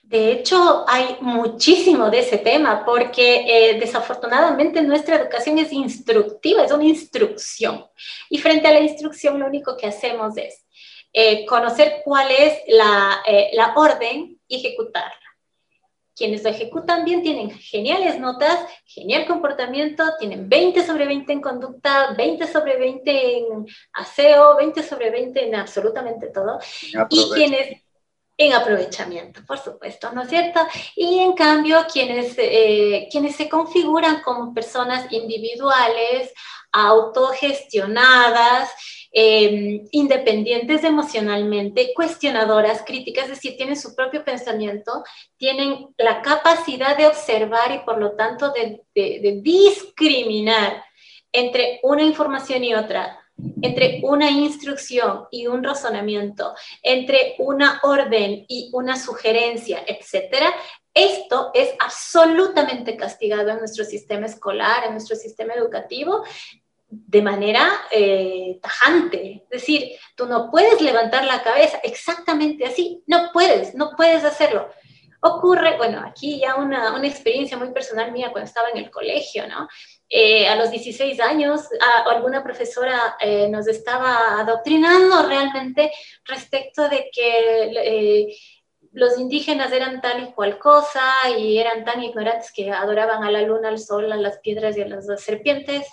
De 0.04 0.32
hecho, 0.32 0.86
hay 0.88 1.18
muchísimo 1.22 2.12
de 2.12 2.20
ese 2.20 2.38
tema 2.38 2.86
porque 2.86 3.46
eh, 3.48 3.80
desafortunadamente 3.80 4.82
nuestra 4.84 5.16
educación 5.16 5.58
es 5.58 5.74
instructiva, 5.74 6.64
es 6.64 6.72
una 6.72 6.84
instrucción. 6.84 7.86
Y 8.30 8.38
frente 8.38 8.68
a 8.68 8.74
la 8.74 8.82
instrucción 8.82 9.40
lo 9.40 9.48
único 9.48 9.76
que 9.76 9.88
hacemos 9.88 10.38
es 10.38 10.68
eh, 11.14 11.44
conocer 11.48 12.02
cuál 12.04 12.30
es 12.30 12.60
la, 12.68 13.24
eh, 13.26 13.50
la 13.54 13.74
orden 13.76 14.40
y 14.48 14.58
ejecutarla. 14.58 15.21
Quienes 16.16 16.43
lo 16.43 16.49
ejecutan 16.49 17.05
bien 17.05 17.24
tienen 17.24 17.51
geniales 17.51 18.20
notas, 18.20 18.59
genial 18.86 19.26
comportamiento, 19.26 20.03
tienen 20.20 20.49
20 20.49 20.86
sobre 20.86 21.07
20 21.07 21.34
en 21.34 21.41
conducta, 21.41 22.14
20 22.18 22.47
sobre 22.47 22.78
20 22.78 23.38
en 23.38 23.66
aseo, 23.93 24.57
20 24.57 24.84
sobre 24.84 25.09
20 25.09 25.47
en 25.47 25.55
absolutamente 25.55 26.28
todo. 26.28 26.59
Y 27.09 27.32
quienes 27.34 27.82
en 28.38 28.53
aprovechamiento, 28.53 29.41
por 29.45 29.59
supuesto, 29.59 30.12
¿no 30.12 30.24
es 30.24 30.30
cierto? 30.30 30.59
Y 30.95 31.20
en 31.20 31.34
cambio, 31.34 31.86
quienes, 31.91 32.34
eh, 32.38 33.07
quienes 33.12 33.36
se 33.36 33.47
configuran 33.47 34.22
como 34.24 34.53
personas 34.53 35.12
individuales, 35.12 36.34
autogestionadas, 36.72 38.72
eh, 39.12 39.84
independientes 39.91 40.84
emocionalmente, 40.84 41.93
cuestionadoras, 41.93 42.84
críticas, 42.86 43.26
es 43.26 43.32
decir, 43.32 43.57
tienen 43.57 43.76
su 43.76 43.95
propio 43.95 44.24
pensamiento, 44.24 45.03
tienen 45.38 45.88
la 45.97 46.22
capacidad 46.22 46.97
de 46.97 47.07
observar 47.07 47.72
y 47.74 47.80
por 47.86 47.99
lo 47.99 48.12
tanto 48.14 48.51
de, 48.51 48.82
de 48.95 49.39
discriminar 49.41 50.84
entre 51.34 51.80
una 51.84 52.03
información 52.03 52.64
y 52.64 52.74
otra, 52.74 53.18
entre 53.62 54.01
una 54.03 54.30
instrucción 54.30 55.26
y 55.32 55.47
un 55.47 55.64
razonamiento, 55.64 56.53
entre 56.84 57.36
una 57.39 57.80
orden 57.84 58.45
y 58.47 58.70
una 58.74 58.97
sugerencia, 58.97 59.84
etcétera, 59.88 60.53
esto 60.93 61.51
es 61.53 61.74
absolutamente 61.80 62.97
castigado 62.97 63.49
en 63.49 63.59
nuestro 63.59 63.86
sistema 63.86 64.26
escolar, 64.26 64.84
en 64.86 64.91
nuestro 64.91 65.16
sistema 65.16 65.53
educativo, 65.53 66.24
de 66.92 67.22
manera 67.22 67.68
eh, 67.89 68.60
tajante. 68.62 69.44
Es 69.50 69.62
decir, 69.62 69.92
tú 70.16 70.28
no 70.28 70.52
puedes 70.52 70.82
levantar 70.82 71.26
la 71.26 71.42
cabeza 71.42 71.80
exactamente 71.84 72.66
así, 72.66 73.02
no 73.08 73.32
puedes, 73.32 73.74
no 73.74 73.92
puedes 73.96 74.24
hacerlo. 74.24 74.70
Ocurre, 75.24 75.78
bueno, 75.78 76.04
aquí 76.06 76.39
ya 76.39 76.56
una, 76.56 76.94
una 76.94 77.08
experiencia 77.08 77.56
muy 77.58 77.72
personal 77.72 78.12
mía 78.12 78.32
cuando 78.32 78.48
estaba 78.48 78.70
en 78.70 78.78
el 78.78 78.89
colegio, 78.89 79.48
¿no? 79.48 79.68
Eh, 80.14 80.46
a 80.46 80.58
los 80.58 80.72
16 80.72 81.22
años 81.22 81.70
alguna 82.06 82.44
profesora 82.44 83.16
eh, 83.22 83.48
nos 83.48 83.66
estaba 83.70 84.42
adoctrinando 84.42 85.26
realmente 85.26 85.89
respecto 86.26 86.89
de 86.89 87.10
que 87.14 87.72
eh, 87.78 88.36
los 88.92 89.18
indígenas 89.18 89.72
eran 89.72 90.02
tal 90.02 90.24
y 90.24 90.34
cual 90.34 90.60
cosa 90.60 91.02
y 91.39 91.58
eran 91.58 91.86
tan 91.86 92.04
ignorantes 92.04 92.52
que 92.52 92.72
adoraban 92.72 93.24
a 93.24 93.32
la 93.32 93.42
luna, 93.42 93.70
al 93.70 93.80
sol, 93.80 94.12
a 94.12 94.18
las 94.18 94.39
piedras 94.39 94.76
y 94.76 94.82
a 94.82 94.88
las 94.88 95.06
serpientes. 95.24 95.88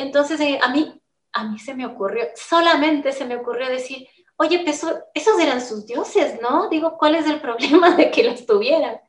Entonces 0.00 0.40
a 0.60 0.68
mí, 0.68 1.00
a 1.32 1.44
mí 1.44 1.58
se 1.58 1.74
me 1.74 1.86
ocurrió, 1.86 2.26
solamente 2.34 3.12
se 3.12 3.24
me 3.24 3.36
ocurrió 3.36 3.68
decir, 3.68 4.08
oye, 4.36 4.60
pues, 4.60 4.84
esos 5.14 5.40
eran 5.40 5.60
sus 5.60 5.84
dioses, 5.84 6.40
¿no? 6.40 6.68
Digo, 6.68 6.96
¿cuál 6.96 7.16
es 7.16 7.26
el 7.26 7.40
problema 7.42 7.96
de 7.96 8.10
que 8.10 8.24
los 8.24 8.46
tuvieran? 8.46 9.00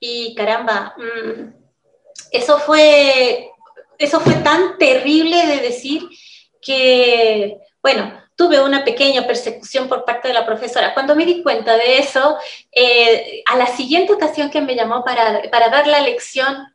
Y 0.00 0.34
caramba, 0.34 0.96
mmm, 0.96 1.52
eso 2.30 2.58
fue, 2.58 3.50
eso 3.98 4.20
fue 4.20 4.34
tan 4.36 4.78
terrible 4.78 5.46
de 5.46 5.58
decir 5.58 6.08
que, 6.60 7.58
bueno, 7.82 8.20
tuve 8.34 8.60
una 8.62 8.84
pequeña 8.84 9.26
persecución 9.26 9.88
por 9.88 10.04
parte 10.04 10.28
de 10.28 10.34
la 10.34 10.46
profesora. 10.46 10.94
Cuando 10.94 11.14
me 11.14 11.26
di 11.26 11.42
cuenta 11.42 11.76
de 11.76 11.98
eso, 11.98 12.38
eh, 12.72 13.42
a 13.46 13.56
la 13.56 13.66
siguiente 13.66 14.12
ocasión 14.12 14.50
que 14.50 14.60
me 14.60 14.74
llamó 14.74 15.04
para, 15.04 15.42
para 15.50 15.68
dar 15.68 15.86
la 15.86 16.00
lección, 16.00 16.71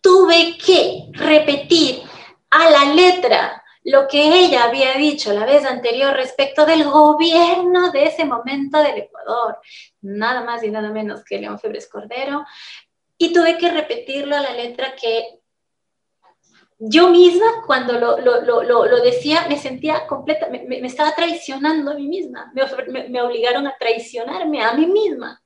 tuve 0.00 0.56
que 0.58 1.10
repetir 1.12 2.02
a 2.50 2.70
la 2.70 2.94
letra 2.94 3.62
lo 3.84 4.06
que 4.08 4.44
ella 4.44 4.64
había 4.64 4.94
dicho 4.94 5.32
la 5.32 5.46
vez 5.46 5.64
anterior 5.64 6.14
respecto 6.14 6.66
del 6.66 6.84
gobierno 6.84 7.90
de 7.90 8.04
ese 8.04 8.24
momento 8.24 8.78
del 8.78 8.98
Ecuador, 8.98 9.58
nada 10.02 10.42
más 10.44 10.62
y 10.62 10.70
nada 10.70 10.90
menos 10.90 11.24
que 11.24 11.38
León 11.38 11.58
Febres 11.58 11.88
Cordero, 11.88 12.44
y 13.16 13.32
tuve 13.32 13.56
que 13.58 13.70
repetirlo 13.70 14.36
a 14.36 14.40
la 14.40 14.52
letra 14.52 14.94
que 14.94 15.40
yo 16.78 17.10
misma 17.10 17.62
cuando 17.66 17.92
lo, 17.98 18.18
lo, 18.18 18.40
lo, 18.40 18.62
lo 18.62 19.00
decía 19.02 19.46
me 19.48 19.58
sentía 19.58 20.06
completa, 20.06 20.48
me, 20.48 20.64
me, 20.64 20.86
estaba 20.86 21.14
traicionando 21.14 21.90
a 21.90 21.94
mí 21.94 22.08
misma, 22.08 22.50
me, 22.54 23.08
me, 23.08 23.20
obligaron 23.20 23.66
a 23.66 23.76
traicionarme 23.78 24.62
a 24.62 24.72
mí 24.72 24.86
misma. 24.86 25.39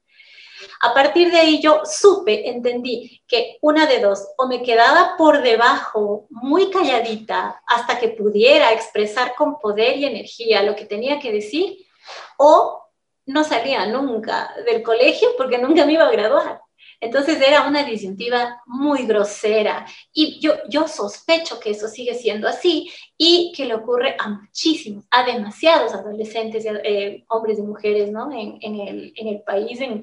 A 0.85 0.93
partir 0.93 1.31
de 1.31 1.39
ahí 1.39 1.63
yo 1.63 1.81
supe, 1.87 2.51
entendí 2.51 3.23
que 3.27 3.57
una 3.63 3.87
de 3.87 4.01
dos, 4.01 4.29
o 4.37 4.47
me 4.47 4.63
quedaba 4.63 5.15
por 5.17 5.41
debajo, 5.41 6.27
muy 6.29 6.71
calladita, 6.71 7.63
hasta 7.67 7.99
que 7.99 8.09
pudiera 8.09 8.71
expresar 8.71 9.35
con 9.35 9.59
poder 9.59 9.97
y 9.97 10.05
energía 10.05 10.63
lo 10.63 10.77
que 10.77 10.85
tenía 10.85 11.19
que 11.19 11.33
decir, 11.33 11.79
o 12.37 12.83
no 13.25 13.45
salía 13.45 13.87
nunca 13.87 14.55
del 14.67 14.83
colegio 14.83 15.31
porque 15.39 15.57
nunca 15.57 15.87
me 15.87 15.95
iba 15.95 16.07
a 16.07 16.13
graduar. 16.13 16.61
Entonces 17.01 17.41
era 17.41 17.67
una 17.67 17.83
disyuntiva 17.85 18.61
muy 18.67 19.07
grosera 19.07 19.87
y 20.13 20.39
yo, 20.39 20.53
yo 20.69 20.87
sospecho 20.87 21.61
que 21.61 21.71
eso 21.71 21.89
sigue 21.89 22.15
siendo 22.15 22.47
así 22.47 22.91
y 23.17 23.55
que 23.57 23.65
le 23.65 23.75
ocurre 23.75 24.17
a 24.19 24.29
muchísimos, 24.29 25.07
a 25.11 25.25
demasiados 25.25 25.95
adolescentes, 25.95 26.67
eh, 26.67 27.25
hombres 27.29 27.59
y 27.59 27.63
mujeres 27.63 28.11
¿no? 28.11 28.31
en, 28.33 28.59
en, 28.61 28.81
el, 28.81 29.15
en 29.17 29.29
el 29.29 29.43
país, 29.43 29.81
en, 29.81 30.03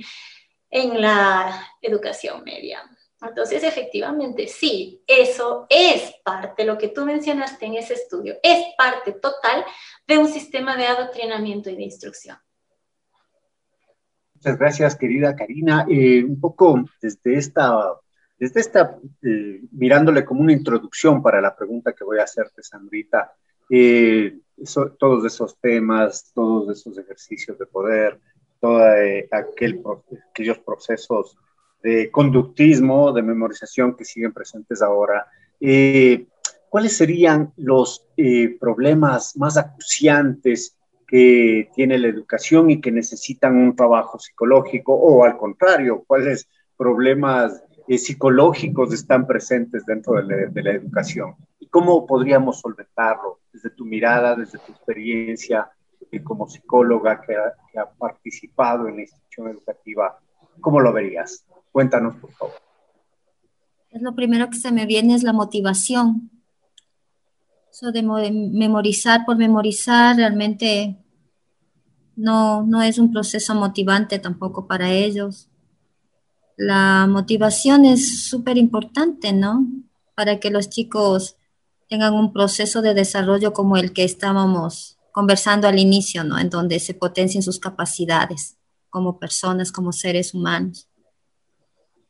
en 0.71 1.01
la 1.01 1.67
educación 1.81 2.43
media. 2.43 2.81
Entonces, 3.21 3.63
efectivamente, 3.63 4.47
sí, 4.47 5.03
eso 5.05 5.67
es 5.69 6.15
parte, 6.23 6.65
lo 6.65 6.77
que 6.77 6.87
tú 6.87 7.05
mencionaste 7.05 7.67
en 7.67 7.75
ese 7.75 7.93
estudio, 7.93 8.35
es 8.41 8.65
parte 8.75 9.11
total 9.11 9.63
de 10.07 10.17
un 10.17 10.27
sistema 10.27 10.75
de 10.75 10.87
adoctrinamiento 10.87 11.69
y 11.69 11.75
de 11.75 11.83
instrucción. 11.83 12.37
Muchas 14.33 14.57
gracias, 14.57 14.95
querida 14.95 15.35
Karina. 15.35 15.85
Eh, 15.87 16.23
un 16.23 16.39
poco 16.39 16.83
desde 16.99 17.37
esta, 17.37 17.93
desde 18.39 18.59
esta 18.59 18.97
eh, 19.21 19.61
mirándole 19.71 20.25
como 20.25 20.41
una 20.41 20.53
introducción 20.53 21.21
para 21.21 21.39
la 21.39 21.55
pregunta 21.55 21.93
que 21.93 22.03
voy 22.03 22.17
a 22.17 22.23
hacerte, 22.23 22.63
Sandrita, 22.63 23.35
eh, 23.69 24.39
eso, 24.57 24.93
todos 24.93 25.23
esos 25.25 25.59
temas, 25.59 26.31
todos 26.33 26.75
esos 26.75 26.97
ejercicios 26.97 27.59
de 27.59 27.67
poder, 27.67 28.19
eh, 29.03 29.27
aquel, 29.31 29.81
aquellos 30.29 30.59
procesos 30.59 31.37
de 31.83 32.11
conductismo, 32.11 33.11
de 33.11 33.23
memorización 33.23 33.95
que 33.95 34.05
siguen 34.05 34.33
presentes 34.33 34.81
ahora, 34.81 35.27
eh, 35.59 36.25
¿cuáles 36.69 36.95
serían 36.95 37.53
los 37.57 38.05
problemas 38.59 39.35
más 39.35 39.57
acuciantes 39.57 40.77
que 41.11 41.69
tiene 41.75 41.97
la 41.97 42.07
educación 42.07 42.71
y 42.71 42.79
que 42.79 42.89
necesitan 42.89 43.57
un 43.57 43.75
trabajo 43.75 44.17
psicológico 44.17 44.93
o 44.93 45.25
al 45.25 45.35
contrario, 45.35 46.05
cuáles 46.07 46.47
problemas 46.77 47.61
eh, 47.89 47.97
psicológicos 47.97 48.93
están 48.93 49.27
presentes 49.27 49.85
dentro 49.85 50.13
de 50.13 50.63
la, 50.63 50.71
educación 50.71 51.35
y 51.59 51.67
cómo 51.67 52.07
podríamos 52.07 52.61
solventarlo 52.61 53.41
desde 53.51 53.71
tu 53.71 53.83
mirada, 53.83 54.37
desde 54.37 54.57
tu 54.59 54.71
experiencia 54.71 55.69
eh, 56.09 56.23
como 56.23 56.47
psicóloga 56.47 57.19
que 57.19 57.35
que 57.71 57.79
ha, 57.79 57.89
participado 57.89 58.87
en 58.87 58.95
la 58.95 59.01
institución 59.01 59.49
educativa. 59.49 60.19
¿Cómo 60.59 60.79
lo 60.79 60.91
verías? 60.93 61.45
Cuéntanos, 61.71 62.15
por 62.15 62.31
favor. 62.33 62.55
Lo 63.91 64.15
primero 64.15 64.49
que 64.49 64.57
se 64.57 64.71
me 64.71 64.85
viene 64.85 65.15
es 65.15 65.23
la 65.23 65.33
motivación. 65.33 66.29
Eso 67.71 67.91
de 67.91 68.03
memorizar 68.03 69.25
por 69.25 69.37
memorizar 69.37 70.15
realmente 70.17 70.97
no, 72.15 72.63
no 72.63 72.81
es 72.81 72.99
un 72.99 73.11
proceso 73.11 73.55
motivante 73.55 74.19
tampoco 74.19 74.67
para 74.67 74.91
ellos. 74.91 75.49
La 76.57 77.07
motivación 77.07 77.85
es 77.85 78.29
súper 78.29 78.57
importante, 78.57 79.33
¿no? 79.33 79.65
Para 80.15 80.39
que 80.39 80.51
los 80.51 80.69
chicos 80.69 81.37
tengan 81.89 82.13
un 82.13 82.31
proceso 82.31 82.81
de 82.81 82.93
desarrollo 82.93 83.51
como 83.51 83.77
el 83.77 83.93
que 83.93 84.03
estábamos 84.03 84.97
conversando 85.11 85.67
al 85.67 85.79
inicio, 85.79 86.23
¿no? 86.23 86.39
En 86.39 86.49
donde 86.49 86.79
se 86.79 86.93
potencien 86.93 87.43
sus 87.43 87.59
capacidades. 87.59 88.57
como 88.89 89.19
personas, 89.19 89.71
como 89.71 89.93
seres 89.93 90.33
humanos. 90.33 90.89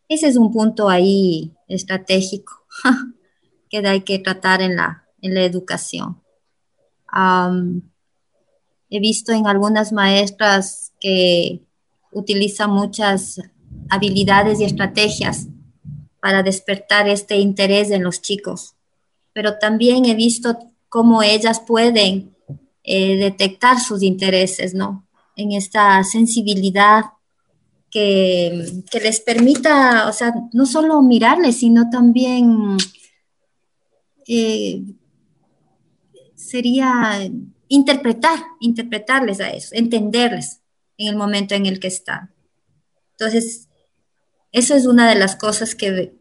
Ese 0.10 0.28
es 0.28 0.36
un 0.36 0.52
punto 0.52 0.89
ahí 0.89 1.54
estratégico 1.68 2.66
que 3.70 3.78
hay 3.88 4.02
que 4.02 4.18
tratar 4.18 4.64
en 4.64 4.76
la, 4.76 5.06
en 5.22 5.36
la 5.36 5.43
educación. 5.43 6.22
he 8.89 8.99
visto 8.99 9.32
en 9.32 9.45
algunas 9.45 9.91
maestras 9.91 10.91
que 10.99 11.62
utilizan 12.12 12.72
muchas 12.72 13.39
habilidades 13.89 14.60
y 14.60 14.66
estrategias 14.66 15.47
para 16.20 16.43
despertar 16.43 17.08
este 17.08 17.38
interés 17.38 17.91
en 17.91 18.04
los 18.04 18.22
chicos, 18.22 18.76
pero 19.34 19.60
también 19.60 20.06
he 20.06 20.16
visto 20.16 20.58
cómo 20.89 21.24
ellas 21.24 21.62
pueden 21.62 22.36
eh, 22.84 23.18
detectar 23.18 23.80
sus 23.80 24.04
intereses, 24.04 24.74
¿no? 24.74 25.08
En 25.36 25.52
esta 25.52 26.04
sensibilidad 26.04 27.04
que, 27.90 28.84
les 29.04 29.20
permita, 29.20 30.08
o 30.08 30.14
sea, 30.14 30.34
no 30.54 30.66
solo 30.66 31.02
mirarles, 31.02 31.58
sino 31.58 31.90
también 31.90 32.78
eh, 34.28 34.84
sería 36.36 37.30
interpretar, 37.68 38.40
interpretarles 38.60 39.40
a 39.42 39.50
eso, 39.52 39.70
entenderles 39.74 40.62
en 40.98 41.10
el 41.10 41.16
momento 41.16 41.54
en 41.56 41.66
el 41.66 41.80
que 41.80 41.88
están. 41.88 42.34
Entonces, 43.12 43.70
eso 44.52 44.76
es 44.76 44.86
una 44.86 45.10
de 45.10 45.16
las 45.16 45.36
cosas 45.36 45.76
que, 45.76 46.14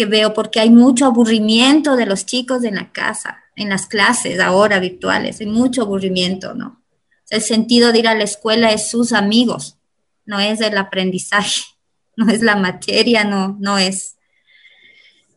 que 0.00 0.06
veo, 0.06 0.32
porque 0.32 0.60
hay 0.60 0.70
mucho 0.70 1.04
aburrimiento 1.04 1.94
de 1.94 2.06
los 2.06 2.24
chicos 2.24 2.64
en 2.64 2.76
la 2.76 2.90
casa, 2.90 3.44
en 3.54 3.68
las 3.68 3.86
clases 3.86 4.40
ahora 4.40 4.78
virtuales, 4.78 5.40
hay 5.40 5.46
mucho 5.46 5.82
aburrimiento, 5.82 6.54
¿no? 6.54 6.82
El 7.28 7.42
sentido 7.42 7.92
de 7.92 7.98
ir 7.98 8.08
a 8.08 8.14
la 8.14 8.24
escuela 8.24 8.72
es 8.72 8.88
sus 8.88 9.12
amigos, 9.12 9.76
no 10.24 10.40
es 10.40 10.62
el 10.62 10.78
aprendizaje, 10.78 11.60
no 12.16 12.30
es 12.30 12.40
la 12.40 12.56
materia, 12.56 13.24
no, 13.24 13.58
no 13.60 13.76
es. 13.76 14.16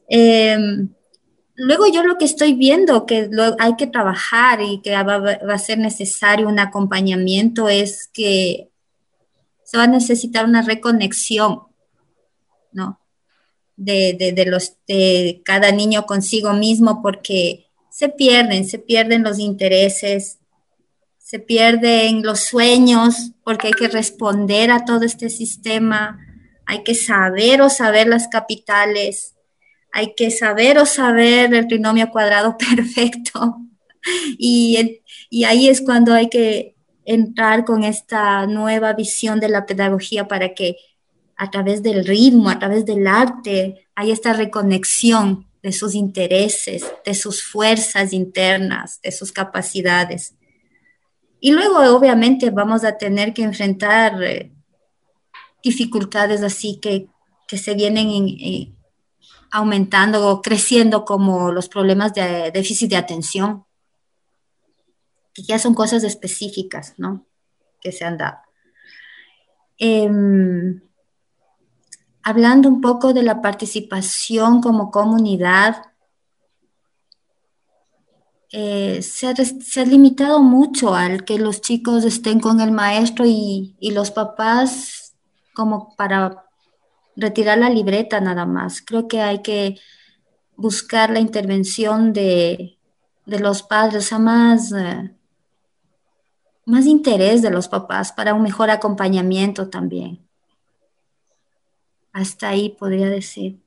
Em, 0.08 0.94
luego 1.56 1.92
yo 1.92 2.02
lo 2.04 2.18
que 2.18 2.24
estoy 2.24 2.54
viendo 2.54 3.06
que 3.06 3.30
hay 3.60 3.76
que 3.76 3.88
trabajar 3.88 4.62
y 4.62 4.80
que 4.82 4.92
va, 4.92 5.16
a 5.54 5.58
ser 5.58 5.78
necesario 5.78 6.48
un 6.48 6.60
acompañamiento 6.60 7.68
es 7.68 8.10
que 8.14 8.70
se 9.66 9.76
va 9.76 9.84
a 9.84 9.88
necesitar 9.88 10.46
una 10.46 10.62
reconexión, 10.62 11.64
¿no? 12.72 13.03
De, 13.76 14.34
de, 14.36 14.46
los, 14.46 14.76
de 14.88 15.42
cada 15.44 15.72
niño 15.72 16.06
consigo 16.06 16.54
mismo 16.54 17.02
porque 17.02 17.66
se 17.90 18.10
pierden, 18.10 18.68
se 18.68 18.78
pierden 18.78 19.24
los 19.24 19.40
intereses, 19.40 20.40
se 21.18 21.40
pierden 21.40 22.22
los 22.22 22.42
sueños 22.42 23.32
porque 23.44 23.68
hay 23.68 23.74
que 23.74 23.88
responder 23.88 24.70
a 24.70 24.86
todo 24.86 25.04
este 25.04 25.30
sistema, 25.30 26.20
hay 26.68 26.84
que 26.84 26.94
saber 26.94 27.62
o 27.62 27.70
saber 27.70 28.08
las 28.08 28.28
capitales, 28.28 29.34
hay 29.92 30.14
que 30.16 30.32
saber 30.32 30.78
o 30.78 30.86
saber 30.86 31.54
el 31.54 31.68
trinomio 31.68 32.10
cuadrado 32.10 32.58
perfecto. 32.76 33.58
Y, 34.38 35.02
y 35.30 35.46
ahí 35.46 35.70
es 35.70 35.82
cuando 35.82 36.14
hay 36.14 36.30
que 36.30 36.76
entrar 37.06 37.66
con 37.66 37.84
esta 37.84 38.46
nueva 38.48 38.94
visión 38.94 39.40
de 39.40 39.50
la 39.50 39.66
pedagogía 39.66 40.28
para 40.28 40.54
que 40.54 40.78
a 41.44 41.52
través 41.52 41.84
del 41.84 42.06
ritmo, 42.06 42.50
a 42.50 42.58
través 42.58 42.86
del 42.86 43.06
arte, 43.06 43.90
hay 43.96 44.12
esta 44.12 44.32
reconexión 44.32 45.46
de 45.62 45.74
sus 45.74 45.94
intereses, 45.94 46.86
de 47.04 47.14
sus 47.14 47.44
fuerzas 47.44 48.14
internas, 48.14 49.02
de 49.02 49.12
sus 49.12 49.34
capacidades. 49.34 50.36
Y 51.42 51.52
luego, 51.52 51.80
obviamente, 51.94 52.50
vamos 52.50 52.86
a 52.86 52.98
tener 52.98 53.34
que 53.34 53.44
enfrentar 53.44 54.24
eh, 54.24 54.54
dificultades 55.62 56.44
así 56.44 56.80
que, 56.80 57.10
se 57.50 57.76
vienen 57.76 58.08
eh, 58.10 58.74
aumentando 59.52 60.28
o 60.28 60.42
creciendo 60.42 61.06
como 61.06 61.52
los 61.52 61.70
problemas 61.70 62.12
de 62.16 62.50
déficit 62.52 62.90
de 62.90 62.96
atención, 62.96 63.64
que 65.36 65.44
ya 65.44 65.60
son 65.60 65.76
cosas 65.76 66.04
específicas, 66.04 66.96
¿no? 66.98 67.28
Que 67.80 67.92
se 67.92 68.06
han 68.06 68.18
dado. 68.18 68.40
Em, 69.78 70.82
hablando 72.24 72.70
un 72.70 72.82
poco 72.82 73.14
de 73.14 73.24
la 73.24 73.42
participación 73.42 74.62
como 74.62 74.92
comunidad, 74.92 75.94
eh, 78.56 79.02
se, 79.02 79.28
ha, 79.28 79.86
limitado 79.86 80.40
mucho 80.42 80.94
al 80.94 81.26
que 81.26 81.40
los 81.40 81.60
chicos 81.62 82.06
estén 82.06 82.40
con 82.40 82.62
el 82.62 82.72
maestro 82.72 83.26
y, 83.28 83.76
los 83.82 84.12
papás 84.12 85.16
como 85.56 85.96
para 85.96 86.46
retirar 87.16 87.58
la 87.58 87.70
libreta 87.70 88.22
nada 88.22 88.46
más. 88.46 88.82
Creo 88.82 89.08
que 89.08 89.22
hay 89.22 89.42
que 89.42 89.80
buscar 90.56 91.10
la 91.10 91.20
intervención 91.20 92.14
de, 92.14 92.78
los 93.26 93.64
padres, 93.64 94.14
a 94.14 94.20
más, 94.20 94.72
eh, 94.72 95.16
más 96.66 96.86
interés 96.86 97.42
de 97.42 97.50
los 97.50 97.68
papás 97.68 98.12
para 98.12 98.34
un 98.34 98.44
mejor 98.44 98.70
acompañamiento 98.70 99.70
también. 99.70 100.23
Hasta 102.14 102.50
ahí 102.50 102.70
podría 102.70 103.10
decir. 103.10 103.58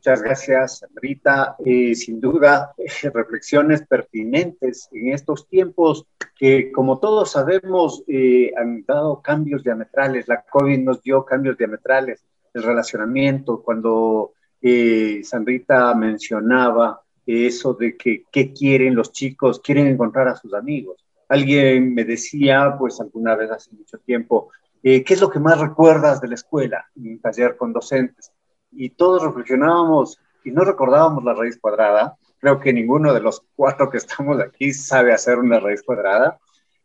Muchas 0.00 0.22
gracias, 0.22 0.86
Rita. 0.94 1.56
Eh, 1.62 1.94
sin 1.94 2.22
duda, 2.22 2.72
reflexiones 3.12 3.86
pertinentes 3.86 4.88
en 4.92 5.12
estos 5.12 5.46
tiempos 5.46 6.06
que, 6.38 6.72
como 6.72 6.98
todos 6.98 7.32
sabemos, 7.32 8.02
eh, 8.08 8.50
han 8.56 8.82
dado 8.86 9.20
cambios 9.20 9.62
diametrales. 9.62 10.26
La 10.26 10.42
COVID 10.42 10.78
nos 10.78 11.02
dio 11.02 11.22
cambios 11.26 11.58
diametrales. 11.58 12.24
El 12.54 12.62
relacionamiento, 12.62 13.62
cuando 13.62 14.32
eh, 14.62 15.20
San 15.22 15.44
Rita 15.44 15.94
mencionaba 15.94 17.02
eso 17.26 17.74
de 17.74 17.98
que 17.98 18.24
qué 18.32 18.54
quieren 18.54 18.94
los 18.94 19.12
chicos, 19.12 19.60
quieren 19.60 19.86
encontrar 19.86 20.28
a 20.28 20.36
sus 20.36 20.54
amigos. 20.54 21.04
Alguien 21.28 21.92
me 21.92 22.04
decía, 22.04 22.74
pues 22.78 22.98
alguna 23.02 23.36
vez 23.36 23.50
hace 23.50 23.70
mucho 23.72 23.98
tiempo, 23.98 24.48
¿qué 24.82 25.04
es 25.06 25.20
lo 25.20 25.30
que 25.30 25.38
más 25.38 25.60
recuerdas 25.60 26.20
de 26.20 26.28
la 26.28 26.34
escuela? 26.34 26.86
En 26.96 27.12
un 27.12 27.20
taller 27.20 27.56
con 27.56 27.72
docentes 27.72 28.32
y 28.72 28.90
todos 28.90 29.22
reflexionábamos 29.22 30.18
y 30.44 30.50
no 30.50 30.64
recordábamos 30.64 31.24
la 31.24 31.34
raíz 31.34 31.58
cuadrada. 31.60 32.16
Creo 32.38 32.60
que 32.60 32.72
ninguno 32.72 33.12
de 33.12 33.20
los 33.20 33.42
cuatro 33.54 33.90
que 33.90 33.98
estamos 33.98 34.40
aquí 34.40 34.72
sabe 34.72 35.12
hacer 35.12 35.38
una 35.38 35.60
raíz 35.60 35.82
cuadrada. 35.82 36.38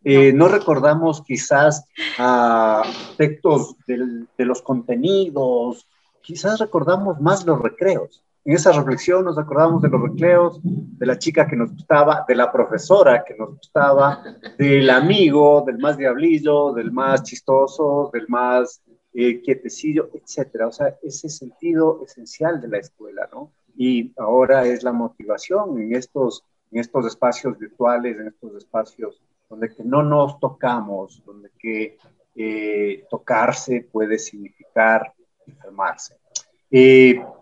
Eh, 0.03 0.33
no 0.33 0.47
recordamos 0.47 1.23
quizás 1.23 1.85
aspectos 2.17 3.75
de 3.87 4.45
los 4.45 4.61
contenidos, 4.61 5.87
quizás 6.21 6.59
recordamos 6.59 7.19
más 7.19 7.45
los 7.45 7.59
recreos. 7.59 8.24
En 8.45 8.53
esa 8.53 8.71
reflexión 8.71 9.25
nos 9.25 9.39
acordamos 9.39 9.81
de 9.81 9.89
los 9.89 9.99
recreos, 9.99 10.59
de 10.61 11.05
la 11.07 11.17
chica 11.17 11.47
que 11.47 11.55
nos 11.55 11.71
gustaba, 11.71 12.23
de 12.27 12.35
la 12.35 12.51
profesora 12.51 13.23
que 13.25 13.33
nos 13.33 13.57
gustaba, 13.57 14.23
del 14.59 14.87
amigo, 14.91 15.63
del 15.65 15.79
más 15.79 15.97
diablillo, 15.97 16.71
del 16.71 16.91
más 16.91 17.23
chistoso, 17.23 18.11
del 18.13 18.27
más 18.27 18.83
eh, 19.15 19.41
quietecillo, 19.41 20.11
etcétera. 20.13 20.67
O 20.67 20.71
sea, 20.71 20.95
ese 21.01 21.27
sentido 21.27 22.03
esencial 22.05 22.61
de 22.61 22.67
la 22.67 22.77
escuela, 22.77 23.27
¿no? 23.33 23.51
Y 23.75 24.13
ahora 24.15 24.63
es 24.67 24.83
la 24.83 24.91
motivación 24.91 25.81
en 25.81 25.95
estos, 25.95 26.43
en 26.71 26.81
estos 26.81 27.07
espacios 27.07 27.57
virtuales, 27.57 28.19
en 28.19 28.27
estos 28.27 28.55
espacios 28.57 29.23
donde 29.49 29.73
que 29.73 29.83
no 29.83 30.03
nos 30.03 30.39
tocamos, 30.39 31.23
donde 31.25 31.49
que 31.57 31.97
eh, 32.35 33.05
tocarse 33.09 33.89
puede 33.91 34.19
significar 34.19 35.13
enfermarse. 35.47 36.15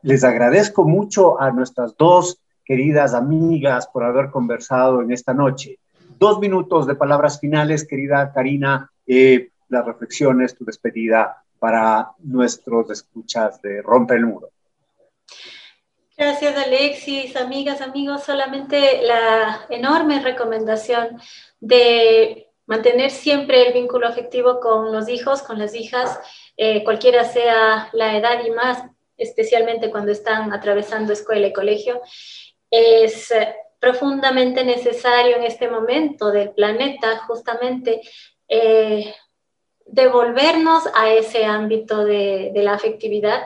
Les 0.04 0.24
agradezco 0.24 0.84
mucho 0.84 1.42
a 1.42 1.50
nuestras 1.50 1.98
dos 1.98 2.40
queridas 2.64 3.16
amigas 3.16 3.88
por 3.88 4.04
haber 4.04 4.30
conversado 4.30 5.02
en 5.02 5.12
esta 5.12 5.34
noche. 5.34 5.80
Dos 6.20 6.40
minutos 6.40 6.86
de 6.86 6.94
palabras 6.94 7.40
finales, 7.40 7.88
querida 7.88 8.32
Karina, 8.32 8.92
las 9.70 9.86
reflexiones, 9.86 10.56
tu 10.56 10.66
despedida 10.66 11.44
para 11.58 12.12
nuestros 12.20 12.92
escuchas 12.92 13.60
de 13.64 13.82
Rompe 13.82 14.14
el 14.14 14.28
Muro. 14.28 14.52
Gracias 16.16 16.56
Alexis, 16.56 17.36
amigas, 17.36 17.82
amigos, 17.82 18.24
solamente 18.24 19.02
la 19.02 19.62
enorme 19.72 20.22
recomendación 20.22 21.20
de 21.60 22.52
mantener 22.68 23.10
siempre 23.10 23.68
el 23.68 23.74
vínculo 23.74 24.08
afectivo 24.08 24.60
con 24.60 24.92
los 24.92 25.10
hijos, 25.10 25.42
con 25.42 25.58
las 25.58 25.74
hijas, 25.74 26.20
eh, 26.56 26.84
cualquiera 26.84 27.24
sea 27.24 27.90
la 27.94 28.16
edad 28.16 28.46
y 28.46 28.52
más, 28.52 28.84
especialmente 29.18 29.90
cuando 29.90 30.12
están 30.12 30.54
atravesando 30.54 31.14
escuela 31.14 31.48
y 31.48 31.54
colegio, 31.54 32.02
es 32.70 33.32
eh, 33.32 33.56
profundamente 33.80 34.64
necesario 34.64 35.36
en 35.36 35.44
este 35.44 35.68
momento 35.68 36.32
del 36.32 36.52
planeta 36.52 37.20
justamente 37.28 38.02
eh, 38.48 39.14
devolvernos 39.86 40.84
a 40.96 41.12
ese 41.12 41.46
ámbito 41.46 42.06
de, 42.06 42.52
la 42.56 42.74
afectividad 42.74 43.44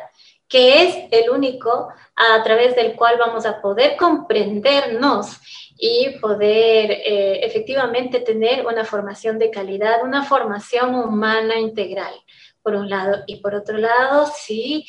que 0.47 0.84
es 0.84 0.95
el 1.11 1.30
único 1.30 1.89
a 2.15 2.43
través 2.43 2.76
del 2.76 2.95
cual 2.95 3.18
vamos 3.18 3.45
a 3.45 3.61
poder 3.61 3.97
comprendernos 3.97 5.39
y 5.78 6.18
poder 6.20 6.91
eh, 6.91 7.39
efectivamente 7.43 8.20
tener 8.22 8.65
una 8.65 8.86
formación 8.86 9.38
de 9.38 9.51
calidad, 9.51 10.03
una 10.03 10.24
formación 10.24 10.95
humana 10.95 11.59
integral, 11.59 12.13
por 12.61 12.76
un 12.76 12.89
lado. 12.89 13.24
Y 13.28 13.38
por 13.38 13.55
otro 13.55 13.78
lado, 13.78 14.26
sí, 14.34 14.88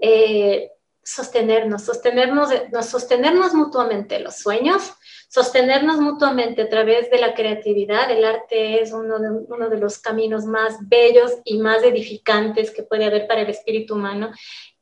eh, 0.00 0.70
sostenernos, 1.02 1.82
sostenernos, 1.82 2.50
sostenernos 2.88 3.54
mutuamente 3.54 4.20
los 4.20 4.36
sueños, 4.36 4.92
sostenernos 5.28 5.98
mutuamente 5.98 6.62
a 6.62 6.68
través 6.68 7.10
de 7.10 7.18
la 7.18 7.34
creatividad. 7.34 8.10
El 8.10 8.24
arte 8.24 8.82
es 8.82 8.92
uno 8.92 9.18
de, 9.18 9.30
uno 9.30 9.68
de 9.68 9.78
los 9.78 9.98
caminos 9.98 10.44
más 10.44 10.76
bellos 10.88 11.32
y 11.44 11.58
más 11.58 11.82
edificantes 11.82 12.70
que 12.70 12.82
puede 12.82 13.06
haber 13.06 13.26
para 13.26 13.42
el 13.42 13.50
espíritu 13.50 13.94
humano. 13.94 14.30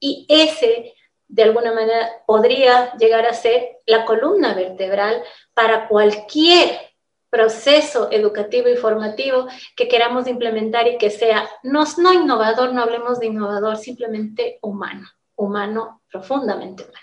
Y 0.01 0.27
ese 0.29 0.95
de 1.29 1.43
alguna 1.43 1.73
manera 1.73 2.11
podría 2.27 2.95
llegar 2.97 3.27
a 3.27 3.35
ser 3.35 3.81
la 3.87 4.05
columna 4.05 4.55
vertebral 4.55 5.23
para 5.53 5.87
cualquier 5.87 6.88
proceso 7.31 8.11
educativo 8.11 8.69
y 8.69 8.77
formativo 8.77 9.49
que 9.77 9.89
queramos 9.89 10.27
implementar 10.27 10.87
y 10.87 10.99
que 10.99 11.11
sea 11.11 11.49
no, 11.63 11.85
no 11.99 12.13
innovador, 12.13 12.73
no 12.73 12.83
hablemos 12.83 13.21
de 13.21 13.27
innovador, 13.27 13.77
simplemente 13.77 14.59
humano, 14.63 15.07
humano, 15.37 16.03
profundamente 16.11 16.85
humano. 16.85 16.99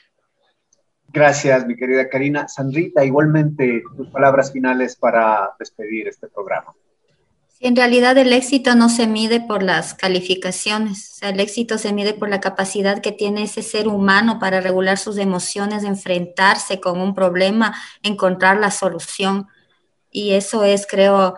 Gracias, 1.15 1.65
mi 1.65 1.78
querida 1.78 2.09
Karina. 2.09 2.47
Sandrita, 2.47 3.05
igualmente 3.05 3.84
tus 3.95 4.09
palabras 4.09 4.51
finales 4.51 4.97
para 4.97 5.53
despedir 5.57 6.09
este 6.09 6.28
programa. 6.28 6.73
En 7.61 7.76
realidad 7.76 8.17
el 8.17 8.34
éxito 8.34 8.76
no 8.76 8.89
se 8.89 9.07
mide 9.07 9.39
por 9.39 9.63
las 9.63 9.93
calificaciones, 9.93 11.13
o 11.13 11.15
sea, 11.15 11.30
el 11.30 11.39
éxito 11.39 11.78
se 11.78 11.93
mide 11.93 12.13
por 12.13 12.28
la 12.30 12.41
capacidad 12.41 13.01
que 13.01 13.13
tiene 13.13 13.43
ese 13.43 13.61
ser 13.61 13.88
humano 13.88 14.39
para 14.39 14.59
regular 14.59 14.97
sus 14.97 15.17
emociones, 15.17 15.86
enfrentarse 15.86 16.82
con 16.82 16.99
un 16.99 17.15
problema, 17.15 17.73
encontrar 18.03 18.57
la 18.57 18.71
solución. 18.71 19.47
Y 20.16 20.34
eso 20.34 20.63
es, 20.63 20.88
creo, 20.88 21.36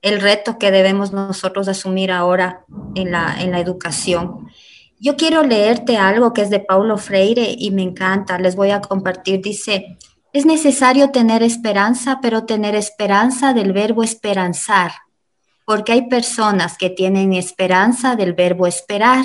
el 0.00 0.20
reto 0.20 0.58
que 0.58 0.70
debemos 0.70 1.12
nosotros 1.12 1.68
asumir 1.68 2.10
ahora 2.10 2.64
en 2.94 3.12
la, 3.12 3.36
en 3.38 3.50
la 3.50 3.60
educación. 3.60 4.48
Yo 4.98 5.16
quiero 5.16 5.42
leerte 5.42 5.96
algo 5.96 6.32
que 6.32 6.42
es 6.42 6.50
de 6.50 6.60
Paulo 6.60 6.96
Freire 6.96 7.54
y 7.58 7.70
me 7.70 7.82
encanta, 7.82 8.38
les 8.38 8.56
voy 8.56 8.70
a 8.70 8.80
compartir. 8.80 9.42
Dice, 9.42 9.98
es 10.32 10.46
necesario 10.46 11.10
tener 11.10 11.42
esperanza, 11.42 12.20
pero 12.22 12.44
tener 12.44 12.74
esperanza 12.74 13.52
del 13.52 13.72
verbo 13.72 14.02
esperanzar 14.02 14.92
porque 15.64 15.92
hay 15.92 16.08
personas 16.08 16.76
que 16.76 16.90
tienen 16.90 17.32
esperanza 17.32 18.16
del 18.16 18.34
verbo 18.34 18.66
esperar. 18.66 19.24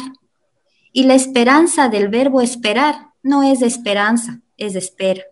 Y 0.91 1.03
la 1.03 1.15
esperanza 1.15 1.89
del 1.89 2.09
verbo 2.09 2.41
esperar 2.41 2.95
no 3.21 3.43
es 3.43 3.61
esperanza, 3.61 4.39
es 4.57 4.75
espera. 4.75 5.23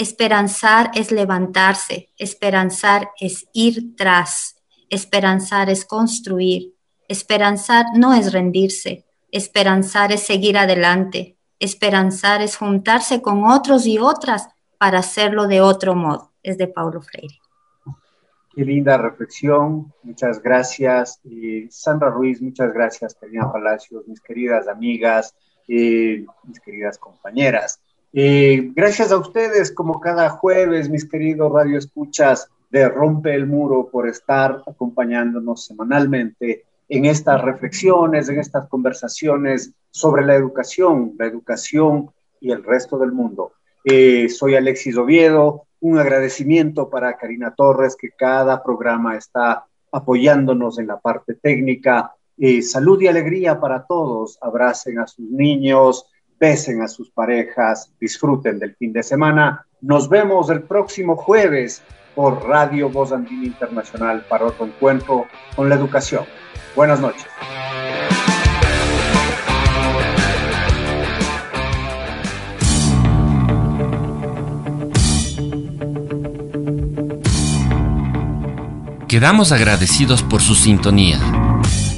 Esperanzar 0.00 0.90
es 0.94 1.12
levantarse, 1.12 2.08
esperanzar 2.16 3.10
es 3.20 3.46
ir 3.52 3.96
tras, 3.96 4.56
esperanzar 4.88 5.68
es 5.68 5.84
construir, 5.84 6.74
esperanzar 7.06 7.84
no 7.94 8.14
es 8.14 8.32
rendirse, 8.32 9.04
esperanzar 9.30 10.10
es 10.10 10.22
seguir 10.22 10.56
adelante, 10.56 11.36
esperanzar 11.58 12.40
es 12.40 12.56
juntarse 12.56 13.20
con 13.20 13.44
otros 13.44 13.84
y 13.84 13.98
otras 13.98 14.48
para 14.78 15.00
hacerlo 15.00 15.46
de 15.48 15.60
otro 15.60 15.94
modo. 15.94 16.32
Es 16.42 16.56
de 16.56 16.66
Paulo 16.66 17.02
Freire. 17.02 17.38
Qué 18.54 18.64
linda 18.64 18.96
reflexión, 18.96 19.92
muchas 20.02 20.40
gracias. 20.42 21.20
Sandra 21.68 22.08
Ruiz, 22.08 22.40
muchas 22.40 22.72
gracias. 22.72 23.14
Karina 23.16 23.52
Palacios, 23.52 24.08
mis 24.08 24.22
queridas 24.22 24.66
amigas, 24.66 25.34
eh, 25.68 26.24
mis 26.44 26.58
queridas 26.60 26.96
compañeras. 26.96 27.82
Eh, 28.12 28.72
gracias 28.74 29.12
a 29.12 29.18
ustedes, 29.18 29.72
como 29.72 30.00
cada 30.00 30.30
jueves, 30.30 30.88
mis 30.88 31.08
queridos 31.08 31.52
radioescuchas 31.52 32.48
de 32.70 32.88
Rompe 32.88 33.34
el 33.34 33.46
Muro, 33.46 33.88
por 33.90 34.08
estar 34.08 34.62
acompañándonos 34.66 35.64
semanalmente 35.64 36.64
en 36.88 37.04
estas 37.04 37.40
reflexiones, 37.40 38.28
en 38.28 38.40
estas 38.40 38.68
conversaciones 38.68 39.72
sobre 39.90 40.24
la 40.24 40.34
educación, 40.34 41.14
la 41.18 41.26
educación 41.26 42.10
y 42.40 42.50
el 42.50 42.64
resto 42.64 42.98
del 42.98 43.12
mundo. 43.12 43.52
Eh, 43.84 44.28
soy 44.28 44.56
Alexis 44.56 44.96
Oviedo, 44.96 45.66
un 45.80 45.98
agradecimiento 45.98 46.90
para 46.90 47.16
Karina 47.16 47.54
Torres, 47.54 47.96
que 47.96 48.10
cada 48.10 48.62
programa 48.62 49.16
está 49.16 49.64
apoyándonos 49.92 50.78
en 50.78 50.88
la 50.88 50.98
parte 50.98 51.34
técnica. 51.34 52.12
Eh, 52.36 52.60
salud 52.62 53.00
y 53.00 53.06
alegría 53.06 53.60
para 53.60 53.84
todos. 53.86 54.38
Abracen 54.40 54.98
a 54.98 55.06
sus 55.06 55.30
niños, 55.30 56.06
besen 56.40 56.80
a 56.80 56.88
sus 56.88 57.10
parejas, 57.10 57.92
disfruten 58.00 58.58
del 58.58 58.74
fin 58.74 58.92
de 58.94 59.02
semana. 59.02 59.66
Nos 59.82 60.08
vemos 60.08 60.48
el 60.48 60.62
próximo 60.62 61.14
jueves 61.14 61.82
por 62.14 62.48
Radio 62.48 62.88
Voz 62.88 63.12
Andina 63.12 63.44
Internacional 63.44 64.24
para 64.28 64.46
otro 64.46 64.66
encuentro 64.66 65.26
con 65.54 65.68
la 65.68 65.74
educación. 65.74 66.24
Buenas 66.74 66.98
noches. 66.98 67.26
Quedamos 79.06 79.50
agradecidos 79.50 80.22
por 80.22 80.40
su 80.40 80.54
sintonía. 80.54 81.18